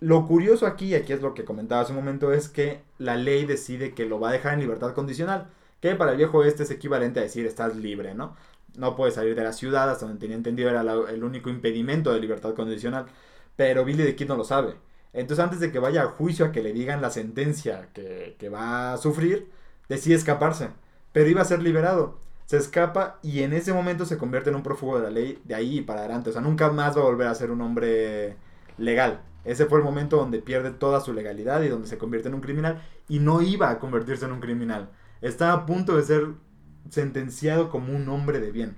Lo 0.00 0.26
curioso 0.26 0.66
aquí, 0.66 0.86
y 0.86 0.94
aquí 0.94 1.12
es 1.12 1.20
lo 1.20 1.34
que 1.34 1.44
comentaba 1.44 1.82
hace 1.82 1.92
un 1.92 1.98
momento, 1.98 2.32
es 2.32 2.48
que 2.48 2.82
la 2.98 3.16
ley 3.16 3.44
decide 3.44 3.94
que 3.94 4.06
lo 4.06 4.18
va 4.18 4.30
a 4.30 4.32
dejar 4.32 4.54
en 4.54 4.60
libertad 4.60 4.94
condicional. 4.94 5.48
Que 5.80 5.94
para 5.94 6.12
el 6.12 6.16
viejo 6.18 6.38
oeste 6.38 6.62
es 6.62 6.70
equivalente 6.70 7.20
a 7.20 7.22
decir 7.22 7.46
estás 7.46 7.76
libre, 7.76 8.14
¿no? 8.14 8.34
No 8.76 8.96
puedes 8.96 9.14
salir 9.14 9.34
de 9.34 9.44
la 9.44 9.52
ciudad, 9.52 9.90
hasta 9.90 10.06
donde 10.06 10.20
tenía 10.20 10.36
entendido 10.36 10.70
era 10.70 10.82
el 10.82 11.24
único 11.24 11.50
impedimento 11.50 12.12
de 12.12 12.20
libertad 12.20 12.54
condicional. 12.54 13.06
Pero 13.56 13.84
Billy 13.84 14.04
the 14.04 14.16
Kid 14.16 14.28
no 14.28 14.36
lo 14.36 14.44
sabe. 14.44 14.74
Entonces 15.12 15.42
antes 15.44 15.60
de 15.60 15.72
que 15.72 15.78
vaya 15.78 16.02
a 16.02 16.06
juicio 16.08 16.46
a 16.46 16.52
que 16.52 16.62
le 16.62 16.72
digan 16.72 17.02
la 17.02 17.10
sentencia 17.10 17.88
que, 17.92 18.36
que 18.38 18.48
va 18.48 18.92
a 18.94 18.96
sufrir, 18.98 19.50
decide 19.88 20.14
escaparse. 20.14 20.70
Pero 21.12 21.28
iba 21.28 21.42
a 21.42 21.44
ser 21.44 21.62
liberado. 21.62 22.18
se 22.46 22.56
escapa 22.56 23.18
y 23.22 23.42
en 23.42 23.52
ese 23.52 23.72
momento 23.72 24.04
se 24.06 24.18
convierte 24.18 24.50
en 24.50 24.56
un 24.56 24.62
prófugo 24.62 24.98
de 24.98 25.04
la 25.04 25.10
ley 25.10 25.40
de 25.44 25.54
ahí 25.54 25.80
para 25.82 26.00
adelante. 26.00 26.30
O 26.30 26.32
sea, 26.32 26.42
nunca 26.42 26.70
más 26.72 26.96
va 26.96 27.02
a 27.02 27.04
volver 27.04 27.28
a 27.28 27.34
ser 27.34 27.50
un 27.50 27.60
hombre 27.60 28.36
legal. 28.78 29.22
Ese 29.44 29.66
fue 29.66 29.78
el 29.78 29.84
momento 29.84 30.16
donde 30.16 30.40
pierde 30.40 30.70
toda 30.70 31.00
su 31.00 31.12
legalidad 31.12 31.62
y 31.62 31.68
donde 31.68 31.88
se 31.88 31.98
convierte 31.98 32.28
en 32.28 32.34
un 32.34 32.40
criminal 32.40 32.82
y 33.08 33.18
no 33.18 33.42
iba 33.42 33.70
a 33.70 33.78
convertirse 33.78 34.24
en 34.24 34.32
un 34.32 34.40
criminal. 34.40 34.90
Está 35.20 35.52
a 35.52 35.66
punto 35.66 35.96
de 35.96 36.02
ser 36.02 36.28
sentenciado 36.88 37.70
como 37.70 37.94
un 37.94 38.08
hombre 38.08 38.40
de 38.40 38.52
bien. 38.52 38.76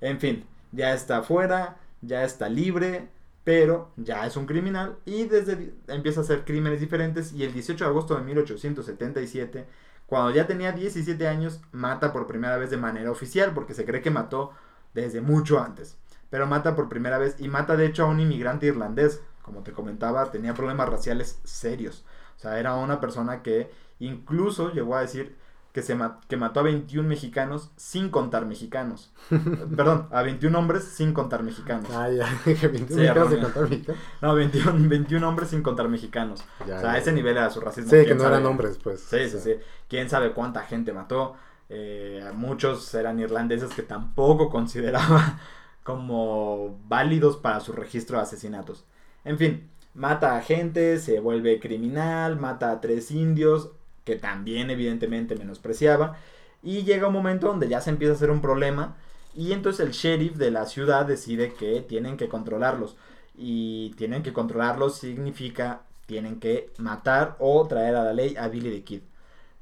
En 0.00 0.20
fin, 0.20 0.44
ya 0.72 0.94
está 0.94 1.18
afuera, 1.18 1.76
ya 2.00 2.24
está 2.24 2.48
libre, 2.48 3.08
pero 3.44 3.92
ya 3.96 4.26
es 4.26 4.36
un 4.36 4.46
criminal 4.46 4.98
y 5.04 5.24
desde 5.24 5.74
empieza 5.88 6.20
a 6.20 6.22
hacer 6.22 6.44
crímenes 6.44 6.80
diferentes 6.80 7.32
y 7.32 7.44
el 7.44 7.52
18 7.52 7.84
de 7.84 7.90
agosto 7.90 8.14
de 8.14 8.22
1877, 8.22 9.66
cuando 10.06 10.32
ya 10.32 10.46
tenía 10.46 10.72
17 10.72 11.28
años, 11.28 11.60
mata 11.72 12.12
por 12.12 12.26
primera 12.26 12.56
vez 12.56 12.70
de 12.70 12.76
manera 12.76 13.10
oficial 13.10 13.52
porque 13.54 13.74
se 13.74 13.84
cree 13.84 14.02
que 14.02 14.10
mató 14.10 14.52
desde 14.94 15.20
mucho 15.20 15.60
antes. 15.60 15.96
Pero 16.30 16.46
mata 16.46 16.74
por 16.76 16.88
primera 16.88 17.18
vez 17.18 17.36
y 17.38 17.48
mata 17.48 17.76
de 17.76 17.86
hecho 17.86 18.04
a 18.04 18.08
un 18.08 18.20
inmigrante 18.20 18.66
irlandés. 18.66 19.20
Como 19.42 19.62
te 19.62 19.72
comentaba, 19.72 20.30
tenía 20.30 20.54
problemas 20.54 20.88
raciales 20.88 21.40
serios. 21.44 22.04
O 22.36 22.40
sea, 22.40 22.58
era 22.58 22.74
una 22.76 23.00
persona 23.00 23.42
que 23.42 23.70
incluso 23.98 24.72
llegó 24.72 24.96
a 24.96 25.00
decir 25.02 25.36
que, 25.72 25.82
se 25.82 25.96
que 26.28 26.36
mató 26.36 26.60
a 26.60 26.62
21 26.64 27.08
mexicanos 27.08 27.70
sin 27.76 28.10
contar 28.10 28.46
mexicanos. 28.46 29.12
Perdón, 29.76 30.08
a 30.10 30.22
21 30.22 30.58
hombres 30.58 30.84
sin 30.84 31.12
contar 31.12 31.42
mexicanos. 31.42 31.90
Ah, 31.90 32.08
ya, 32.10 32.26
dije 32.44 32.68
21 32.68 32.88
Sí, 32.88 33.00
mexicanos 33.02 33.32
erróneo. 33.32 33.40
contar 33.40 33.68
mexicanos. 33.68 34.02
No, 34.20 34.34
21, 34.34 34.88
21 34.88 35.28
hombres 35.28 35.48
sin 35.50 35.62
contar 35.62 35.88
mexicanos. 35.88 36.44
Ya, 36.64 36.78
o 36.78 36.80
sea, 36.80 36.92
a 36.92 36.96
ya. 36.96 36.98
ese 36.98 37.12
nivel 37.12 37.36
era 37.36 37.50
su 37.50 37.60
racismo. 37.60 37.94
Sí, 37.94 38.04
que 38.04 38.04
¿Quién 38.04 38.18
no 38.18 38.24
sabe? 38.24 38.28
eran 38.28 38.46
hombres, 38.46 38.78
pues. 38.78 39.00
Sí, 39.02 39.16
o 39.24 39.28
sí, 39.28 39.38
sí. 39.40 39.54
Quién 39.88 40.08
sabe 40.10 40.32
cuánta 40.32 40.62
gente 40.62 40.92
mató. 40.92 41.36
Eh, 41.68 42.30
muchos 42.34 42.92
eran 42.94 43.20
irlandeses 43.20 43.72
que 43.74 43.82
tampoco 43.82 44.50
consideraba 44.50 45.38
como 45.84 46.78
válidos 46.88 47.36
para 47.36 47.60
su 47.60 47.72
registro 47.72 48.16
de 48.18 48.24
asesinatos. 48.24 48.84
En 49.24 49.38
fin, 49.38 49.70
mata 49.94 50.36
a 50.36 50.42
gente, 50.42 50.98
se 50.98 51.20
vuelve 51.20 51.60
criminal, 51.60 52.38
mata 52.38 52.70
a 52.70 52.80
tres 52.80 53.10
indios, 53.10 53.70
que 54.04 54.16
también 54.16 54.70
evidentemente 54.70 55.36
menospreciaba. 55.36 56.16
Y 56.62 56.82
llega 56.82 57.08
un 57.08 57.14
momento 57.14 57.48
donde 57.48 57.68
ya 57.68 57.80
se 57.80 57.90
empieza 57.90 58.12
a 58.12 58.16
hacer 58.16 58.30
un 58.30 58.40
problema. 58.40 58.96
Y 59.34 59.52
entonces 59.52 59.86
el 59.86 59.92
sheriff 59.92 60.36
de 60.36 60.50
la 60.50 60.66
ciudad 60.66 61.06
decide 61.06 61.52
que 61.54 61.80
tienen 61.80 62.16
que 62.16 62.28
controlarlos. 62.28 62.96
Y 63.36 63.90
tienen 63.96 64.22
que 64.22 64.32
controlarlos 64.32 64.96
significa 64.98 65.82
tienen 66.06 66.40
que 66.40 66.72
matar 66.78 67.36
o 67.38 67.66
traer 67.68 67.94
a 67.94 68.02
la 68.02 68.12
ley 68.12 68.34
a 68.36 68.48
Billy 68.48 68.70
the 68.70 68.82
Kid. 68.82 69.02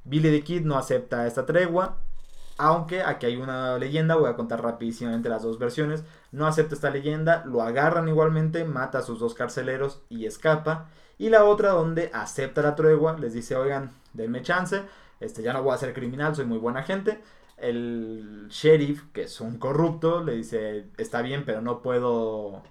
Billy 0.04 0.30
the 0.30 0.42
Kid 0.42 0.62
no 0.62 0.78
acepta 0.78 1.26
esta 1.26 1.44
tregua. 1.44 1.98
Aunque 2.58 3.02
aquí 3.02 3.26
hay 3.26 3.36
una 3.36 3.78
leyenda, 3.78 4.16
voy 4.16 4.28
a 4.28 4.34
contar 4.34 4.62
rapidísimamente 4.62 5.28
las 5.28 5.42
dos 5.44 5.58
versiones. 5.60 6.04
No 6.32 6.46
acepta 6.46 6.74
esta 6.74 6.90
leyenda, 6.90 7.44
lo 7.46 7.62
agarran 7.62 8.08
igualmente, 8.08 8.64
mata 8.64 8.98
a 8.98 9.02
sus 9.02 9.20
dos 9.20 9.34
carceleros 9.34 10.02
y 10.08 10.26
escapa. 10.26 10.88
Y 11.18 11.30
la 11.30 11.44
otra 11.44 11.70
donde 11.70 12.10
acepta 12.12 12.62
la 12.62 12.74
tregua, 12.74 13.16
les 13.18 13.32
dice, 13.32 13.56
oigan, 13.56 13.92
denme 14.12 14.42
chance, 14.42 14.82
este, 15.20 15.42
ya 15.42 15.52
no 15.52 15.62
voy 15.62 15.74
a 15.74 15.78
ser 15.78 15.94
criminal, 15.94 16.34
soy 16.34 16.46
muy 16.46 16.58
buena 16.58 16.82
gente. 16.82 17.20
El 17.56 18.48
sheriff, 18.50 19.04
que 19.12 19.22
es 19.22 19.40
un 19.40 19.58
corrupto, 19.58 20.22
le 20.22 20.34
dice, 20.34 20.86
está 20.96 21.22
bien, 21.22 21.44
pero 21.44 21.60
no 21.60 21.80
puedo, 21.80 22.62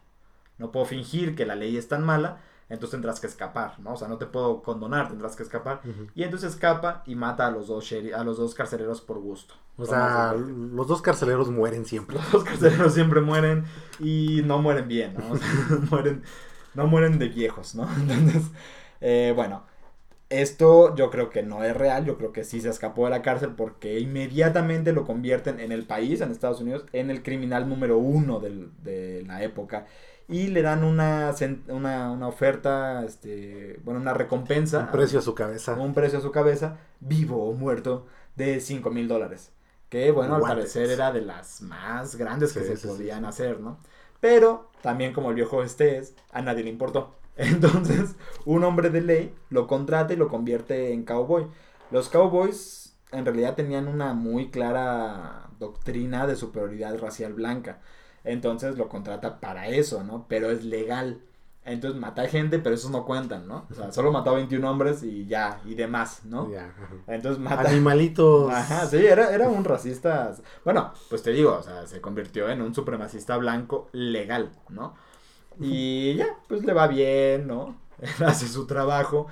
no 0.58 0.72
puedo 0.72 0.86
fingir 0.86 1.36
que 1.36 1.46
la 1.46 1.56
ley 1.56 1.78
es 1.78 1.88
tan 1.88 2.06
mala, 2.06 2.40
entonces 2.70 2.92
tendrás 2.92 3.20
que 3.20 3.28
escapar, 3.28 3.80
¿no? 3.80 3.94
O 3.94 3.98
sea, 3.98 4.08
no 4.08 4.18
te 4.18 4.26
puedo 4.26 4.62
condonar, 4.62 5.08
tendrás 5.08 5.36
que 5.36 5.44
escapar. 5.44 5.82
Y 6.16 6.24
entonces 6.24 6.54
escapa 6.54 7.04
y 7.06 7.16
mata 7.16 7.48
a 7.48 7.52
los 7.52 7.68
dos 7.68 7.94
a 8.16 8.24
los 8.24 8.38
dos 8.38 8.54
carceleros 8.56 9.02
por 9.02 9.20
gusto. 9.20 9.54
O 9.78 9.86
sea, 9.86 10.34
los 10.34 10.88
dos 10.88 11.02
carceleros 11.02 11.50
mueren 11.50 11.86
siempre. 11.86 12.18
los 12.18 12.32
dos 12.32 12.44
carceleros 12.44 12.94
siempre 12.94 13.22
mueren 13.22 13.66
y 14.00 14.42
no 14.44 14.62
mueren 14.62 14.88
bien, 14.88 15.16
¿no? 15.18 15.32
O 15.32 15.38
sea, 15.38 15.48
mueren, 15.90 16.24
no 16.74 16.88
mueren 16.88 17.20
de 17.20 17.30
viejos, 17.30 17.76
¿no? 17.76 17.88
Entonces, 17.98 18.52
eh, 19.00 19.32
bueno, 19.36 19.64
esto 20.30 20.96
yo 20.96 21.10
creo 21.10 21.30
que 21.30 21.44
no 21.44 21.64
es 21.64 21.76
real, 21.76 22.06
yo 22.06 22.18
creo 22.18 22.34
que 22.34 22.44
sí 22.44 22.60
se 22.62 22.70
escapó 22.70 23.06
de 23.06 23.12
la 23.12 23.22
cárcel 23.22 23.52
porque 23.56 24.00
inmediatamente 24.00 24.92
lo 24.94 25.06
convierten 25.06 25.60
en 25.60 25.72
el 25.72 25.86
país, 25.86 26.22
en 26.22 26.32
Estados 26.32 26.62
Unidos, 26.62 26.86
en 26.94 27.10
el 27.10 27.24
criminal 27.24 27.70
número 27.70 27.98
uno 27.98 28.40
del- 28.40 28.72
de 28.84 29.24
la 29.26 29.44
época. 29.44 29.86
Y 30.30 30.48
le 30.48 30.62
dan 30.62 30.84
una, 30.84 31.34
una, 31.70 32.12
una 32.12 32.28
oferta, 32.28 33.06
este, 33.06 33.80
bueno, 33.86 34.02
una 34.02 34.14
recompensa. 34.14 34.80
Un 34.82 34.92
precio 34.92 35.20
a 35.20 35.22
su 35.22 35.34
cabeza. 35.34 35.74
un 35.76 35.94
precio 35.94 36.20
a 36.20 36.22
su 36.22 36.32
cabeza, 36.32 36.78
vivo 37.00 37.48
o 37.50 37.54
muerto, 37.54 38.06
de 38.36 38.60
5 38.60 38.90
mil 38.92 39.08
dólares. 39.08 39.52
Que 39.90 40.12
bueno, 40.12 40.36
al 40.36 40.42
parecer 40.42 40.90
era 40.90 41.14
de 41.14 41.22
las 41.22 41.62
más 41.62 42.16
grandes 42.18 42.52
que 42.52 42.60
Sí, 42.60 42.66
se 42.66 42.76
sí, 42.76 42.88
podían 42.88 43.24
sí. 43.24 43.30
hacer, 43.30 43.62
¿no? 43.62 43.80
Pero 44.20 44.70
también 44.82 45.14
como 45.14 45.30
el 45.30 45.36
viejo 45.36 45.64
este 45.64 45.98
es, 45.98 46.14
a 46.32 46.42
nadie 46.42 46.64
le 46.64 46.70
importó. 46.72 47.16
Entonces, 47.38 48.16
un 48.46 48.64
hombre 48.64 48.90
de 48.90 49.02
ley 49.02 49.36
lo 49.50 49.68
contrata 49.68 50.14
y 50.14 50.18
lo 50.18 50.28
convierte 50.28 50.92
en 50.92 51.04
cowboy. 51.04 51.48
Los 51.92 52.10
cowboys 52.10 52.98
en 53.12 53.26
realidad 53.26 53.56
tenían 53.56 53.88
una 53.88 54.14
muy 54.14 54.50
clara 54.50 55.50
doctrina 55.60 56.28
de 56.28 56.36
superioridad 56.36 56.98
racial 57.00 57.34
blanca. 57.34 57.80
Entonces 58.24 58.78
lo 58.78 58.90
contrata 58.90 59.40
para 59.40 59.68
eso, 59.68 60.04
¿no? 60.04 60.26
Pero 60.28 60.52
es 60.52 60.64
legal. 60.66 61.22
Entonces 61.64 62.00
mata 62.00 62.26
gente, 62.28 62.60
pero 62.60 62.76
esos 62.76 62.92
no 62.92 63.06
cuentan, 63.06 63.46
¿no? 63.48 63.66
O 63.70 63.74
sea, 63.74 63.92
solo 63.92 64.12
mató 64.12 64.30
a 64.30 64.36
21 64.36 64.70
hombres 64.70 65.04
y 65.04 65.26
ya, 65.28 65.60
y 65.66 65.76
demás, 65.76 66.22
¿no? 66.24 66.50
Ya. 66.50 66.74
Entonces 67.08 67.42
mata... 67.42 67.70
Animalitos. 67.70 68.50
Ajá, 68.50 68.86
sí, 68.86 69.06
era, 69.06 69.34
era 69.34 69.50
un 69.50 69.66
racista. 69.66 70.34
Bueno, 70.64 70.94
pues 71.10 71.24
te 71.24 71.32
digo, 71.32 71.58
o 71.58 71.62
sea, 71.62 71.86
se 71.86 72.00
convirtió 72.00 72.50
en 72.50 72.62
un 72.62 72.74
supremacista 72.74 73.36
blanco 73.36 73.90
legal, 73.92 74.52
¿no? 74.70 74.96
Y 75.60 76.16
ya, 76.16 76.28
pues 76.48 76.64
le 76.64 76.74
va 76.74 76.88
bien, 76.88 77.48
¿no? 77.48 77.76
Hace 78.26 78.48
su 78.48 78.68
trabajo 78.68 79.28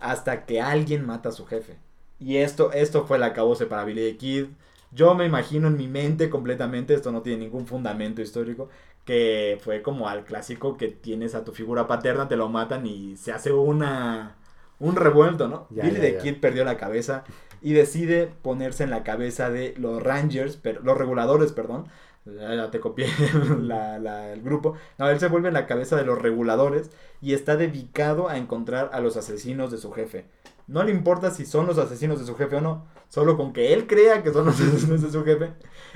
hasta 0.00 0.44
que 0.44 0.60
alguien 0.60 1.06
mata 1.06 1.30
a 1.30 1.32
su 1.32 1.46
jefe. 1.46 1.78
Y 2.18 2.36
esto, 2.38 2.72
esto 2.72 3.06
fue 3.06 3.16
el 3.16 3.22
acabose 3.22 3.66
para 3.66 3.84
Billy 3.84 4.12
the 4.12 4.16
Kid. 4.16 4.46
Yo 4.90 5.14
me 5.14 5.24
imagino 5.24 5.68
en 5.68 5.76
mi 5.76 5.88
mente 5.88 6.28
completamente, 6.28 6.94
esto 6.94 7.12
no 7.12 7.22
tiene 7.22 7.44
ningún 7.44 7.66
fundamento 7.66 8.20
histórico, 8.20 8.68
que 9.04 9.58
fue 9.62 9.80
como 9.82 10.08
al 10.08 10.24
clásico 10.24 10.76
que 10.76 10.88
tienes 10.88 11.34
a 11.34 11.44
tu 11.44 11.52
figura 11.52 11.86
paterna, 11.86 12.28
te 12.28 12.36
lo 12.36 12.48
matan 12.48 12.86
y 12.86 13.16
se 13.16 13.32
hace 13.32 13.52
una 13.52 14.36
un 14.78 14.96
revuelto, 14.96 15.48
¿no? 15.48 15.66
Ya, 15.70 15.84
Billy 15.84 15.96
ya, 15.96 16.00
the 16.00 16.12
ya. 16.14 16.18
Kid 16.18 16.40
perdió 16.40 16.64
la 16.64 16.76
cabeza 16.76 17.24
y 17.62 17.72
decide 17.72 18.26
ponerse 18.42 18.82
en 18.82 18.90
la 18.90 19.04
cabeza 19.04 19.48
de 19.48 19.74
los 19.78 20.02
Rangers, 20.02 20.56
pero, 20.56 20.80
los 20.82 20.98
reguladores, 20.98 21.52
perdón. 21.52 21.86
Ya 22.24 22.70
te 22.70 22.78
copié 22.80 23.08
la- 23.60 23.98
la- 23.98 24.32
el 24.32 24.42
grupo. 24.42 24.74
No, 24.98 25.08
él 25.08 25.18
se 25.18 25.28
vuelve 25.28 25.48
en 25.48 25.54
la 25.54 25.66
cabeza 25.66 25.96
de 25.96 26.04
los 26.04 26.20
reguladores 26.20 26.90
y 27.20 27.34
está 27.34 27.56
dedicado 27.56 28.28
a 28.28 28.36
encontrar 28.38 28.90
a 28.92 29.00
los 29.00 29.16
asesinos 29.16 29.70
de 29.70 29.78
su 29.78 29.90
jefe. 29.92 30.26
No 30.68 30.84
le 30.84 30.92
importa 30.92 31.32
si 31.32 31.44
son 31.44 31.66
los 31.66 31.78
asesinos 31.78 32.20
de 32.20 32.24
su 32.24 32.36
jefe 32.36 32.56
o 32.56 32.60
no, 32.60 32.86
solo 33.08 33.36
con 33.36 33.52
que 33.52 33.72
él 33.72 33.88
crea 33.88 34.22
que 34.22 34.32
son 34.32 34.46
los 34.46 34.54
asesinos 34.60 35.02
de 35.02 35.10
su 35.10 35.24
jefe 35.24 35.52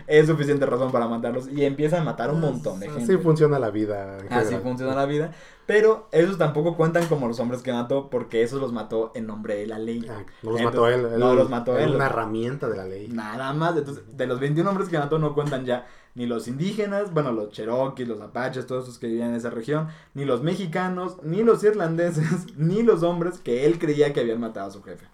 es 0.09 0.27
suficiente 0.27 0.67
razón 0.67 0.91
para 0.93 1.07
matarlos 1.07 1.49
y 1.49 1.65
empieza 1.65 2.01
a 2.01 2.05
matar 2.05 2.31
un 2.31 2.41
montón 2.41 2.81
de 2.81 2.89
gente. 2.91 3.05
Así 3.05 3.17
funciona 3.23 3.59
la 3.61 3.71
vida. 3.71 4.19
Así 4.29 4.57
funciona 4.57 4.95
la 4.95 5.07
vida. 5.07 5.31
Pero 5.65 6.09
esos 6.13 6.39
tampoco 6.39 6.77
cuentan 6.77 7.07
como 7.07 7.27
los 7.29 7.39
hombres 7.41 7.63
que 7.63 7.73
mató, 7.73 8.11
porque 8.11 8.43
esos 8.43 8.61
los 8.61 8.73
mató 8.73 9.13
en 9.15 9.27
nombre 9.27 9.57
de 9.57 9.67
la 9.67 9.79
ley. 9.79 10.05
Ah, 10.09 10.25
no 10.43 10.51
los 10.53 10.61
Entonces, 10.61 10.65
mató 10.65 10.89
él. 10.89 11.13
él 11.15 11.19
no 11.21 11.35
los 11.35 11.49
mató 11.51 11.79
él. 11.79 11.95
una 11.95 12.07
herramienta 12.07 12.69
de 12.69 12.77
la 12.77 12.85
ley. 12.85 13.09
Nada 13.09 13.53
más. 13.53 13.77
Entonces, 13.77 14.05
de 14.17 14.27
los 14.27 14.39
21 14.39 14.69
hombres 14.69 14.89
que 14.89 14.99
mató 14.99 15.19
no 15.19 15.35
cuentan 15.35 15.65
ya 15.65 15.87
ni 16.17 16.27
los 16.27 16.49
indígenas, 16.49 17.13
bueno, 17.13 17.31
los 17.31 17.51
cherokees, 17.51 18.09
los 18.09 18.23
apaches, 18.23 18.67
todos 18.67 18.85
esos 18.85 18.99
que 18.99 19.07
vivían 19.07 19.31
en 19.31 19.37
esa 19.37 19.51
región, 19.51 19.89
ni 20.15 20.25
los 20.25 20.43
mexicanos, 20.43 21.23
ni 21.23 21.45
los 21.45 21.63
irlandeses, 21.63 22.47
ni 22.57 22.83
los 22.83 23.03
hombres 23.03 23.39
que 23.39 23.67
él 23.67 23.79
creía 23.79 24.13
que 24.13 24.21
habían 24.21 24.41
matado 24.41 24.69
a 24.69 24.73
su 24.73 24.83
jefe. 24.83 25.07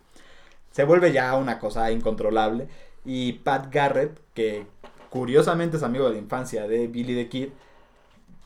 Se 0.71 0.85
vuelve 0.85 1.13
ya 1.13 1.37
una 1.37 1.59
cosa 1.59 1.91
incontrolable. 1.91 2.69
Y 3.05 3.33
Pat 3.33 3.75
Garrett, 3.75 4.17
que 4.33 4.65
curiosamente 5.11 5.77
es 5.77 5.83
amigo 5.83 6.07
de 6.07 6.13
la 6.13 6.19
infancia 6.19 6.69
de 6.69 6.87
Billy 6.87 7.17
the 7.17 7.29
Kid, 7.29 7.49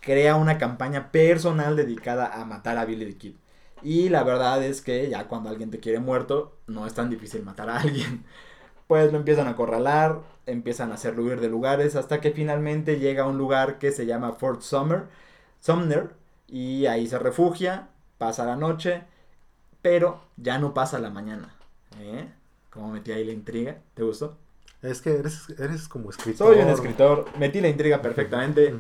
crea 0.01 0.37
una 0.37 0.57
campaña 0.57 1.13
personal 1.13 1.77
dedicada 1.77 2.41
a 2.41 2.47
matar 2.47 2.79
a 2.79 2.87
Billy 2.87 3.05
the 3.05 3.19
Kid. 3.19 3.35
Y 3.83 4.09
la 4.09 4.25
verdad 4.25 4.65
es 4.65 4.81
que 4.81 5.11
ya 5.11 5.29
cuando 5.29 5.51
alguien 5.51 5.71
te 5.71 5.79
quiere 5.79 5.99
muerto, 6.01 6.57
no 6.67 6.87
es 6.87 6.95
tan 6.95 7.11
difícil 7.11 7.43
matar 7.43 7.69
a 7.69 7.81
alguien. 7.81 8.25
Pues 8.87 9.13
lo 9.13 9.19
empiezan 9.19 9.49
a 9.49 9.51
acorralar, 9.51 10.21
empiezan 10.47 10.91
a 10.91 10.95
hacerlo 10.95 11.25
huir 11.25 11.41
de 11.41 11.49
lugares, 11.49 11.97
hasta 11.97 12.21
que 12.21 12.31
finalmente 12.31 12.99
llega 12.99 13.25
a 13.25 13.27
un 13.27 13.39
lugar 13.39 13.79
que 13.79 13.91
se 13.93 14.07
llama 14.07 14.33
Fort 14.33 14.63
Summer, 14.63 15.05
Sumner, 15.61 16.11
y 16.47 16.87
ahí 16.87 17.07
se 17.07 17.19
refugia, 17.19 17.89
pasa 18.19 18.45
la 18.45 18.57
noche, 18.57 19.03
pero 19.83 20.21
ya 20.37 20.59
no 20.59 20.75
pasa 20.75 20.99
la 20.99 21.11
mañana. 21.11 21.55
¿Eh? 22.01 22.29
¿Cómo 22.71 22.91
metí 22.91 23.13
ahí 23.13 23.25
la 23.25 23.33
intriga? 23.33 23.79
¿Te 23.95 24.03
gustó? 24.03 24.37
Es 24.83 25.01
que 25.01 25.17
eres, 25.17 25.49
eres 25.59 25.89
como 25.89 26.11
escritor. 26.11 26.55
Soy 26.55 26.63
un 26.63 26.69
escritor, 26.69 27.27
metí 27.39 27.61
la 27.61 27.69
intriga 27.69 28.01
perfectamente. 28.03 28.75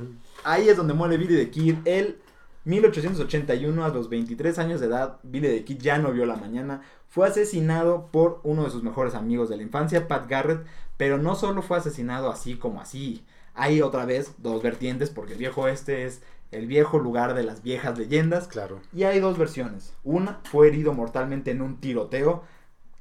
Ahí 0.44 0.68
es 0.68 0.76
donde 0.76 0.94
muere 0.94 1.16
Billy 1.16 1.36
the 1.36 1.50
Kid. 1.50 1.76
Él 1.84 2.18
1881, 2.66 3.84
a 3.84 3.88
los 3.90 4.08
23 4.08 4.58
años 4.58 4.80
de 4.80 4.86
edad, 4.86 5.20
Billy 5.22 5.48
the 5.48 5.64
Kid 5.64 5.78
ya 5.78 5.98
no 5.98 6.12
vio 6.12 6.26
la 6.26 6.34
mañana. 6.34 6.82
Fue 7.08 7.28
asesinado 7.28 8.08
por 8.10 8.40
uno 8.42 8.64
de 8.64 8.70
sus 8.70 8.82
mejores 8.82 9.14
amigos 9.14 9.48
de 9.48 9.56
la 9.56 9.62
infancia, 9.62 10.08
Pat 10.08 10.28
Garrett. 10.28 10.66
Pero 10.96 11.16
no 11.16 11.36
solo 11.36 11.62
fue 11.62 11.78
asesinado 11.78 12.28
así 12.28 12.56
como 12.56 12.80
así. 12.80 13.24
Hay 13.54 13.82
otra 13.82 14.04
vez 14.04 14.32
dos 14.38 14.62
vertientes, 14.62 15.10
porque 15.10 15.34
el 15.34 15.38
viejo 15.38 15.68
este 15.68 16.06
es 16.06 16.22
el 16.50 16.66
viejo 16.66 16.98
lugar 16.98 17.34
de 17.34 17.44
las 17.44 17.62
viejas 17.62 17.96
leyendas. 17.96 18.48
Claro. 18.48 18.80
Y 18.92 19.04
hay 19.04 19.20
dos 19.20 19.38
versiones. 19.38 19.94
Una 20.02 20.40
fue 20.42 20.66
herido 20.66 20.92
mortalmente 20.92 21.52
en 21.52 21.62
un 21.62 21.76
tiroteo. 21.76 22.42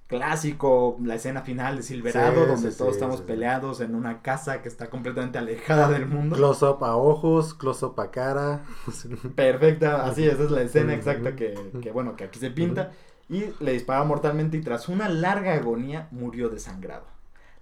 Clásico, 0.07 0.97
la 1.03 1.15
escena 1.15 1.41
final 1.41 1.77
de 1.77 1.83
Silverado, 1.83 2.43
Sí, 2.43 2.47
donde 2.47 2.71
sí, 2.71 2.77
todos 2.77 2.91
sí, 2.91 2.97
estamos 2.97 3.21
peleados 3.21 3.81
en 3.81 3.95
una 3.95 4.21
casa 4.21 4.61
que 4.61 4.69
está 4.69 4.89
completamente 4.89 5.39
alejada 5.39 5.89
del 5.89 6.05
mundo. 6.05 6.35
Close 6.35 6.63
up 6.63 6.83
a 6.83 6.95
ojos, 6.95 7.55
close 7.55 7.83
up 7.85 7.99
a 7.99 8.11
cara. 8.11 8.61
Perfecta, 9.35 10.05
así, 10.05 10.25
esa 10.27 10.43
es 10.43 10.51
la 10.51 10.61
escena 10.61 10.93
exacta 10.93 11.35
que, 11.35 11.55
que, 11.81 11.91
bueno, 11.91 12.15
que 12.15 12.25
aquí 12.25 12.37
se 12.37 12.51
pinta. 12.51 12.91
Y 13.27 13.45
le 13.59 13.71
dispara 13.71 14.03
mortalmente 14.03 14.57
y 14.57 14.61
tras 14.61 14.87
una 14.89 15.09
larga 15.09 15.55
agonía 15.55 16.07
murió 16.11 16.49
desangrado. 16.49 17.07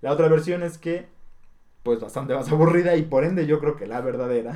La 0.02 0.12
otra 0.12 0.28
versión 0.28 0.64
es 0.64 0.78
que, 0.78 1.08
pues 1.84 2.02
bastante 2.02 2.36
más 2.36 2.50
aburrida 2.52 2.98
y 2.98 3.04
por 3.04 3.24
ende 3.24 3.46
yo 3.48 3.62
creo 3.62 3.78
que 3.78 3.88
la 3.88 4.02
verdadera, 4.02 4.54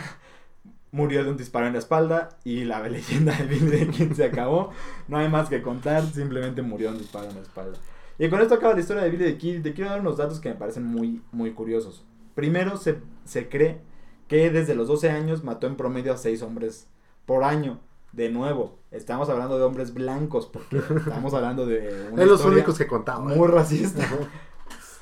murió 0.91 1.23
de 1.23 1.31
un 1.31 1.37
disparo 1.37 1.67
en 1.67 1.73
la 1.73 1.79
espalda 1.79 2.29
y 2.43 2.63
la 2.63 2.79
leyenda 2.89 3.35
de 3.35 3.45
Billy 3.45 3.87
Kid 3.87 4.13
se 4.13 4.25
acabó. 4.25 4.71
No 5.07 5.17
hay 5.17 5.29
más 5.29 5.49
que 5.49 5.61
contar, 5.61 6.03
simplemente 6.05 6.61
murió 6.61 6.89
de 6.89 6.95
un 6.95 7.01
disparo 7.01 7.29
en 7.29 7.35
la 7.35 7.41
espalda. 7.41 7.77
Y 8.19 8.29
con 8.29 8.41
esto 8.41 8.55
acaba 8.55 8.73
la 8.73 8.79
historia 8.79 9.03
de 9.03 9.09
Billy 9.11 9.25
the 9.25 9.37
Kid. 9.37 9.61
Te 9.61 9.73
quiero 9.73 9.91
dar 9.91 10.01
unos 10.01 10.17
datos 10.17 10.39
que 10.39 10.49
me 10.49 10.55
parecen 10.55 10.83
muy, 10.83 11.21
muy 11.31 11.51
curiosos. 11.51 12.03
Primero, 12.33 12.77
se, 12.77 12.99
se 13.25 13.47
cree 13.49 13.79
que 14.27 14.49
desde 14.49 14.75
los 14.75 14.87
12 14.87 15.09
años 15.09 15.43
mató 15.43 15.67
en 15.67 15.75
promedio 15.75 16.13
a 16.13 16.17
6 16.17 16.41
hombres 16.41 16.87
por 17.25 17.43
año. 17.43 17.79
De 18.13 18.29
nuevo, 18.29 18.79
estamos 18.89 19.29
hablando 19.29 19.57
de 19.57 19.63
hombres 19.65 19.93
blancos, 19.93 20.47
porque 20.47 20.77
estamos 20.77 21.33
hablando 21.33 21.65
de 21.65 22.09
una 22.11 22.23
Es 22.23 22.27
los 22.27 22.43
únicos 22.45 22.77
que 22.77 22.87
contaban. 22.87 23.37
muy 23.37 23.47
racista. 23.47 24.03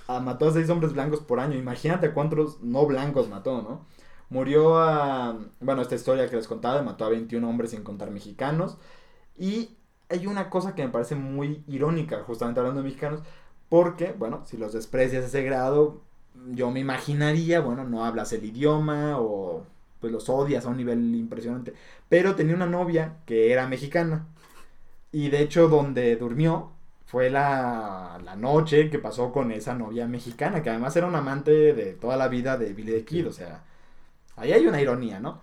Ah, 0.07 0.19
mató 0.19 0.49
a 0.49 0.53
6 0.53 0.69
hombres 0.69 0.93
blancos 0.93 1.21
por 1.21 1.39
año. 1.39 1.55
Imagínate 1.57 2.11
cuántos 2.11 2.61
no 2.61 2.85
blancos 2.85 3.29
mató, 3.29 3.61
¿no? 3.61 3.85
Murió 4.29 4.77
a. 4.79 5.37
Bueno, 5.59 5.81
esta 5.81 5.95
historia 5.95 6.29
que 6.29 6.35
les 6.35 6.47
contaba, 6.47 6.81
mató 6.81 7.05
a 7.05 7.09
21 7.09 7.47
hombres 7.47 7.71
sin 7.71 7.83
contar 7.83 8.11
mexicanos. 8.11 8.77
Y 9.37 9.77
hay 10.09 10.27
una 10.27 10.49
cosa 10.49 10.75
que 10.75 10.83
me 10.83 10.91
parece 10.91 11.15
muy 11.15 11.63
irónica, 11.67 12.23
justamente 12.23 12.59
hablando 12.59 12.81
de 12.81 12.85
mexicanos, 12.87 13.21
porque, 13.69 14.13
bueno, 14.17 14.43
si 14.45 14.57
los 14.57 14.73
desprecias 14.73 15.23
a 15.23 15.27
ese 15.27 15.43
grado, 15.43 16.01
yo 16.51 16.71
me 16.71 16.79
imaginaría, 16.79 17.59
bueno, 17.61 17.83
no 17.85 18.05
hablas 18.05 18.33
el 18.33 18.45
idioma 18.45 19.19
o 19.19 19.65
pues 19.99 20.11
los 20.13 20.29
odias 20.29 20.65
a 20.65 20.69
un 20.69 20.77
nivel 20.77 21.15
impresionante. 21.15 21.73
Pero 22.09 22.35
tenía 22.35 22.55
una 22.55 22.67
novia 22.67 23.17
que 23.25 23.51
era 23.51 23.67
mexicana. 23.67 24.27
Y 25.11 25.29
de 25.29 25.41
hecho, 25.41 25.67
donde 25.69 26.15
durmió 26.17 26.71
fue 27.05 27.29
la, 27.29 28.19
la 28.23 28.35
noche 28.35 28.89
que 28.89 28.99
pasó 28.99 29.31
con 29.31 29.51
esa 29.51 29.73
novia 29.73 30.07
mexicana, 30.07 30.61
que 30.63 30.69
además 30.69 30.95
era 30.95 31.07
un 31.07 31.15
amante 31.15 31.73
de 31.73 31.93
toda 31.93 32.17
la 32.17 32.27
vida 32.27 32.57
de 32.57 32.73
Billy 32.73 32.91
the 32.93 33.05
Kid. 33.05 33.27
O 33.27 33.31
sea, 33.31 33.63
ahí 34.35 34.53
hay 34.53 34.67
una 34.67 34.81
ironía, 34.81 35.19
¿no? 35.19 35.39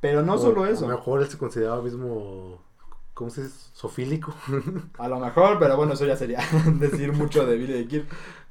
Pero 0.00 0.22
no 0.22 0.34
O- 0.34 0.38
solo 0.38 0.64
A 0.64 0.70
eso. 0.70 0.88
lo 0.88 0.96
mejor 0.96 1.22
él 1.22 1.28
se 1.28 1.38
consideraba 1.38 1.82
mismo. 1.82 2.62
¿Cómo 3.14 3.30
se 3.30 3.44
dice? 3.44 3.70
Sofílico. 3.72 4.34
A 4.98 5.08
lo 5.08 5.18
mejor, 5.18 5.58
pero 5.58 5.76
bueno, 5.76 5.94
eso 5.94 6.04
ya 6.04 6.16
sería 6.16 6.40
decir 6.78 7.12
mucho 7.12 7.46
de 7.46 7.56
Billy 7.56 7.72
the 7.72 7.88
Kid. 7.88 8.02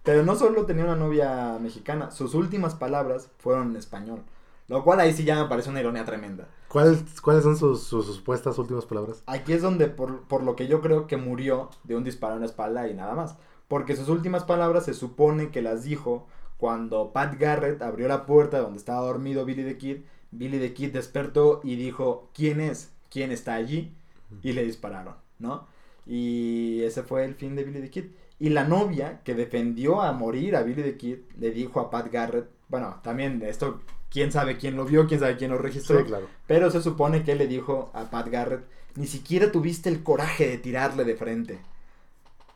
Pero 0.04 0.24
no 0.24 0.36
solo 0.36 0.66
tenía 0.66 0.86
una 0.86 0.96
novia 0.96 1.58
mexicana, 1.62 2.12
sus 2.12 2.34
últimas 2.34 2.74
palabras 2.76 3.30
fueron 3.38 3.72
en 3.72 3.76
español. 3.78 4.22
Lo 4.68 4.84
cual 4.84 5.00
ahí 5.00 5.14
sí 5.14 5.24
ya 5.24 5.42
me 5.44 5.48
parece 5.50 5.70
una 5.70 5.80
ironía 5.82 6.06
tremenda. 6.06 6.48
¿Cuáles, 6.70 7.22
¿Cuáles 7.22 7.44
son 7.44 7.56
sus, 7.56 7.84
sus 7.84 8.08
supuestas 8.08 8.58
últimas 8.58 8.86
palabras? 8.86 9.22
Aquí 9.28 9.54
es 9.54 9.62
donde, 9.62 9.88
por, 9.88 10.22
por 10.24 10.42
lo 10.44 10.56
que 10.56 10.68
yo 10.68 10.82
creo 10.82 11.06
que 11.06 11.18
murió 11.18 11.70
de 11.84 11.96
un 11.96 12.04
disparo 12.04 12.34
en 12.34 12.40
la 12.42 12.48
espalda 12.48 12.88
y 12.88 12.96
nada 12.96 13.14
más. 13.14 13.36
Porque 13.68 13.96
sus 13.96 14.10
últimas 14.10 14.44
palabras 14.44 14.86
se 14.86 14.96
supone 14.96 15.52
que 15.52 15.62
las 15.62 15.84
dijo 15.84 16.28
cuando 16.66 17.14
Pat 17.14 17.38
Garrett 17.38 17.80
abrió 17.84 18.08
la 18.08 18.26
puerta 18.26 18.58
donde 18.58 18.80
estaba 18.80 19.06
dormido 19.06 19.46
Billy 19.46 19.64
the 19.64 19.78
Kid. 19.78 19.98
Billy 20.32 20.58
the 20.58 20.74
Kid 20.74 20.94
despertó 20.94 21.62
y 21.64 21.76
dijo, 21.76 22.32
¿quién 22.34 22.60
es? 22.60 22.92
¿Quién 23.12 23.32
está 23.32 23.54
allí? 23.54 23.94
Y 24.42 24.54
le 24.54 24.64
dispararon, 24.64 25.14
¿no? 25.38 25.68
Y 26.08 26.82
ese 26.82 27.04
fue 27.04 27.24
el 27.24 27.36
fin 27.36 27.56
de 27.56 27.64
Billy 27.64 27.82
the 27.82 27.92
Kid. 27.92 28.06
Y 28.40 28.50
la 28.50 28.64
novia 28.64 29.22
que 29.24 29.36
defendió 29.36 30.02
a 30.02 30.12
morir 30.12 30.56
a 30.56 30.64
Billy 30.64 30.82
the 30.82 30.98
Kid 30.98 31.20
le 31.38 31.52
dijo 31.52 31.80
a 31.80 31.92
Pat 31.92 32.12
Garrett, 32.12 32.50
bueno, 32.68 33.00
también 33.04 33.44
esto, 33.44 33.82
quién 34.10 34.32
sabe 34.32 34.58
quién 34.58 34.76
lo 34.76 34.86
vio, 34.86 35.06
quién 35.06 35.20
sabe 35.20 35.38
quién 35.38 35.52
lo 35.52 35.60
registró. 35.60 36.00
Sí, 36.00 36.06
claro. 36.06 36.28
Pero 36.48 36.72
se 36.72 36.82
supone 36.82 37.24
que 37.24 37.36
le 37.36 37.46
dijo 37.46 37.92
a 37.94 38.10
Pat 38.10 38.28
Garrett, 38.30 38.66
ni 38.96 39.06
siquiera 39.06 39.52
tuviste 39.52 39.88
el 39.90 40.02
coraje 40.02 40.48
de 40.48 40.58
tirarle 40.58 41.04
de 41.04 41.16
frente. 41.16 41.60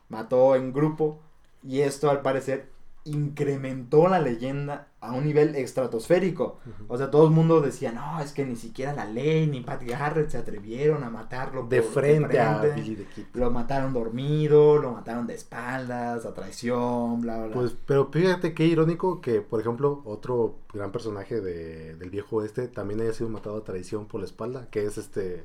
Mató 0.08 0.56
en 0.56 0.72
grupo 0.72 1.20
y 1.62 1.82
esto 1.82 2.10
al 2.10 2.22
parecer 2.22 2.79
incrementó 3.04 4.08
la 4.08 4.20
leyenda 4.20 4.88
a 5.00 5.12
un 5.12 5.24
nivel 5.24 5.54
estratosférico. 5.56 6.58
O 6.88 6.98
sea, 6.98 7.10
todo 7.10 7.24
el 7.24 7.30
mundo 7.30 7.60
decía, 7.62 7.90
no, 7.92 8.20
es 8.20 8.32
que 8.32 8.44
ni 8.44 8.56
siquiera 8.56 8.92
la 8.92 9.06
ley 9.06 9.46
ni 9.46 9.60
Pat 9.62 9.82
Garrett 9.82 10.28
se 10.28 10.36
atrevieron 10.38 11.02
a 11.02 11.10
matarlo. 11.10 11.66
De 11.66 11.80
por- 11.80 11.92
frente 11.92 12.38
a 12.38 12.58
frente. 12.58 12.80
Billy 12.80 12.96
the 12.96 13.04
Kid. 13.06 13.24
Lo 13.34 13.50
mataron 13.50 13.92
dormido, 13.94 14.76
lo 14.76 14.92
mataron 14.92 15.26
de 15.26 15.34
espaldas, 15.34 16.26
a 16.26 16.34
traición, 16.34 17.22
bla, 17.22 17.36
bla, 17.38 17.46
bla. 17.46 17.54
Pues, 17.54 17.74
pero 17.86 18.10
fíjate 18.12 18.52
qué 18.52 18.66
irónico 18.66 19.20
que, 19.20 19.40
por 19.40 19.60
ejemplo, 19.60 20.02
otro 20.04 20.56
gran 20.74 20.92
personaje 20.92 21.40
de, 21.40 21.94
del 21.96 22.10
viejo 22.10 22.44
este 22.44 22.68
también 22.68 23.00
haya 23.00 23.12
sido 23.14 23.30
matado 23.30 23.56
a 23.56 23.64
traición 23.64 24.06
por 24.06 24.20
la 24.20 24.26
espalda, 24.26 24.68
que 24.70 24.84
es 24.84 24.98
este 24.98 25.44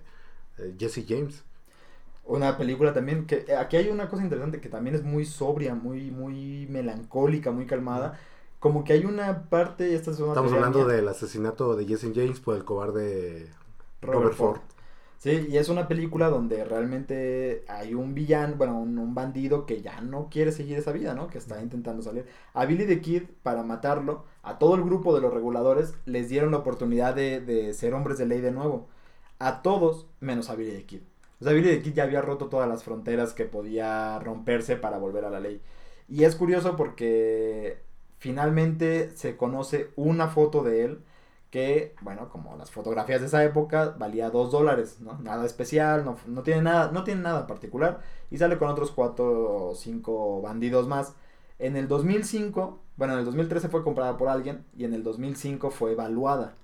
eh, 0.57 0.75
Jesse 0.77 1.05
James. 1.07 1.43
Una 2.25 2.57
película 2.57 2.93
también 2.93 3.27
que 3.27 3.45
eh, 3.47 3.55
aquí 3.55 3.77
hay 3.77 3.89
una 3.89 4.09
cosa 4.09 4.23
interesante 4.23 4.59
que 4.61 4.69
también 4.69 4.95
es 4.95 5.03
muy 5.03 5.25
sobria, 5.25 5.75
muy 5.75 6.11
muy 6.11 6.67
melancólica, 6.69 7.51
muy 7.51 7.67
calmada. 7.67 8.19
Como 8.59 8.83
que 8.83 8.93
hay 8.93 9.05
una 9.05 9.49
parte, 9.49 9.93
esta 9.95 10.11
es 10.11 10.19
una 10.19 10.33
Estamos 10.33 10.51
hablando 10.53 10.85
mía, 10.85 10.85
del 10.85 11.07
asesinato 11.07 11.75
de 11.75 11.85
Jesse 11.85 12.11
James 12.13 12.39
por 12.39 12.55
el 12.55 12.65
cobarde 12.65 13.53
Robert 14.01 14.33
Robert 14.33 14.35
Ford. 14.35 14.57
Ford. 14.57 14.61
Sí, 15.17 15.47
y 15.49 15.57
es 15.57 15.69
una 15.69 15.87
película 15.87 16.29
donde 16.29 16.63
realmente 16.65 17.65
hay 17.67 17.95
un 17.95 18.13
villano, 18.13 18.55
bueno, 18.57 18.77
un, 18.79 18.97
un 18.99 19.15
bandido 19.15 19.65
que 19.65 19.81
ya 19.81 20.01
no 20.01 20.29
quiere 20.29 20.51
seguir 20.51 20.77
esa 20.77 20.91
vida, 20.91 21.15
¿no? 21.15 21.29
Que 21.29 21.37
está 21.39 21.61
intentando 21.61 22.03
salir. 22.03 22.27
A 22.53 22.65
Billy 22.65 22.85
the 22.85 23.01
Kid, 23.01 23.23
para 23.43 23.63
matarlo, 23.63 24.25
a 24.43 24.59
todo 24.59 24.75
el 24.75 24.83
grupo 24.83 25.15
de 25.15 25.21
los 25.21 25.33
reguladores 25.33 25.95
les 26.05 26.29
dieron 26.29 26.51
la 26.51 26.57
oportunidad 26.57 27.15
de, 27.15 27.39
de 27.41 27.73
ser 27.73 27.93
hombres 27.95 28.17
de 28.19 28.27
ley 28.27 28.41
de 28.41 28.51
nuevo. 28.51 28.87
A 29.39 29.61
todos, 29.63 30.07
menos 30.19 30.49
a 30.49 30.55
Billy 30.55 30.71
the 30.73 30.85
Kid. 30.85 31.01
O 31.41 31.43
sea, 31.43 31.53
Billy 31.53 31.69
the 31.69 31.81
Kid 31.81 31.93
ya 31.93 32.03
había 32.03 32.21
roto 32.21 32.47
todas 32.47 32.67
las 32.69 32.83
fronteras 32.83 33.33
que 33.33 33.45
podía 33.45 34.19
romperse 34.19 34.75
para 34.77 34.97
volver 34.97 35.25
a 35.25 35.29
la 35.29 35.39
ley. 35.39 35.61
Y 36.07 36.23
es 36.23 36.35
curioso 36.35 36.75
porque 36.75 37.81
finalmente 38.19 39.11
se 39.15 39.37
conoce 39.37 39.91
una 39.95 40.27
foto 40.29 40.63
de 40.63 40.85
él 40.85 41.03
que, 41.51 41.95
bueno, 42.01 42.29
como 42.29 42.57
las 42.57 42.71
fotografías 42.71 43.21
de 43.21 43.27
esa 43.27 43.43
época, 43.43 43.95
valía 43.97 44.29
dos 44.29 44.51
dólares, 44.51 44.97
¿no? 44.99 45.17
Nada 45.19 45.45
especial, 45.45 46.03
no, 46.03 46.17
no, 46.27 46.43
tiene 46.43 46.61
nada, 46.61 46.91
no 46.91 47.03
tiene 47.03 47.21
nada 47.21 47.47
particular. 47.47 48.01
Y 48.29 48.37
sale 48.37 48.57
con 48.57 48.69
otros 48.69 48.91
cuatro 48.91 49.69
o 49.69 49.75
cinco 49.75 50.41
bandidos 50.41 50.87
más. 50.87 51.13
En 51.59 51.77
el 51.77 51.87
2005, 51.87 52.79
bueno, 52.97 53.13
en 53.13 53.19
el 53.19 53.25
2013 53.25 53.69
fue 53.69 53.83
comprada 53.83 54.17
por 54.17 54.27
alguien 54.27 54.65
y 54.77 54.83
en 54.85 54.93
el 54.93 55.03
2005 55.03 55.71
fue 55.71 55.93
evaluada. 55.93 56.55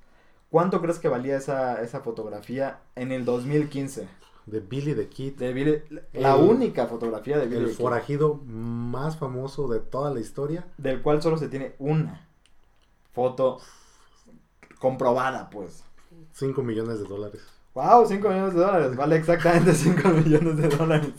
¿Cuánto 0.49 0.81
crees 0.81 0.99
que 0.99 1.07
valía 1.07 1.37
esa, 1.37 1.81
esa 1.81 2.01
fotografía 2.01 2.79
en 2.95 3.13
el 3.13 3.23
2015? 3.23 4.07
De 4.45 4.59
Billy 4.59 4.93
the 4.95 5.07
Kid. 5.07 5.35
De 5.37 5.53
Billy- 5.53 5.83
la 6.13 6.35
El- 6.35 6.43
única 6.49 6.87
fotografía 6.87 7.37
de 7.37 7.45
Billy 7.47 7.65
el 7.65 7.69
Kid, 7.71 7.75
forajido 7.83 8.35
más 8.45 9.17
famoso 9.17 9.67
de 9.67 9.79
toda 9.79 10.11
la 10.13 10.19
historia. 10.19 10.65
del 10.77 11.01
cual 11.01 11.21
solo 11.21 11.37
se 11.37 11.47
tiene 11.47 11.75
una 11.79 12.27
foto 13.13 13.59
comprobada, 14.79 15.49
pues. 15.49 15.83
5 16.33 16.63
millones 16.63 16.99
de 16.99 17.05
dólares. 17.05 17.41
Wow, 17.73 18.05
5 18.05 18.27
millones 18.27 18.53
de 18.53 18.59
dólares. 18.59 18.95
Vale 18.97 19.15
exactamente 19.15 19.73
5 19.73 20.09
millones 20.25 20.57
de 20.57 20.67
dólares. 20.67 21.11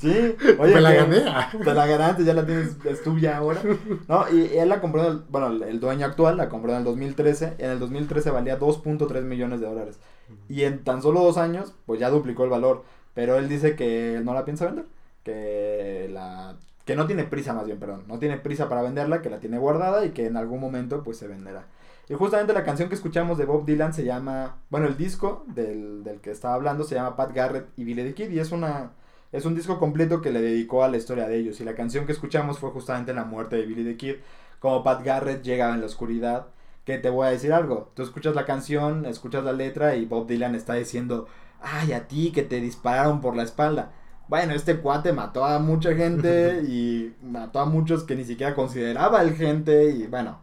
Sí, 0.00 0.34
oye. 0.58 0.74
Me 0.74 0.80
la 0.80 0.92
gané. 0.94 1.22
Te 1.62 1.74
la 1.74 1.86
ganaste, 1.86 2.24
ya 2.24 2.34
la 2.34 2.44
tienes, 2.44 2.76
es 2.84 3.02
tuya 3.04 3.36
ahora. 3.36 3.62
No, 4.08 4.24
y, 4.32 4.46
y 4.52 4.58
él 4.58 4.68
la 4.68 4.80
compró, 4.80 5.02
en 5.04 5.12
el- 5.12 5.22
bueno, 5.28 5.46
el- 5.48 5.62
el 5.62 5.78
dueño 5.78 6.04
actual 6.04 6.36
la 6.36 6.48
compró 6.48 6.72
en 6.72 6.78
el 6.78 6.84
2013. 6.84 7.54
En 7.58 7.70
el 7.70 7.78
2013 7.78 8.30
valía 8.30 8.58
2.3 8.58 9.22
millones 9.24 9.60
de 9.60 9.66
dólares. 9.66 10.00
Y 10.48 10.62
en 10.64 10.82
tan 10.82 11.02
solo 11.02 11.20
dos 11.20 11.36
años, 11.38 11.72
pues 11.86 12.00
ya 12.00 12.10
duplicó 12.10 12.42
el 12.44 12.50
valor. 12.50 12.82
Pero 13.14 13.36
él 13.36 13.48
dice 13.48 13.76
que 13.76 14.20
no 14.24 14.34
la 14.34 14.44
piensa 14.44 14.66
vender. 14.66 14.86
Que 15.22 16.08
la 16.12 16.56
que 16.84 16.96
no 16.96 17.06
tiene 17.06 17.22
prisa 17.22 17.54
más 17.54 17.66
bien, 17.66 17.78
perdón. 17.78 18.02
No 18.08 18.18
tiene 18.18 18.38
prisa 18.38 18.68
para 18.68 18.82
venderla, 18.82 19.22
que 19.22 19.30
la 19.30 19.38
tiene 19.38 19.56
guardada 19.58 20.04
y 20.04 20.10
que 20.10 20.26
en 20.26 20.36
algún 20.36 20.58
momento 20.60 21.04
pues 21.04 21.16
se 21.16 21.28
venderá. 21.28 21.64
Y 22.12 22.14
justamente 22.14 22.52
la 22.52 22.62
canción 22.62 22.90
que 22.90 22.94
escuchamos 22.94 23.38
de 23.38 23.46
Bob 23.46 23.64
Dylan 23.64 23.94
se 23.94 24.04
llama, 24.04 24.58
bueno, 24.68 24.86
el 24.86 24.98
disco 24.98 25.46
del, 25.46 26.04
del 26.04 26.20
que 26.20 26.30
estaba 26.30 26.52
hablando 26.52 26.84
se 26.84 26.94
llama 26.94 27.16
Pat 27.16 27.32
Garrett 27.32 27.70
y 27.74 27.84
Billy 27.84 28.02
the 28.02 28.12
Kid 28.12 28.30
y 28.30 28.38
es 28.38 28.52
una 28.52 28.90
es 29.32 29.46
un 29.46 29.54
disco 29.54 29.78
completo 29.78 30.20
que 30.20 30.30
le 30.30 30.42
dedicó 30.42 30.84
a 30.84 30.90
la 30.90 30.98
historia 30.98 31.26
de 31.26 31.38
ellos 31.38 31.58
y 31.62 31.64
la 31.64 31.74
canción 31.74 32.04
que 32.04 32.12
escuchamos 32.12 32.58
fue 32.58 32.68
justamente 32.68 33.14
la 33.14 33.24
muerte 33.24 33.56
de 33.56 33.64
Billy 33.64 33.82
the 33.82 33.96
Kid, 33.96 34.16
como 34.58 34.82
Pat 34.82 35.02
Garrett 35.02 35.42
llega 35.42 35.72
en 35.72 35.80
la 35.80 35.86
oscuridad, 35.86 36.48
que 36.84 36.98
te 36.98 37.08
voy 37.08 37.28
a 37.28 37.30
decir 37.30 37.50
algo, 37.50 37.90
tú 37.94 38.02
escuchas 38.02 38.34
la 38.34 38.44
canción, 38.44 39.06
escuchas 39.06 39.42
la 39.42 39.54
letra 39.54 39.96
y 39.96 40.04
Bob 40.04 40.26
Dylan 40.26 40.54
está 40.54 40.74
diciendo 40.74 41.28
ay, 41.62 41.94
a 41.94 42.08
ti 42.08 42.30
que 42.30 42.42
te 42.42 42.60
dispararon 42.60 43.22
por 43.22 43.34
la 43.36 43.44
espalda. 43.44 43.92
Bueno, 44.28 44.52
este 44.52 44.76
cuate 44.76 45.14
mató 45.14 45.46
a 45.46 45.58
mucha 45.60 45.94
gente 45.94 46.60
y 46.68 47.14
mató 47.22 47.60
a 47.60 47.64
muchos 47.64 48.04
que 48.04 48.16
ni 48.16 48.24
siquiera 48.24 48.54
consideraba 48.54 49.22
el 49.22 49.34
gente 49.34 49.92
y 49.92 50.06
bueno, 50.08 50.40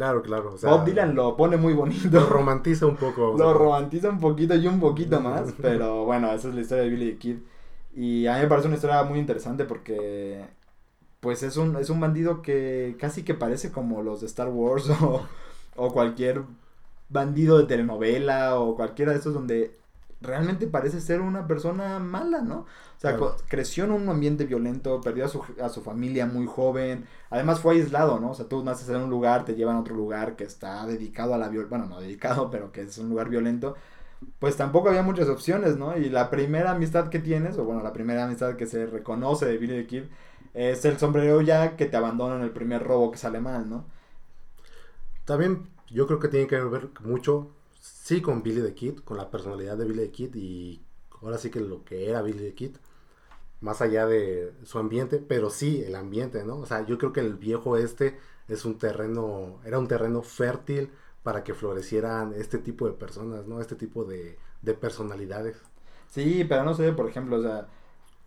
Claro, 0.00 0.22
claro. 0.22 0.54
O 0.54 0.56
sea, 0.56 0.70
Bob 0.70 0.86
Dylan 0.86 1.14
lo 1.14 1.36
pone 1.36 1.58
muy 1.58 1.74
bonito. 1.74 2.08
lo 2.10 2.26
romantiza 2.26 2.86
un 2.86 2.96
poco. 2.96 3.34
Lo 3.36 3.52
romantiza 3.52 4.08
un 4.08 4.18
poquito 4.18 4.54
y 4.54 4.66
un 4.66 4.80
poquito 4.80 5.20
más, 5.20 5.52
pero 5.60 6.06
bueno, 6.06 6.32
esa 6.32 6.48
es 6.48 6.54
la 6.54 6.62
historia 6.62 6.84
de 6.84 6.88
Billy 6.88 7.12
the 7.12 7.18
Kid. 7.18 7.36
Y 7.94 8.26
a 8.26 8.36
mí 8.36 8.40
me 8.40 8.46
parece 8.46 8.68
una 8.68 8.76
historia 8.76 9.02
muy 9.02 9.18
interesante 9.18 9.66
porque 9.66 10.42
pues 11.20 11.42
es 11.42 11.58
un, 11.58 11.76
es 11.76 11.90
un 11.90 12.00
bandido 12.00 12.40
que 12.40 12.96
casi 12.98 13.24
que 13.24 13.34
parece 13.34 13.72
como 13.72 14.00
los 14.00 14.22
de 14.22 14.26
Star 14.28 14.48
Wars 14.48 14.88
o, 15.02 15.20
o 15.76 15.92
cualquier 15.92 16.44
bandido 17.10 17.58
de 17.58 17.64
telenovela 17.64 18.58
o 18.58 18.76
cualquiera 18.76 19.12
de 19.12 19.18
estos 19.18 19.34
donde 19.34 19.76
realmente 20.20 20.66
parece 20.66 21.00
ser 21.00 21.20
una 21.20 21.46
persona 21.46 21.98
mala, 21.98 22.42
¿no? 22.42 22.60
O 22.60 22.66
sea, 23.00 23.16
Claro. 23.16 23.36
creció 23.48 23.84
en 23.84 23.92
un 23.92 24.08
ambiente 24.08 24.44
violento, 24.46 25.02
perdió 25.02 25.24
a 25.24 25.28
su, 25.28 25.42
a 25.62 25.68
su 25.70 25.82
familia 25.82 26.26
muy 26.26 26.46
joven, 26.46 27.06
además 27.30 27.60
fue 27.60 27.74
aislado, 27.76 28.20
¿no? 28.20 28.30
O 28.32 28.34
sea, 28.34 28.46
tú 28.48 28.62
naces 28.64 28.88
en 28.90 28.96
un 28.96 29.10
lugar, 29.10 29.44
te 29.44 29.54
llevan 29.54 29.76
a 29.76 29.80
otro 29.80 29.94
lugar 29.96 30.36
que 30.36 30.44
está 30.44 30.86
dedicado 30.86 31.34
a 31.34 31.38
la 31.38 31.48
violencia, 31.48 31.78
bueno, 31.78 31.94
no 31.94 32.00
dedicado, 32.00 32.50
pero 32.50 32.72
que 32.72 32.82
es 32.82 32.98
un 32.98 33.08
lugar 33.08 33.28
violento, 33.30 33.74
pues 34.38 34.56
tampoco 34.56 34.88
había 34.90 35.02
muchas 35.02 35.28
opciones, 35.28 35.76
¿no? 35.76 35.96
Y 35.96 36.10
la 36.10 36.30
primera 36.30 36.72
amistad 36.72 37.08
que 37.08 37.18
tienes, 37.20 37.58
o 37.58 37.64
bueno, 37.64 37.82
la 37.82 37.92
primera 37.92 38.24
amistad 38.24 38.56
que 38.56 38.66
se 38.66 38.86
reconoce 38.86 39.46
de 39.46 39.58
Billy 39.58 39.74
the 39.82 39.86
Kid, 39.86 40.04
es 40.54 40.84
el 40.84 40.98
sombrero 40.98 41.40
ya 41.42 41.76
que 41.76 41.86
te 41.86 41.96
abandona 41.96 42.36
en 42.36 42.42
el 42.42 42.50
primer 42.50 42.82
robo 42.84 43.10
que 43.10 43.18
sale 43.18 43.40
mal, 43.40 43.68
¿no? 43.70 43.86
También 45.24 45.68
yo 45.90 46.06
creo 46.06 46.18
que 46.20 46.28
tiene 46.28 46.46
que 46.46 46.56
ver 46.60 46.88
mucho, 47.00 47.50
sí, 47.80 48.22
con 48.22 48.42
Billy 48.42 48.62
the 48.62 48.74
Kid, 48.74 49.00
con 49.00 49.16
la 49.16 49.30
personalidad 49.30 49.76
de 49.78 49.84
Billy 49.86 50.00
the 50.06 50.10
Kid 50.12 50.34
y 50.36 50.82
ahora 51.22 51.38
sí 51.38 51.50
que 51.50 51.60
lo 51.60 51.84
que 51.84 52.08
era 52.08 52.22
Billy 52.22 52.40
the 52.40 52.54
Kid, 52.54 52.76
más 53.60 53.82
allá 53.82 54.06
de 54.06 54.54
su 54.64 54.78
ambiente, 54.78 55.18
pero 55.18 55.50
sí 55.50 55.82
el 55.86 55.96
ambiente, 55.96 56.44
¿no? 56.44 56.58
O 56.58 56.66
sea, 56.66 56.86
yo 56.86 56.98
creo 56.98 57.12
que 57.12 57.20
el 57.20 57.34
viejo 57.36 57.76
este 57.78 58.18
es 58.48 58.64
un 58.66 58.78
terreno, 58.78 59.60
era 59.64 59.78
un 59.78 59.88
terreno 59.88 60.22
fértil 60.22 60.90
para 61.22 61.44
que 61.44 61.54
florecieran 61.54 62.34
este 62.34 62.58
tipo 62.58 62.86
de 62.86 62.94
personas, 62.94 63.46
¿no? 63.46 63.60
Este 63.60 63.76
tipo 63.76 64.04
de, 64.04 64.38
de 64.62 64.74
personalidades. 64.74 65.58
Sí, 66.08 66.44
pero 66.48 66.64
no 66.64 66.74
sé, 66.74 66.92
por 66.92 67.08
ejemplo, 67.08 67.36
o 67.38 67.42
sea, 67.42 67.68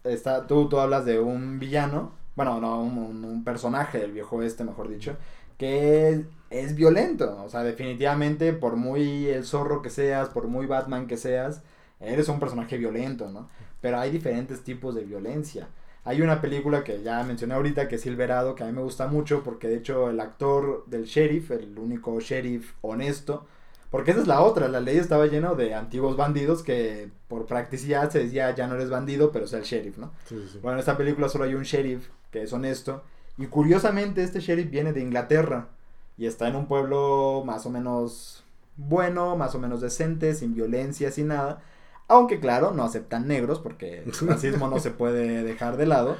está, 0.03 0.47
tú, 0.47 0.69
tú 0.69 0.79
hablas 0.79 1.05
de 1.05 1.19
un 1.19 1.59
villano, 1.59 2.13
bueno, 2.35 2.61
no, 2.61 2.81
un, 2.83 2.97
un- 3.25 3.43
personaje 3.45 3.99
del 3.99 4.11
viejo 4.13 4.41
este, 4.43 4.63
mejor 4.63 4.89
dicho, 4.89 5.17
que 5.57 6.25
es, 6.53 6.75
violento, 6.75 7.41
o 7.43 7.49
sea, 7.49 7.63
definitivamente, 7.63 8.53
por 8.53 8.75
muy 8.75 9.27
el 9.27 9.43
zorro 9.43 9.81
que 9.81 9.89
seas, 9.89 10.29
por 10.29 10.47
muy 10.47 10.65
Batman 10.67 11.07
que 11.07 11.17
seas, 11.17 11.61
eres 11.99 12.29
un 12.29 12.39
personaje 12.39 12.77
violento, 12.77 13.29
¿no? 13.29 13.49
Pero 13.81 13.99
hay 13.99 14.11
diferentes 14.11 14.63
tipos 14.63 14.95
de 14.95 15.03
violencia. 15.03 15.67
Hay 16.05 16.21
una 16.21 16.41
película 16.41 16.83
que 16.83 17.01
ya 17.01 17.23
mencioné 17.23 17.53
ahorita, 17.53 17.87
que 17.87 17.95
es 17.95 18.01
Silverado, 18.01 18.55
que 18.55 18.63
a 18.63 18.67
mí 18.67 18.73
me 18.73 18.81
gusta 18.81 19.07
mucho, 19.07 19.41
porque 19.43 19.67
de 19.67 19.77
hecho 19.77 20.09
el 20.09 20.19
actor 20.19 20.85
del 20.87 21.05
sheriff, 21.05 21.51
el 21.51 21.77
único 21.79 22.19
sheriff 22.19 22.73
honesto, 22.81 23.45
porque 23.89 24.11
esa 24.11 24.21
es 24.21 24.27
la 24.27 24.41
otra, 24.41 24.67
la 24.67 24.79
ley 24.79 24.97
estaba 24.97 25.27
lleno 25.27 25.55
de 25.55 25.75
antiguos 25.75 26.17
bandidos 26.17 26.63
que 26.63 27.09
por 27.27 27.45
practicidad 27.45 28.09
se 28.09 28.23
decía 28.23 28.53
ya 28.55 28.67
no 28.67 28.75
eres 28.75 28.89
bandido, 28.89 29.31
pero 29.31 29.47
sea 29.47 29.59
el 29.59 29.65
sheriff, 29.65 29.97
¿no? 29.97 30.11
Sí, 30.25 30.35
sí, 30.35 30.49
sí. 30.53 30.59
Bueno, 30.61 30.77
en 30.77 30.79
esta 30.79 30.97
película 30.97 31.29
solo 31.29 31.45
hay 31.45 31.55
un 31.55 31.63
sheriff 31.63 32.09
que 32.31 32.43
es 32.43 32.51
honesto. 32.53 33.03
Y 33.37 33.45
curiosamente 33.47 34.23
este 34.23 34.39
sheriff 34.39 34.69
viene 34.69 34.93
de 34.93 35.01
Inglaterra 35.01 35.69
y 36.17 36.25
está 36.27 36.47
en 36.47 36.55
un 36.55 36.67
pueblo 36.67 37.43
más 37.45 37.65
o 37.65 37.69
menos 37.69 38.43
bueno, 38.75 39.35
más 39.37 39.55
o 39.55 39.59
menos 39.59 39.81
decente, 39.81 40.33
sin 40.35 40.53
violencia, 40.53 41.11
sin 41.11 41.27
nada. 41.27 41.61
Aunque 42.07 42.39
claro, 42.39 42.71
no 42.71 42.83
aceptan 42.83 43.27
negros 43.27 43.59
porque 43.59 44.03
el 44.03 44.11
racismo 44.27 44.67
no 44.67 44.79
se 44.79 44.91
puede 44.91 45.43
dejar 45.43 45.77
de 45.77 45.85
lado. 45.85 46.17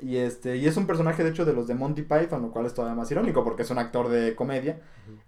Y 0.00 0.16
este 0.16 0.56
y 0.56 0.66
es 0.66 0.76
un 0.76 0.86
personaje 0.86 1.22
de 1.22 1.30
hecho 1.30 1.44
de 1.44 1.52
los 1.52 1.66
de 1.66 1.74
Monty 1.74 2.02
Python, 2.02 2.42
lo 2.42 2.50
cual 2.50 2.66
es 2.66 2.74
todavía 2.74 2.96
más 2.96 3.10
irónico 3.10 3.44
porque 3.44 3.62
es 3.62 3.70
un 3.70 3.78
actor 3.78 4.08
de 4.08 4.34
comedia. 4.34 4.80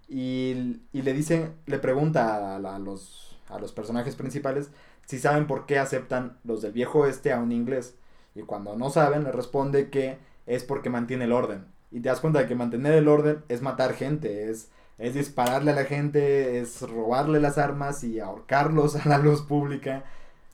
Y, 0.07 0.81
y 0.93 1.01
le 1.01 1.13
dice, 1.13 1.51
le 1.65 1.79
pregunta 1.79 2.55
a, 2.55 2.79
los, 2.79 3.37
a 3.49 3.59
los 3.59 3.71
personajes 3.71 4.15
principales 4.15 4.71
si 5.05 5.19
saben 5.19 5.47
por 5.47 5.65
qué 5.65 5.79
aceptan 5.79 6.37
los 6.43 6.61
del 6.61 6.73
viejo 6.73 7.05
este 7.05 7.31
a 7.31 7.39
un 7.39 7.51
inglés. 7.51 7.95
Y 8.35 8.41
cuando 8.41 8.75
no 8.75 8.89
saben, 8.89 9.23
le 9.23 9.31
responde 9.31 9.89
que 9.89 10.19
es 10.45 10.63
porque 10.63 10.89
mantiene 10.89 11.25
el 11.25 11.31
orden. 11.31 11.65
Y 11.91 12.01
te 12.01 12.09
das 12.09 12.19
cuenta 12.19 12.39
de 12.39 12.47
que 12.47 12.55
mantener 12.55 12.93
el 12.93 13.07
orden 13.07 13.43
es 13.47 13.61
matar 13.61 13.93
gente, 13.93 14.49
es, 14.49 14.69
es 14.97 15.13
dispararle 15.13 15.71
a 15.71 15.75
la 15.75 15.85
gente, 15.85 16.59
es 16.59 16.81
robarle 16.81 17.39
las 17.39 17.57
armas 17.57 18.03
y 18.03 18.19
ahorcarlos 18.19 18.95
a 19.05 19.07
la 19.09 19.17
luz 19.17 19.41
pública. 19.41 20.03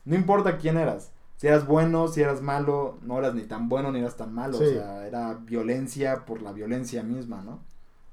No 0.04 0.14
importa 0.14 0.58
quién 0.58 0.76
eras. 0.76 1.10
Si 1.36 1.48
eras 1.48 1.66
bueno, 1.66 2.08
si 2.08 2.22
eras 2.22 2.40
malo, 2.40 2.98
no 3.02 3.18
eras 3.18 3.34
ni 3.34 3.42
tan 3.42 3.68
bueno 3.68 3.90
ni 3.90 3.98
eras 3.98 4.16
tan 4.16 4.32
malo. 4.32 4.56
O 4.58 4.60
sea, 4.60 5.06
era 5.06 5.34
violencia 5.34 6.24
por 6.24 6.40
la 6.42 6.52
violencia 6.52 7.02
misma, 7.02 7.42
¿no? 7.42 7.60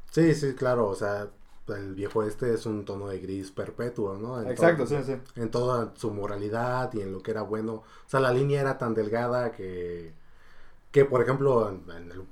Sí, 0.09 0.33
sí, 0.35 0.53
claro, 0.55 0.87
o 0.87 0.95
sea, 0.95 1.29
el 1.67 1.93
viejo 1.95 2.23
este 2.23 2.53
es 2.53 2.65
un 2.65 2.83
tono 2.83 3.07
de 3.07 3.19
gris 3.19 3.51
perpetuo, 3.51 4.17
¿no? 4.17 4.41
En 4.41 4.49
Exacto, 4.49 4.85
todo- 4.85 5.01
sí, 5.03 5.13
sí. 5.13 5.39
En 5.39 5.51
toda 5.51 5.93
su 5.95 6.11
moralidad 6.11 6.91
y 6.93 7.01
en 7.01 7.11
lo 7.13 7.21
que 7.21 7.31
era 7.31 7.43
bueno. 7.43 7.73
O 7.75 7.83
sea, 8.07 8.19
la 8.19 8.33
línea 8.33 8.59
era 8.61 8.77
tan 8.77 8.93
delgada 8.93 9.51
que, 9.51 10.13
que 10.91 11.05
por 11.05 11.21
ejemplo, 11.21 11.69
en, 11.69 11.83
en 11.95 12.11
el 12.11 12.23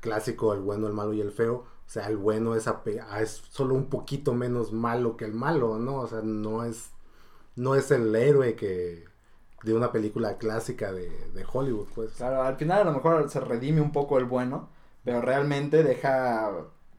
clásico 0.00 0.52
El 0.52 0.60
bueno, 0.60 0.86
el 0.86 0.92
malo 0.92 1.12
y 1.12 1.20
el 1.20 1.32
feo, 1.32 1.54
o 1.86 1.88
sea, 1.88 2.08
el 2.08 2.16
bueno 2.16 2.54
es, 2.54 2.66
ah, 2.68 2.82
es 3.20 3.42
solo 3.50 3.74
un 3.74 3.86
poquito 3.86 4.34
menos 4.34 4.72
malo 4.72 5.16
que 5.16 5.24
el 5.24 5.34
malo, 5.34 5.78
¿no? 5.78 5.96
O 5.96 6.06
sea, 6.08 6.20
no 6.22 6.64
es, 6.64 6.90
no 7.56 7.74
es 7.74 7.90
el 7.90 8.14
héroe 8.14 8.56
que 8.56 9.04
de 9.62 9.74
una 9.74 9.92
película 9.92 10.38
clásica 10.38 10.92
de, 10.92 11.08
de 11.32 11.44
Hollywood, 11.50 11.88
pues. 11.94 12.12
Claro, 12.12 12.42
al 12.42 12.56
final 12.56 12.82
a 12.82 12.84
lo 12.84 12.92
mejor 12.92 13.28
se 13.30 13.40
redime 13.40 13.80
un 13.80 13.92
poco 13.92 14.18
el 14.18 14.24
bueno, 14.24 14.68
pero 15.04 15.20
realmente 15.20 15.82
deja 15.82 16.50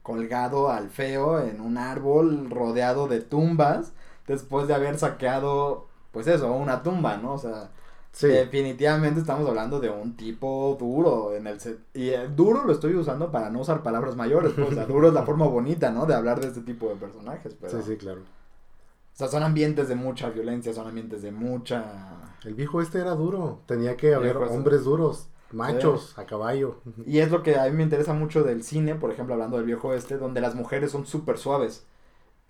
colgado 0.02 0.70
al 0.70 0.88
feo 0.90 1.40
en 1.40 1.60
un 1.60 1.76
árbol 1.76 2.50
rodeado 2.50 3.08
de 3.08 3.20
tumbas 3.20 3.92
después 4.26 4.66
de 4.68 4.74
haber 4.74 4.98
saqueado, 4.98 5.86
pues 6.12 6.26
eso, 6.26 6.52
una 6.52 6.82
tumba, 6.82 7.16
¿no? 7.18 7.34
O 7.34 7.38
sea, 7.38 7.70
Sí, 8.12 8.26
definitivamente 8.26 9.20
estamos 9.20 9.48
hablando 9.48 9.80
de 9.80 9.90
un 9.90 10.16
tipo 10.16 10.76
duro 10.78 11.34
en 11.34 11.46
el 11.46 11.60
set. 11.60 11.78
Y 11.94 12.08
eh, 12.08 12.28
duro 12.28 12.64
lo 12.64 12.72
estoy 12.72 12.94
usando 12.94 13.30
para 13.30 13.50
no 13.50 13.60
usar 13.60 13.82
palabras 13.82 14.16
mayores, 14.16 14.52
pues, 14.54 14.68
o 14.68 14.74
sea, 14.74 14.86
duro 14.86 15.08
es 15.08 15.14
la 15.14 15.22
forma 15.26 15.46
bonita, 15.46 15.90
¿no? 15.90 16.06
De 16.06 16.14
hablar 16.14 16.40
de 16.40 16.48
este 16.48 16.62
tipo 16.62 16.88
de 16.88 16.96
personajes, 16.96 17.54
pero... 17.60 17.80
sí, 17.80 17.90
sí, 17.90 17.96
claro. 17.96 18.22
O 18.22 19.16
sea, 19.18 19.28
son 19.28 19.42
ambientes 19.42 19.88
de 19.88 19.94
mucha 19.94 20.30
violencia, 20.30 20.72
son 20.72 20.88
ambientes 20.88 21.22
de 21.22 21.32
mucha... 21.32 22.36
El 22.44 22.54
viejo 22.54 22.80
este 22.80 23.00
era 23.00 23.14
duro, 23.14 23.60
tenía 23.66 23.96
que 23.96 24.14
haber 24.14 24.36
este. 24.36 24.56
hombres 24.56 24.84
duros, 24.84 25.28
machos, 25.50 26.16
a 26.18 26.24
caballo. 26.24 26.76
Y 27.06 27.18
es 27.18 27.30
lo 27.30 27.42
que 27.42 27.56
a 27.56 27.64
mí 27.64 27.72
me 27.72 27.82
interesa 27.82 28.14
mucho 28.14 28.42
del 28.42 28.62
cine, 28.62 28.94
por 28.94 29.10
ejemplo, 29.10 29.34
hablando 29.34 29.56
del 29.56 29.66
viejo 29.66 29.92
este, 29.92 30.18
donde 30.18 30.40
las 30.40 30.54
mujeres 30.54 30.92
son 30.92 31.04
súper 31.04 31.36
suaves. 31.36 31.84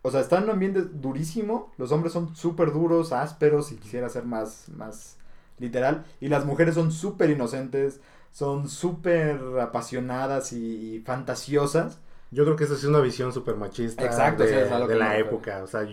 O 0.02 0.10
sea, 0.10 0.20
está 0.20 0.38
en 0.38 0.44
un 0.44 0.50
ambiente 0.50 0.82
durísimo, 0.82 1.72
los 1.76 1.90
hombres 1.90 2.12
son 2.12 2.36
súper 2.36 2.72
duros, 2.72 3.12
ásperos, 3.12 3.66
si 3.66 3.76
quisiera 3.76 4.08
ser 4.08 4.24
más, 4.24 4.68
más 4.68 5.16
literal, 5.58 6.04
y 6.20 6.28
las 6.28 6.44
mujeres 6.44 6.74
son 6.74 6.92
súper 6.92 7.30
inocentes, 7.30 8.00
son 8.30 8.68
súper 8.68 9.40
apasionadas 9.60 10.52
y, 10.52 10.96
y 10.96 11.00
fantasiosas. 11.00 12.00
Yo 12.30 12.44
creo 12.44 12.56
que 12.56 12.64
esa 12.64 12.74
es 12.74 12.84
una 12.84 13.00
visión 13.00 13.32
súper 13.32 13.56
machista 13.56 14.04
Exacto, 14.04 14.42
de, 14.44 14.62
es 14.64 14.70
de 14.88 14.96
la 14.96 15.18
época. 15.18 15.62
O 15.62 15.66
sea, 15.66 15.86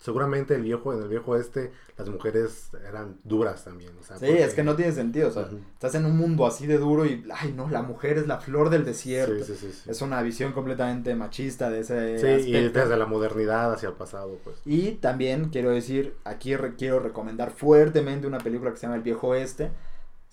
seguramente 0.00 0.54
el 0.54 0.62
viejo, 0.62 0.92
en 0.94 1.02
el 1.02 1.08
viejo 1.08 1.36
este, 1.36 1.70
las 1.98 2.08
mujeres 2.08 2.70
eran 2.88 3.18
duras 3.22 3.64
también. 3.64 3.92
O 4.00 4.02
sea, 4.02 4.16
Sí, 4.16 4.24
porque- 4.26 4.42
es 4.44 4.54
que 4.54 4.62
no 4.64 4.74
tiene 4.74 4.92
sentido, 4.92 5.28
o 5.28 5.30
sea, 5.30 5.48
estás 5.74 5.94
en 5.94 6.06
un 6.06 6.16
mundo 6.16 6.46
así 6.46 6.66
de 6.66 6.78
duro 6.78 7.04
y, 7.06 7.24
ay 7.34 7.52
no, 7.54 7.68
la 7.68 7.82
mujer 7.82 8.16
es 8.18 8.26
la 8.26 8.38
flor 8.40 8.70
del 8.70 8.84
desierto. 8.84 9.44
Sí, 9.44 9.54
sí, 9.54 9.70
sí. 9.72 9.90
Es 9.90 10.00
una 10.02 10.22
visión 10.22 10.52
completamente 10.52 11.14
machista 11.14 11.68
de 11.70 11.80
ese 11.80 12.18
Sí, 12.42 12.48
y 12.50 12.68
desde 12.70 12.96
la 12.96 13.06
modernidad 13.06 13.72
hacia 13.74 13.90
el 13.90 13.94
pasado, 13.94 14.38
pues. 14.42 14.56
Y 14.64 14.92
también 14.92 15.50
quiero 15.50 15.70
decir, 15.70 16.16
aquí 16.24 16.56
re- 16.56 16.74
quiero 16.76 16.98
recomendar 17.00 17.50
fuertemente 17.50 18.26
una 18.26 18.38
película 18.38 18.70
que 18.70 18.78
se 18.78 18.82
llama 18.86 18.96
El 18.96 19.02
Viejo 19.02 19.28
Oeste. 19.28 19.70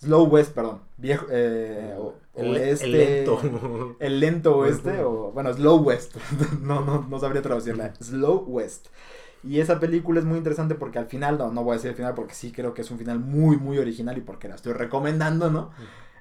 Slow 0.00 0.26
West, 0.26 0.54
perdón. 0.54 0.80
Viejo, 0.96 1.26
eh, 1.28 1.92
o- 1.98 2.14
el, 2.36 2.52
oeste. 2.52 2.84
el 2.86 2.92
lento. 2.92 3.96
El 4.00 4.20
lento 4.20 4.56
oeste, 4.56 5.02
o 5.02 5.32
bueno, 5.32 5.52
Slow 5.52 5.78
West. 5.82 6.14
no, 6.62 6.80
no, 6.84 7.06
no 7.10 7.18
sabría 7.18 7.42
traducirla. 7.42 7.92
Slow 8.00 8.44
West. 8.46 8.86
Y 9.44 9.60
esa 9.60 9.78
película 9.78 10.20
es 10.20 10.26
muy 10.26 10.38
interesante 10.38 10.74
porque 10.74 10.98
al 10.98 11.06
final, 11.06 11.38
no, 11.38 11.52
no 11.52 11.62
voy 11.62 11.72
a 11.72 11.76
decir 11.76 11.90
el 11.90 11.96
final 11.96 12.14
porque 12.14 12.34
sí 12.34 12.52
creo 12.52 12.74
que 12.74 12.82
es 12.82 12.90
un 12.90 12.98
final 12.98 13.20
muy, 13.20 13.56
muy 13.56 13.78
original 13.78 14.18
y 14.18 14.20
porque 14.20 14.48
la 14.48 14.56
estoy 14.56 14.72
recomendando, 14.72 15.50
¿no? 15.50 15.70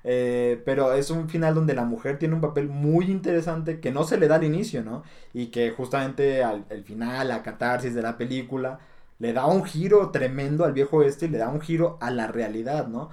Eh, 0.04 0.62
pero 0.66 0.94
es 0.94 1.10
un 1.10 1.28
final 1.28 1.54
donde 1.56 1.74
la 1.74 1.84
mujer 1.84 2.18
tiene 2.18 2.36
un 2.36 2.42
papel 2.42 2.70
muy 2.70 3.12
interesante 3.12 3.80
que 3.80 3.92
no 3.92 4.04
se 4.06 4.18
le 4.18 4.28
da 4.28 4.36
al 4.36 4.44
inicio, 4.44 4.84
¿no? 4.84 5.04
Y 5.34 5.48
que 5.48 5.72
justamente 5.72 6.44
al 6.44 6.66
el 6.70 6.84
final, 6.84 7.28
la 7.28 7.44
catarsis 7.44 7.94
de 7.94 8.02
la 8.02 8.18
película, 8.18 8.80
le 9.20 9.34
da 9.34 9.48
un 9.48 9.66
giro 9.66 10.12
tremendo 10.12 10.64
al 10.66 10.74
viejo 10.74 11.02
este 11.04 11.26
y 11.26 11.30
le 11.30 11.40
da 11.40 11.50
un 11.50 11.62
giro 11.62 11.98
a 12.02 12.12
la 12.12 12.28
realidad, 12.28 12.88
¿no? 12.88 13.10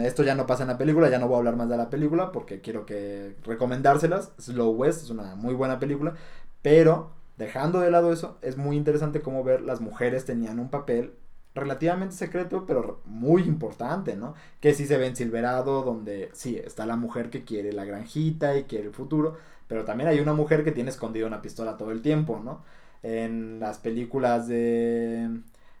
Esto 0.00 0.22
ya 0.22 0.34
no 0.34 0.46
pasa 0.46 0.62
en 0.62 0.68
la 0.68 0.78
película, 0.78 1.10
ya 1.10 1.18
no 1.18 1.26
voy 1.26 1.36
a 1.36 1.38
hablar 1.38 1.56
más 1.56 1.68
de 1.68 1.76
la 1.76 1.90
película 1.90 2.30
porque 2.30 2.60
quiero 2.60 2.86
que 2.86 3.36
recomendárselas. 3.44 4.32
Slow 4.38 4.70
West 4.70 5.04
es 5.04 5.10
una 5.10 5.34
muy 5.34 5.54
buena 5.54 5.78
película, 5.78 6.14
pero 6.62 7.10
dejando 7.36 7.80
de 7.80 7.90
lado 7.90 8.12
eso, 8.12 8.38
es 8.42 8.56
muy 8.56 8.76
interesante 8.76 9.20
cómo 9.20 9.44
ver 9.44 9.62
las 9.62 9.80
mujeres 9.80 10.24
tenían 10.24 10.58
un 10.58 10.70
papel 10.70 11.14
relativamente 11.54 12.14
secreto, 12.14 12.64
pero 12.66 13.00
muy 13.04 13.42
importante, 13.42 14.16
¿no? 14.16 14.34
Que 14.60 14.74
sí 14.74 14.86
se 14.86 14.96
ve 14.96 15.06
en 15.06 15.16
Silverado, 15.16 15.82
donde 15.82 16.30
sí, 16.32 16.56
está 16.56 16.86
la 16.86 16.96
mujer 16.96 17.30
que 17.30 17.44
quiere 17.44 17.72
la 17.72 17.84
granjita 17.84 18.56
y 18.56 18.64
quiere 18.64 18.86
el 18.86 18.94
futuro, 18.94 19.36
pero 19.68 19.84
también 19.84 20.08
hay 20.08 20.20
una 20.20 20.32
mujer 20.32 20.64
que 20.64 20.72
tiene 20.72 20.90
escondida 20.90 21.26
una 21.26 21.42
pistola 21.42 21.76
todo 21.76 21.90
el 21.90 22.02
tiempo, 22.02 22.40
¿no? 22.42 22.62
En 23.02 23.60
las 23.60 23.78
películas 23.78 24.48
de... 24.48 25.28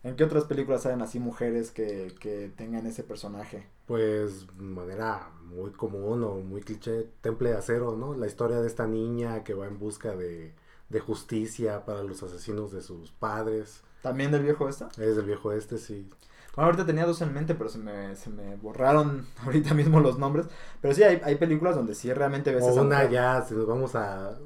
¿En 0.04 0.16
qué 0.16 0.24
otras 0.24 0.44
películas 0.44 0.82
salen 0.82 1.00
así 1.00 1.20
mujeres 1.20 1.70
que, 1.70 2.12
que 2.18 2.50
tengan 2.56 2.86
ese 2.86 3.04
personaje? 3.04 3.66
Pues 3.86 4.46
manera 4.58 5.30
muy 5.44 5.70
común 5.70 6.24
o 6.24 6.34
muy 6.40 6.60
cliché, 6.60 7.06
Temple 7.20 7.50
de 7.50 7.56
Acero, 7.56 7.96
¿no? 7.96 8.14
La 8.14 8.26
historia 8.26 8.60
de 8.60 8.66
esta 8.66 8.86
niña 8.88 9.44
que 9.44 9.54
va 9.54 9.66
en 9.68 9.78
busca 9.78 10.16
de, 10.16 10.54
de 10.92 11.00
justicia 11.00 11.84
para 11.84 12.02
los 12.02 12.22
asesinos 12.22 12.70
de 12.70 12.82
sus 12.82 13.10
padres. 13.12 13.82
¿También 14.02 14.30
del 14.30 14.42
viejo 14.42 14.68
esta? 14.68 14.88
Es 14.98 15.16
del 15.16 15.24
viejo 15.24 15.52
este, 15.52 15.78
sí. 15.78 16.08
Bueno, 16.54 16.66
ahorita 16.66 16.84
tenía 16.84 17.06
dos 17.06 17.22
en 17.22 17.32
mente, 17.32 17.54
pero 17.54 17.70
se 17.70 17.78
me, 17.78 18.14
se 18.14 18.28
me 18.30 18.56
borraron 18.56 19.26
ahorita 19.44 19.74
mismo 19.74 20.00
los 20.00 20.18
nombres. 20.18 20.46
Pero 20.80 20.94
sí, 20.94 21.02
hay, 21.02 21.20
hay 21.24 21.36
películas 21.36 21.74
donde 21.74 21.94
sí 21.94 22.12
realmente 22.12 22.52
ves 22.52 22.66
O 22.66 22.68
esa 22.68 22.82
una 22.82 23.04
mujer. 23.04 23.10
ya, 23.10 23.42
si 23.42 23.54
nos 23.54 23.66
vamos 23.66 23.94
a, 23.94 24.38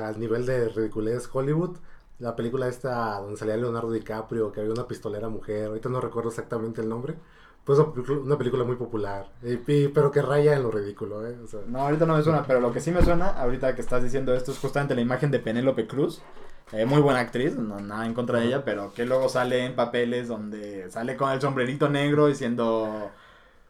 al 0.00 0.20
nivel 0.20 0.46
de 0.46 0.68
ridiculez 0.68 1.28
Hollywood, 1.32 1.78
la 2.18 2.36
película 2.36 2.68
esta 2.68 3.18
donde 3.20 3.36
salía 3.36 3.56
Leonardo 3.56 3.90
DiCaprio, 3.90 4.52
que 4.52 4.60
había 4.60 4.72
una 4.72 4.86
pistolera 4.86 5.28
mujer, 5.28 5.66
ahorita 5.68 5.88
no 5.88 6.00
recuerdo 6.00 6.30
exactamente 6.30 6.80
el 6.80 6.88
nombre, 6.88 7.16
pues 7.68 8.08
una 8.08 8.38
película, 8.38 8.64
muy 8.64 8.76
popular, 8.76 9.26
pero 9.92 10.10
que 10.10 10.22
raya 10.22 10.56
en 10.56 10.62
lo 10.62 10.70
ridículo, 10.70 11.26
¿eh? 11.26 11.36
O 11.44 11.46
sea, 11.46 11.60
No, 11.68 11.82
ahorita 11.82 12.06
no 12.06 12.16
me 12.16 12.22
suena, 12.22 12.42
pero 12.46 12.60
lo 12.60 12.72
que 12.72 12.80
sí 12.80 12.90
me 12.90 13.02
suena, 13.02 13.28
ahorita 13.28 13.74
que 13.74 13.82
estás 13.82 14.02
diciendo 14.02 14.34
esto, 14.34 14.52
es 14.52 14.58
justamente 14.58 14.94
la 14.94 15.02
imagen 15.02 15.30
de 15.30 15.38
Penélope 15.38 15.86
Cruz. 15.86 16.22
Eh, 16.72 16.86
muy 16.86 17.02
buena 17.02 17.20
actriz, 17.20 17.56
no, 17.56 17.78
nada 17.80 18.06
en 18.06 18.14
contra 18.14 18.40
de 18.40 18.46
ella, 18.46 18.64
pero 18.64 18.92
que 18.94 19.04
luego 19.04 19.28
sale 19.28 19.66
en 19.66 19.76
papeles 19.76 20.28
donde 20.28 20.90
sale 20.90 21.16
con 21.16 21.30
el 21.30 21.42
sombrerito 21.42 21.90
negro 21.90 22.30
y 22.30 22.34
siendo 22.34 23.10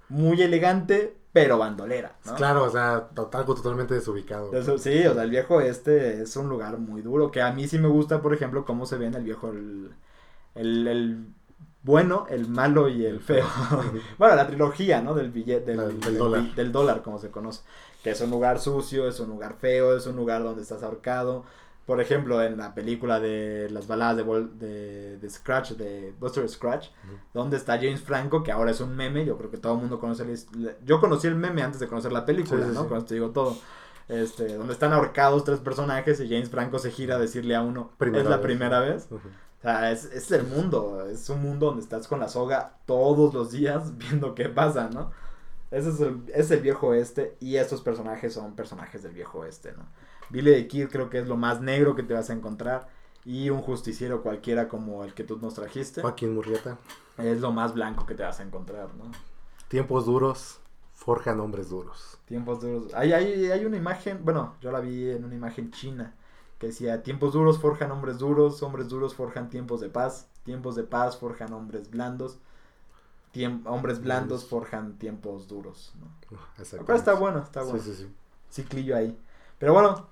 muy 0.09 0.41
elegante, 0.41 1.17
pero 1.33 1.59
bandolera. 1.59 2.17
¿no? 2.25 2.35
Claro, 2.37 2.65
o 2.65 2.71
sea, 2.71 3.09
to- 3.15 3.31
algo 3.33 3.55
totalmente 3.55 3.95
desubicado. 3.95 4.55
Eso, 4.55 4.79
sí, 4.79 5.07
o 5.07 5.15
sea, 5.15 5.25
el 5.25 5.31
viejo 5.31 5.61
este 5.61 6.23
es 6.23 6.37
un 6.37 6.49
lugar 6.49 6.79
muy 6.79 7.03
duro, 7.03 7.31
que 7.31 7.43
a 7.43 7.53
mí 7.53 7.67
sí 7.69 7.79
me 7.79 7.89
gusta, 7.89 8.23
por 8.23 8.33
ejemplo, 8.33 8.65
cómo 8.65 8.87
se 8.87 8.97
ve 8.97 9.07
en 9.07 9.15
el 9.15 9.25
viejo 9.25 9.51
el, 9.51 9.91
el, 10.55 10.89
el 10.89 11.19
bueno, 11.83 12.27
el 12.29 12.49
malo 12.49 12.89
y 12.89 13.05
el 13.07 13.21
feo. 13.21 13.47
bueno, 14.19 14.35
la 14.37 14.47
trilogía, 14.47 15.01
¿no? 15.01 15.15
Del 15.15 15.31
billete, 15.31 15.67
del, 15.73 15.77
La- 15.77 15.85
del 15.87 16.01
del- 16.01 16.19
dólar. 16.19 16.55
del 16.55 16.73
dólar, 16.73 17.03
como 17.03 17.19
se 17.19 17.31
conoce. 17.31 17.63
Que 18.03 18.11
es 18.11 18.21
un 18.21 18.31
lugar 18.31 18.59
sucio, 18.61 19.09
es 19.09 19.19
un 19.21 19.29
lugar 19.29 19.57
feo, 19.61 19.97
es 19.97 20.07
un 20.07 20.17
lugar 20.17 20.43
donde 20.43 20.63
estás 20.63 20.83
ahorcado. 20.83 21.45
Por 21.87 22.03
ejemplo, 22.03 22.43
en 22.43 22.59
la 22.59 22.75
película 22.75 23.19
de 23.19 23.71
las 23.71 23.87
baladas 23.87 24.19
de, 24.19 24.25
de, 24.67 25.17
de 25.17 25.31
Scratch, 25.31 25.71
de 25.73 26.13
Buster 26.21 26.47
Scratch, 26.47 26.89
donde 27.33 27.57
está 27.57 27.77
James 27.79 28.03
Franco, 28.03 28.43
que 28.43 28.53
ahora 28.53 28.71
es 28.73 28.81
un 28.83 28.95
meme. 28.95 29.25
Yo 29.25 29.39
creo 29.39 29.51
que 29.51 29.57
todo 29.57 29.73
el 29.75 29.79
mundo 29.81 29.99
conoce. 29.99 30.27
la- 30.59 30.73
Yo 30.85 31.01
conocí 31.01 31.27
el 31.29 31.35
meme 31.37 31.63
antes 31.63 31.81
de 31.81 31.89
conocer 31.89 32.13
la 32.13 32.27
película, 32.27 32.63
Sí, 32.65 32.69
sí, 32.71 32.75
¿no? 32.75 32.83
sí. 32.83 32.89
Con 32.89 32.99
esto 32.99 33.15
digo 33.15 33.31
todo. 33.31 33.57
Este, 34.09 34.55
donde 34.57 34.73
están 34.73 34.93
ahorcados 34.93 35.45
tres 35.45 35.61
personajes 35.61 36.19
y 36.21 36.29
James 36.29 36.49
Franco 36.51 36.79
se 36.79 36.91
gira 36.91 37.17
a 37.17 37.19
decirle 37.19 37.55
a 37.55 37.63
uno, 37.63 37.91
Primera 37.99 38.23
es 38.25 38.29
la 38.31 38.37
vez, 38.37 38.45
primera 38.45 38.81
vez. 38.81 39.07
Ujú. 39.11 39.29
O 39.59 39.61
sea, 39.63 39.91
es, 39.91 40.05
es 40.05 40.31
el 40.31 40.47
mundo, 40.47 41.07
es 41.11 41.29
un 41.31 41.43
mundo 41.43 41.67
donde 41.67 41.83
estás 41.83 42.07
con 42.07 42.21
la 42.21 42.29
soga 42.29 42.79
todos 42.87 43.35
los 43.35 43.51
días 43.51 43.97
viendo 43.99 44.35
qué 44.35 44.49
pasa, 44.49 44.89
¿no? 44.89 45.11
Ese 45.71 45.91
es 45.91 46.01
el, 46.01 46.23
es 46.33 46.51
el 46.51 46.61
viejo 46.61 46.89
oeste 46.89 47.37
y 47.41 47.57
estos 47.57 47.83
personajes 47.83 48.33
son 48.33 48.55
personajes 48.55 49.03
del 49.03 49.13
viejo 49.13 49.41
oeste, 49.41 49.73
¿no? 49.73 49.85
Billy 50.31 50.53
the 50.53 50.69
Kid 50.69 50.89
creo 50.89 51.11
que 51.11 51.19
es 51.19 51.27
lo 51.27 51.37
más 51.37 51.61
negro 51.61 51.97
que 51.97 52.03
te 52.03 52.15
vas 52.15 52.31
a 52.31 52.35
encontrar 52.35 52.89
y 53.25 53.51
un 53.51 53.61
justiciero 53.61 54.23
cualquiera 54.23 54.69
como 54.69 55.05
el 55.05 55.13
que 55.13 55.25
tú 55.25 55.39
nos 55.39 55.55
trajiste 55.55 56.03
Joaquín 56.03 56.35
Murrieta. 56.35 56.79
es 57.19 57.41
lo 57.41 57.53
más 57.53 57.75
blanco 57.75 58.07
que 58.07 58.15
te 58.15 58.23
vas 58.23 58.39
a 58.41 58.45
encontrar, 58.45 58.95
¿no? 58.95 59.11
Tiempos 59.69 60.07
duros, 60.07 60.61
forjan 60.95 61.41
hombres 61.41 61.69
duros. 61.69 62.19
Tiempos 62.27 62.61
duros. 62.61 62.95
Hay, 62.95 63.13
hay, 63.13 63.51
hay 63.51 63.65
una 63.65 63.77
imagen, 63.77 64.25
bueno, 64.25 64.55
yo 64.61 64.71
la 64.71 64.81
vi 64.81 65.11
en 65.11 65.25
una 65.25 65.35
imagen 65.35 65.71
china 65.73 66.15
que 66.59 66.69
decía, 66.69 67.03
tiempos 67.03 67.33
duros 67.33 67.59
forjan 67.61 67.91
hombres 67.93 68.19
duros, 68.19 68.63
hombres 68.63 68.89
duros 68.89 69.15
forjan 69.15 69.49
tiempos 69.51 69.81
de 69.81 69.89
paz, 69.89 70.29
tiempos 70.45 70.75
de 70.77 70.83
paz 70.85 71.17
forjan 71.17 71.53
hombres 71.53 71.91
blandos, 71.91 72.39
hombres 73.67 74.01
blandos 74.03 74.45
forjan 74.45 74.99
tiempos 74.99 75.47
duros. 75.49 75.93
¿no? 76.01 76.09
Pero 76.71 76.95
está 76.97 77.15
bueno, 77.15 77.41
está 77.41 77.63
bueno. 77.63 77.79
Sí, 77.79 77.95
sí, 77.95 78.03
sí. 78.05 78.15
Ciclillo 78.51 78.97
ahí. 78.97 79.17
Pero 79.59 79.73
bueno, 79.73 80.07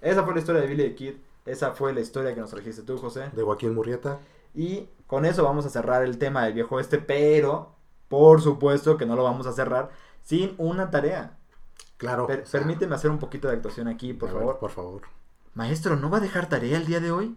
esa 0.00 0.24
fue 0.24 0.34
la 0.34 0.40
historia 0.40 0.60
de 0.60 0.66
Billy 0.66 0.82
the 0.90 0.94
Kid, 0.94 1.14
esa 1.46 1.72
fue 1.72 1.92
la 1.92 2.00
historia 2.00 2.34
que 2.34 2.40
nos 2.40 2.50
trajiste 2.50 2.82
tú, 2.82 2.98
José. 2.98 3.30
De 3.32 3.42
Joaquín 3.42 3.74
Murrieta. 3.74 4.18
Y 4.54 4.88
con 5.06 5.24
eso 5.24 5.44
vamos 5.44 5.64
a 5.66 5.70
cerrar 5.70 6.02
el 6.02 6.18
tema 6.18 6.44
del 6.44 6.54
viejo 6.54 6.80
este, 6.80 6.98
pero 6.98 7.72
por 8.08 8.40
supuesto 8.42 8.96
que 8.96 9.06
no 9.06 9.16
lo 9.16 9.24
vamos 9.24 9.46
a 9.46 9.52
cerrar 9.52 9.90
sin 10.22 10.54
una 10.58 10.90
tarea. 10.90 11.38
Claro. 11.96 12.26
Per- 12.26 12.42
o 12.42 12.46
sea, 12.46 12.60
permíteme 12.60 12.94
hacer 12.94 13.10
un 13.10 13.18
poquito 13.18 13.48
de 13.48 13.54
actuación 13.54 13.88
aquí, 13.88 14.12
por 14.12 14.28
a 14.28 14.32
ver, 14.32 14.40
favor. 14.40 14.58
por 14.58 14.70
favor. 14.70 15.02
Maestro, 15.56 15.96
¿no 15.96 16.08
va 16.10 16.18
a 16.18 16.20
dejar 16.20 16.48
tarea 16.48 16.76
el 16.78 16.86
día 16.86 17.00
de 17.00 17.10
hoy? 17.10 17.36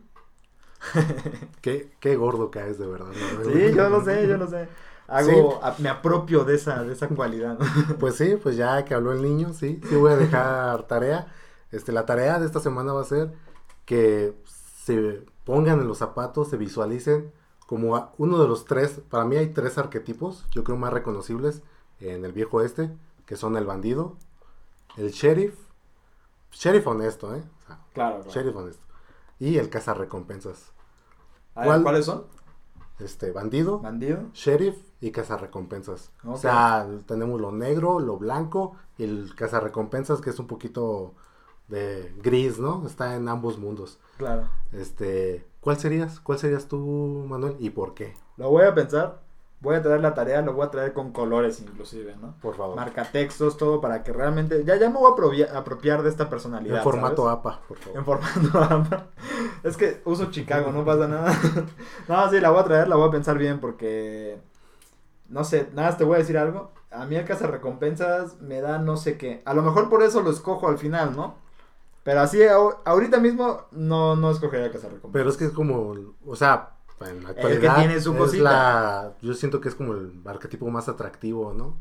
Qué, 1.61 1.91
qué 1.99 2.15
gordo 2.15 2.51
caes 2.51 2.77
de 2.79 2.87
verdad. 2.87 3.07
¿no? 3.07 3.43
Sí, 3.43 3.73
yo 3.75 3.89
lo 3.89 4.03
sé, 4.03 4.27
yo 4.27 4.37
lo 4.37 4.47
sé. 4.47 4.67
Hago, 5.07 5.59
a- 5.63 5.75
me 5.79 5.89
apropio 5.89 6.43
de 6.45 6.55
esa, 6.55 6.83
de 6.83 6.93
esa 6.93 7.07
cualidad. 7.07 7.57
Pues 7.99 8.15
sí, 8.15 8.37
pues 8.41 8.55
ya 8.55 8.85
que 8.85 8.93
habló 8.93 9.11
el 9.11 9.21
niño, 9.21 9.53
sí, 9.53 9.81
sí 9.89 9.95
voy 9.95 10.11
a 10.11 10.17
dejar 10.17 10.83
tarea. 10.87 11.33
Este, 11.71 11.91
la 11.91 12.05
tarea 12.05 12.39
de 12.39 12.45
esta 12.45 12.59
semana 12.59 12.93
va 12.93 13.01
a 13.01 13.05
ser 13.05 13.33
que 13.85 14.33
se 14.45 15.23
pongan 15.45 15.79
en 15.79 15.87
los 15.87 15.97
zapatos, 15.97 16.49
se 16.49 16.57
visualicen 16.57 17.31
como 17.65 17.95
a- 17.95 18.11
uno 18.17 18.39
de 18.41 18.47
los 18.47 18.65
tres, 18.65 19.01
para 19.09 19.25
mí 19.25 19.35
hay 19.35 19.47
tres 19.49 19.77
arquetipos, 19.77 20.45
yo 20.51 20.63
creo 20.63 20.77
más 20.77 20.93
reconocibles 20.93 21.61
en 21.99 22.23
el 22.25 22.31
viejo 22.33 22.61
este, 22.61 22.91
que 23.25 23.35
son 23.35 23.57
el 23.57 23.65
bandido, 23.65 24.15
el 24.97 25.11
sheriff, 25.11 25.55
sheriff 26.51 26.87
honesto, 26.87 27.35
¿eh? 27.35 27.43
O 27.75 27.93
Claro, 27.93 28.21
claro. 28.23 28.31
sheriff 28.31 28.55
honesto, 28.55 28.85
y 29.39 29.57
el 29.57 29.69
cazarrecompensas. 29.69 30.71
¿Cuál? 31.53 31.83
¿Cuáles 31.83 32.05
son? 32.05 32.25
Este, 32.99 33.31
bandido, 33.31 33.79
Bandido. 33.79 34.29
sheriff 34.33 34.77
y 35.01 35.11
cazarrecompensas. 35.11 36.11
O 36.25 36.31
Ok. 36.31 36.37
sea, 36.37 36.87
tenemos 37.07 37.39
lo 37.39 37.51
negro, 37.51 37.99
lo 37.99 38.17
blanco 38.17 38.75
y 38.97 39.03
el 39.05 39.33
cazarrecompensas 39.35 40.19
que 40.21 40.29
es 40.31 40.39
un 40.39 40.47
poquito 40.47 41.13
de 41.69 42.13
gris, 42.21 42.59
¿no? 42.59 42.85
Está 42.85 43.15
en 43.15 43.29
ambos 43.29 43.57
mundos. 43.57 43.99
Claro. 44.17 44.49
Este, 44.73 45.47
¿cuál 45.61 45.77
serías? 45.79 46.19
¿Cuál 46.19 46.39
serías 46.39 46.67
tú, 46.67 47.25
Manuel? 47.27 47.55
¿Y 47.59 47.69
por 47.71 47.93
qué? 47.93 48.15
Lo 48.37 48.49
voy 48.49 48.63
a 48.65 48.73
pensar. 48.73 49.21
Voy 49.61 49.75
a 49.75 49.81
traer 49.81 49.99
la 49.99 50.13
tarea, 50.13 50.41
lo 50.41 50.53
voy 50.53 50.65
a 50.65 50.71
traer 50.71 50.93
con 50.93 51.11
colores 51.11 51.59
inclusive, 51.59 52.15
¿no? 52.21 52.33
Por 52.41 52.55
favor. 52.55 52.77
Marca 52.77 53.03
textos, 53.03 53.57
todo 53.57 53.81
para 53.81 54.03
que 54.03 54.13
realmente... 54.13 54.63
Ya, 54.63 54.77
ya 54.77 54.89
me 54.89 54.95
voy 54.97 55.11
a 55.11 55.15
apropia- 55.15 55.53
apropiar 55.53 56.01
de 56.01 56.09
esta 56.09 56.29
personalidad. 56.29 56.77
en 56.77 56.83
formato 56.83 57.23
¿sabes? 57.25 57.39
APA, 57.39 57.61
por 57.67 57.77
favor. 57.77 57.97
En 57.99 58.05
formato 58.05 58.73
AMPA. 58.73 59.07
Es 59.63 59.75
que 59.75 60.01
uso 60.05 60.31
Chicago, 60.31 60.71
no 60.71 60.85
pasa 60.85 61.07
nada. 61.09 61.33
No, 62.07 62.29
sí, 62.29 62.39
la 62.39 62.51
voy 62.51 62.61
a 62.61 62.63
traer, 62.63 62.87
la 62.87 62.95
voy 62.95 63.09
a 63.09 63.11
pensar 63.11 63.37
bien 63.37 63.59
porque... 63.59 64.39
No 65.27 65.43
sé, 65.43 65.69
nada, 65.73 65.97
te 65.97 66.05
voy 66.05 66.15
a 66.15 66.19
decir 66.19 66.37
algo. 66.37 66.71
A 66.91 67.05
mí 67.05 67.17
el 67.17 67.25
recompensas 67.45 68.39
me 68.39 68.61
da 68.61 68.79
no 68.79 68.95
sé 68.95 69.17
qué. 69.17 69.41
A 69.45 69.53
lo 69.53 69.61
mejor 69.61 69.89
por 69.89 70.01
eso 70.03 70.21
lo 70.21 70.31
escojo 70.31 70.69
al 70.69 70.77
final, 70.77 71.15
¿no? 71.17 71.35
Pero 72.03 72.21
así, 72.21 72.39
ahorita 72.85 73.19
mismo, 73.19 73.65
no, 73.71 74.15
no 74.15 74.31
escogería 74.31 74.71
recompensas 74.71 75.11
Pero 75.11 75.29
es 75.29 75.35
que 75.37 75.45
es 75.45 75.51
como, 75.51 75.93
o 76.25 76.35
sea, 76.35 76.71
en 77.01 77.23
la 77.23 77.33
que 77.33 77.41
actualidad 77.41 77.77
tiene 77.77 78.01
su 78.01 78.15
cosita. 78.15 78.43
la, 78.43 79.13
yo 79.21 79.33
siento 79.33 79.61
que 79.61 79.69
es 79.69 79.75
como 79.75 79.93
el 79.93 80.13
arquetipo 80.25 80.67
más 80.69 80.89
atractivo, 80.89 81.53
¿no? 81.53 81.77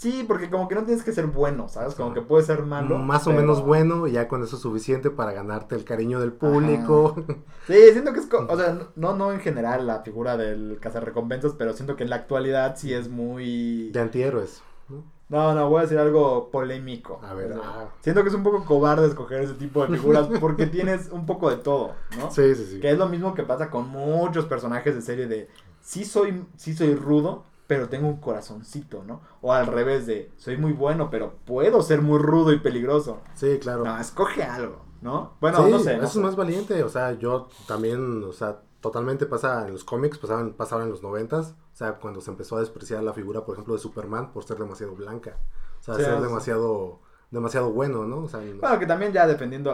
Sí, 0.00 0.24
porque 0.26 0.48
como 0.48 0.66
que 0.66 0.74
no 0.74 0.84
tienes 0.84 1.04
que 1.04 1.12
ser 1.12 1.26
bueno, 1.26 1.68
¿sabes? 1.68 1.94
Como 1.94 2.14
que 2.14 2.22
puedes 2.22 2.46
ser 2.46 2.62
malo. 2.62 2.96
Más 2.96 3.26
o 3.26 3.30
pero- 3.30 3.42
menos 3.42 3.62
bueno 3.62 4.06
y 4.06 4.12
ya 4.12 4.28
con 4.28 4.42
eso 4.42 4.56
es 4.56 4.62
suficiente 4.62 5.10
para 5.10 5.32
ganarte 5.32 5.74
el 5.74 5.84
cariño 5.84 6.20
del 6.20 6.32
público. 6.32 7.14
Sí, 7.66 7.76
siento 7.92 8.12
que 8.14 8.20
es, 8.20 8.28
o 8.32 8.56
sea, 8.56 8.78
no, 8.96 9.14
no 9.14 9.30
en 9.30 9.38
general 9.40 9.86
la 9.86 10.00
figura 10.02 10.36
del 10.36 10.78
cazarrecompensas, 10.80 11.52
pero 11.56 11.72
siento 11.74 11.94
que 11.94 12.02
en 12.02 12.10
la 12.10 12.16
actualidad 12.16 12.74
sí 12.76 12.92
es 12.94 13.08
muy... 13.08 13.90
de 13.92 14.00
antihéroes. 14.00 14.62
¿no? 14.88 15.04
No, 15.30 15.54
no, 15.54 15.70
voy 15.70 15.78
a 15.78 15.82
decir 15.82 15.96
algo 15.98 16.50
polémico. 16.50 17.20
A 17.22 17.32
ver, 17.34 17.52
O 17.52 17.54
sea, 17.54 17.62
ah. 17.64 17.88
Siento 18.00 18.22
que 18.22 18.28
es 18.28 18.34
un 18.34 18.42
poco 18.42 18.64
cobarde 18.64 19.06
escoger 19.06 19.40
ese 19.42 19.54
tipo 19.54 19.86
de 19.86 19.96
figuras 19.96 20.28
porque 20.40 20.66
tienes 20.66 21.08
un 21.10 21.24
poco 21.24 21.48
de 21.50 21.56
todo, 21.56 21.92
¿no? 22.18 22.30
Sí, 22.30 22.54
sí, 22.54 22.66
sí. 22.66 22.80
Que 22.80 22.90
es 22.90 22.98
lo 22.98 23.08
mismo 23.08 23.32
que 23.34 23.44
pasa 23.44 23.70
con 23.70 23.88
muchos 23.88 24.44
personajes 24.46 24.94
de 24.94 25.00
serie 25.02 25.26
de 25.28 25.48
sí 25.80 26.04
soy, 26.04 26.44
sí 26.56 26.74
soy 26.74 26.94
rudo, 26.96 27.44
pero 27.68 27.88
tengo 27.88 28.08
un 28.08 28.16
corazoncito, 28.16 29.04
¿no? 29.06 29.20
O 29.40 29.52
al 29.52 29.68
revés 29.68 30.04
de 30.06 30.32
soy 30.36 30.56
muy 30.56 30.72
bueno, 30.72 31.08
pero 31.10 31.34
puedo 31.44 31.80
ser 31.82 32.02
muy 32.02 32.18
rudo 32.18 32.52
y 32.52 32.58
peligroso. 32.58 33.20
Sí, 33.34 33.58
claro. 33.60 33.84
No, 33.84 33.96
escoge 33.98 34.42
algo, 34.42 34.84
¿no? 35.00 35.34
Bueno, 35.40 35.64
Sí, 35.64 35.70
no 35.70 35.78
sé. 35.78 35.92
no 35.92 35.98
eso 35.98 36.06
es 36.06 36.12
sé. 36.12 36.18
más 36.18 36.34
valiente. 36.34 36.82
O 36.82 36.88
sea, 36.88 37.12
yo 37.12 37.48
también, 37.68 38.24
o 38.24 38.32
sea, 38.32 38.58
totalmente 38.80 39.26
pasa 39.26 39.66
en 39.66 39.72
los 39.72 39.84
cómics, 39.84 40.18
pasaban, 40.18 40.52
pasaban 40.54 40.84
en 40.86 40.90
los 40.90 41.02
noventas. 41.02 41.54
O 41.72 41.76
sea, 41.76 41.94
cuando 41.94 42.20
se 42.20 42.30
empezó 42.30 42.56
a 42.56 42.60
despreciar 42.60 43.02
la 43.02 43.12
figura, 43.12 43.44
por 43.44 43.54
ejemplo, 43.54 43.74
de 43.74 43.80
Superman 43.80 44.32
por 44.32 44.44
ser 44.44 44.58
demasiado 44.58 44.94
blanca. 44.94 45.36
O 45.80 45.82
sea, 45.82 45.94
Sí, 45.96 46.02
ser 46.02 46.16
sí. 46.16 46.22
demasiado, 46.22 47.00
demasiado 47.30 47.70
bueno, 47.72 48.04
¿no? 48.06 48.24
O 48.24 48.28
sea, 48.28 48.40
no- 48.40 48.60
Bueno, 48.60 48.78
que 48.78 48.86
también 48.86 49.12
ya 49.12 49.26
dependiendo, 49.26 49.72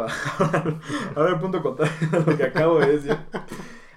ahora 1.17 1.31
el 1.35 1.39
punto 1.41 1.63
contrario 1.63 1.95
de 2.11 2.21
lo 2.33 2.37
que 2.37 2.45
acabo 2.45 2.79
de 2.81 2.87
decir. 2.99 3.19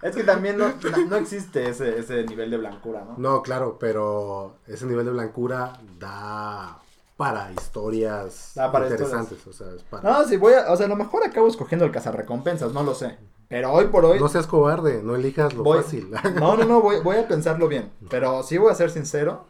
Es 0.01 0.15
que 0.15 0.23
también 0.23 0.57
no, 0.57 0.65
no- 1.09 1.15
existe 1.17 1.67
ese, 1.69 1.99
ese 1.99 2.23
nivel 2.23 2.49
de 2.51 2.57
blancura, 2.57 3.03
¿no? 3.03 3.15
No, 3.17 3.41
claro, 3.41 3.77
pero 3.79 4.55
ese 4.65 4.85
nivel 4.85 5.05
de 5.05 5.11
blancura 5.11 5.73
da 5.99 6.79
para 7.17 7.51
historias 7.51 8.53
Da 8.55 8.71
para 8.71 8.87
interesantes. 8.87 9.45
O 9.45 9.51
sea, 9.51 9.67
es 9.75 9.83
para... 9.83 10.09
No, 10.09 10.23
sí, 10.23 10.37
voy 10.37 10.53
a, 10.53 10.71
o 10.71 10.77
sea, 10.77 10.85
a 10.85 10.89
lo 10.89 10.95
mejor 10.95 11.23
acabo 11.25 11.47
escogiendo 11.49 11.83
el 11.85 11.91
cazarrecompensas, 11.91 12.71
no 12.71 12.81
lo 12.83 12.93
sé. 12.93 13.17
Pero 13.49 13.71
hoy 13.73 13.87
por 13.87 14.05
hoy, 14.05 14.19
No 14.19 14.29
seas 14.29 14.47
cobarde, 14.47 15.01
no 15.03 15.15
elijas 15.15 15.53
lo 15.53 15.63
Voy- 15.63 15.81
fácil. 15.81 16.09
no, 16.35 16.55
no, 16.55 16.63
no, 16.65 16.81
voy, 16.81 17.01
voy 17.01 17.17
a 17.17 17.27
pensarlo 17.27 17.67
bien. 17.67 17.91
Pero 18.09 18.43
sí 18.43 18.57
voy 18.57 18.71
a 18.71 18.75
ser 18.75 18.91
sincero, 18.91 19.45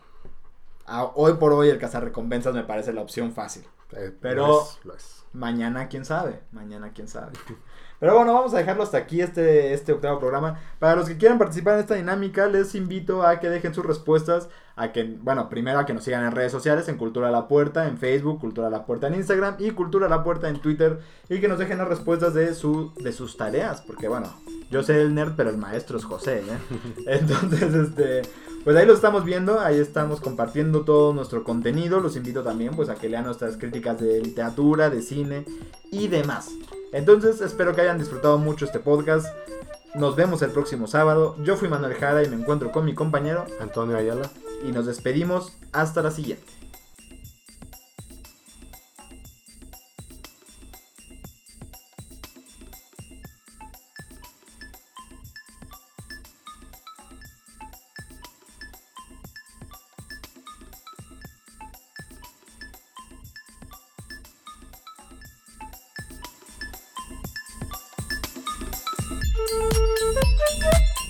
a- 0.88 1.04
hoy 1.16 1.34
por 1.34 1.54
hoy 1.54 1.70
el 1.70 1.78
cazarrecompensas 1.78 2.54
me 2.56 2.64
parece 2.64 2.94
la 2.94 3.02
opción 3.02 3.34
fácil. 3.34 3.66
Eh, 3.92 4.12
Pero- 4.22 4.48
lo 4.48 4.62
es, 4.64 4.80
lo 4.86 4.96
es. 4.96 5.16
Mañana, 5.34 5.90
quién 5.90 6.06
sabe. 6.06 6.40
Mañana, 6.52 6.92
quién 6.94 7.08
sabe. 7.08 7.34
Pero 8.00 8.16
bueno, 8.16 8.34
vamos 8.34 8.54
a 8.54 8.58
dejarlo 8.58 8.82
hasta 8.82 8.98
aquí 8.98 9.22
este, 9.22 9.74
este 9.74 9.92
octavo 9.92 10.18
programa. 10.20 10.60
Para 10.80 10.96
los 10.96 11.08
que 11.08 11.18
quieran 11.18 11.38
participar 11.38 11.76
en 11.76 11.82
esta 11.82 11.94
dinámica, 11.96 12.48
les 12.48 12.74
invito 12.74 13.22
a 13.22 13.40
que 13.40 13.50
dejen 13.50 13.74
sus 13.76 13.86
respuestas. 13.86 14.50
A 14.80 14.94
que, 14.94 15.04
bueno, 15.04 15.50
primero 15.50 15.78
a 15.78 15.86
que 15.86 15.94
nos 15.94 16.06
sigan 16.06 16.26
en 16.26 16.32
redes 16.32 16.54
sociales, 16.54 16.88
en 16.88 16.98
Cultura 16.98 17.28
a 17.28 17.32
la 17.32 17.50
Puerta, 17.50 17.88
en 17.88 17.98
Facebook, 17.98 18.40
Cultura 18.40 18.68
a 18.68 18.70
la 18.70 18.86
Puerta 18.86 19.08
en 19.08 19.16
Instagram 19.16 19.56
y 19.60 19.72
Cultura 19.72 20.06
a 20.06 20.10
la 20.10 20.24
Puerta 20.24 20.48
en 20.48 20.62
Twitter. 20.62 21.00
Y 21.30 21.42
que 21.42 21.50
nos 21.50 21.60
dejen 21.60 21.78
las 21.78 21.88
respuestas 21.90 22.34
de, 22.34 22.56
su, 22.56 22.94
de 22.96 23.12
sus 23.12 23.36
tareas. 23.36 23.82
Porque 23.82 24.08
bueno, 24.08 24.34
yo 24.72 24.82
sé 24.82 25.02
el 25.02 25.14
nerd, 25.14 25.34
pero 25.36 25.50
el 25.50 25.58
maestro 25.58 25.98
es 25.98 26.06
José, 26.06 26.40
¿eh? 26.40 26.58
Entonces, 27.08 27.74
este... 27.74 28.22
Pues 28.64 28.76
ahí 28.76 28.86
lo 28.86 28.94
estamos 28.94 29.24
viendo, 29.24 29.62
ahí 29.62 29.80
estamos 29.80 30.20
compartiendo 30.20 30.82
todo 30.82 31.14
nuestro 31.14 31.44
contenido. 31.44 32.02
Los 32.02 32.18
invito 32.18 32.44
también 32.44 32.76
pues 32.76 32.90
a 32.90 32.96
que 32.96 33.08
lean 33.08 33.24
nuestras 33.24 33.56
críticas 33.58 34.00
de 34.00 34.22
literatura, 34.22 34.90
de 34.90 35.02
cine 35.02 35.46
y 35.92 36.08
demás. 36.08 36.50
Entonces 36.92 37.40
espero 37.40 37.74
que 37.74 37.82
hayan 37.82 37.98
disfrutado 37.98 38.38
mucho 38.38 38.66
este 38.66 38.80
podcast. 38.80 39.28
Nos 39.96 40.16
vemos 40.16 40.42
el 40.42 40.52
próximo 40.52 40.88
sábado. 40.88 41.36
Yo 41.42 41.56
fui 41.56 41.70
Manuel 41.70 41.94
Jara 41.96 42.22
y 42.22 42.30
me 42.30 42.36
encuentro 42.36 42.72
con 42.72 42.86
mi 42.86 42.94
compañero 42.94 43.46
Antonio 43.62 43.96
Ayala. 43.96 44.30
Y 44.68 44.72
nos 44.72 44.86
despedimos 44.86 45.54
hasta 45.72 46.02
la 46.02 46.12
siguiente. 46.12 46.59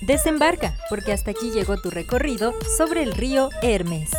Desembarca, 0.09 0.73
porque 0.89 1.13
hasta 1.13 1.29
aquí 1.29 1.51
llegó 1.51 1.77
tu 1.77 1.91
recorrido 1.91 2.55
sobre 2.75 3.03
el 3.03 3.13
río 3.13 3.51
Hermes. 3.61 4.09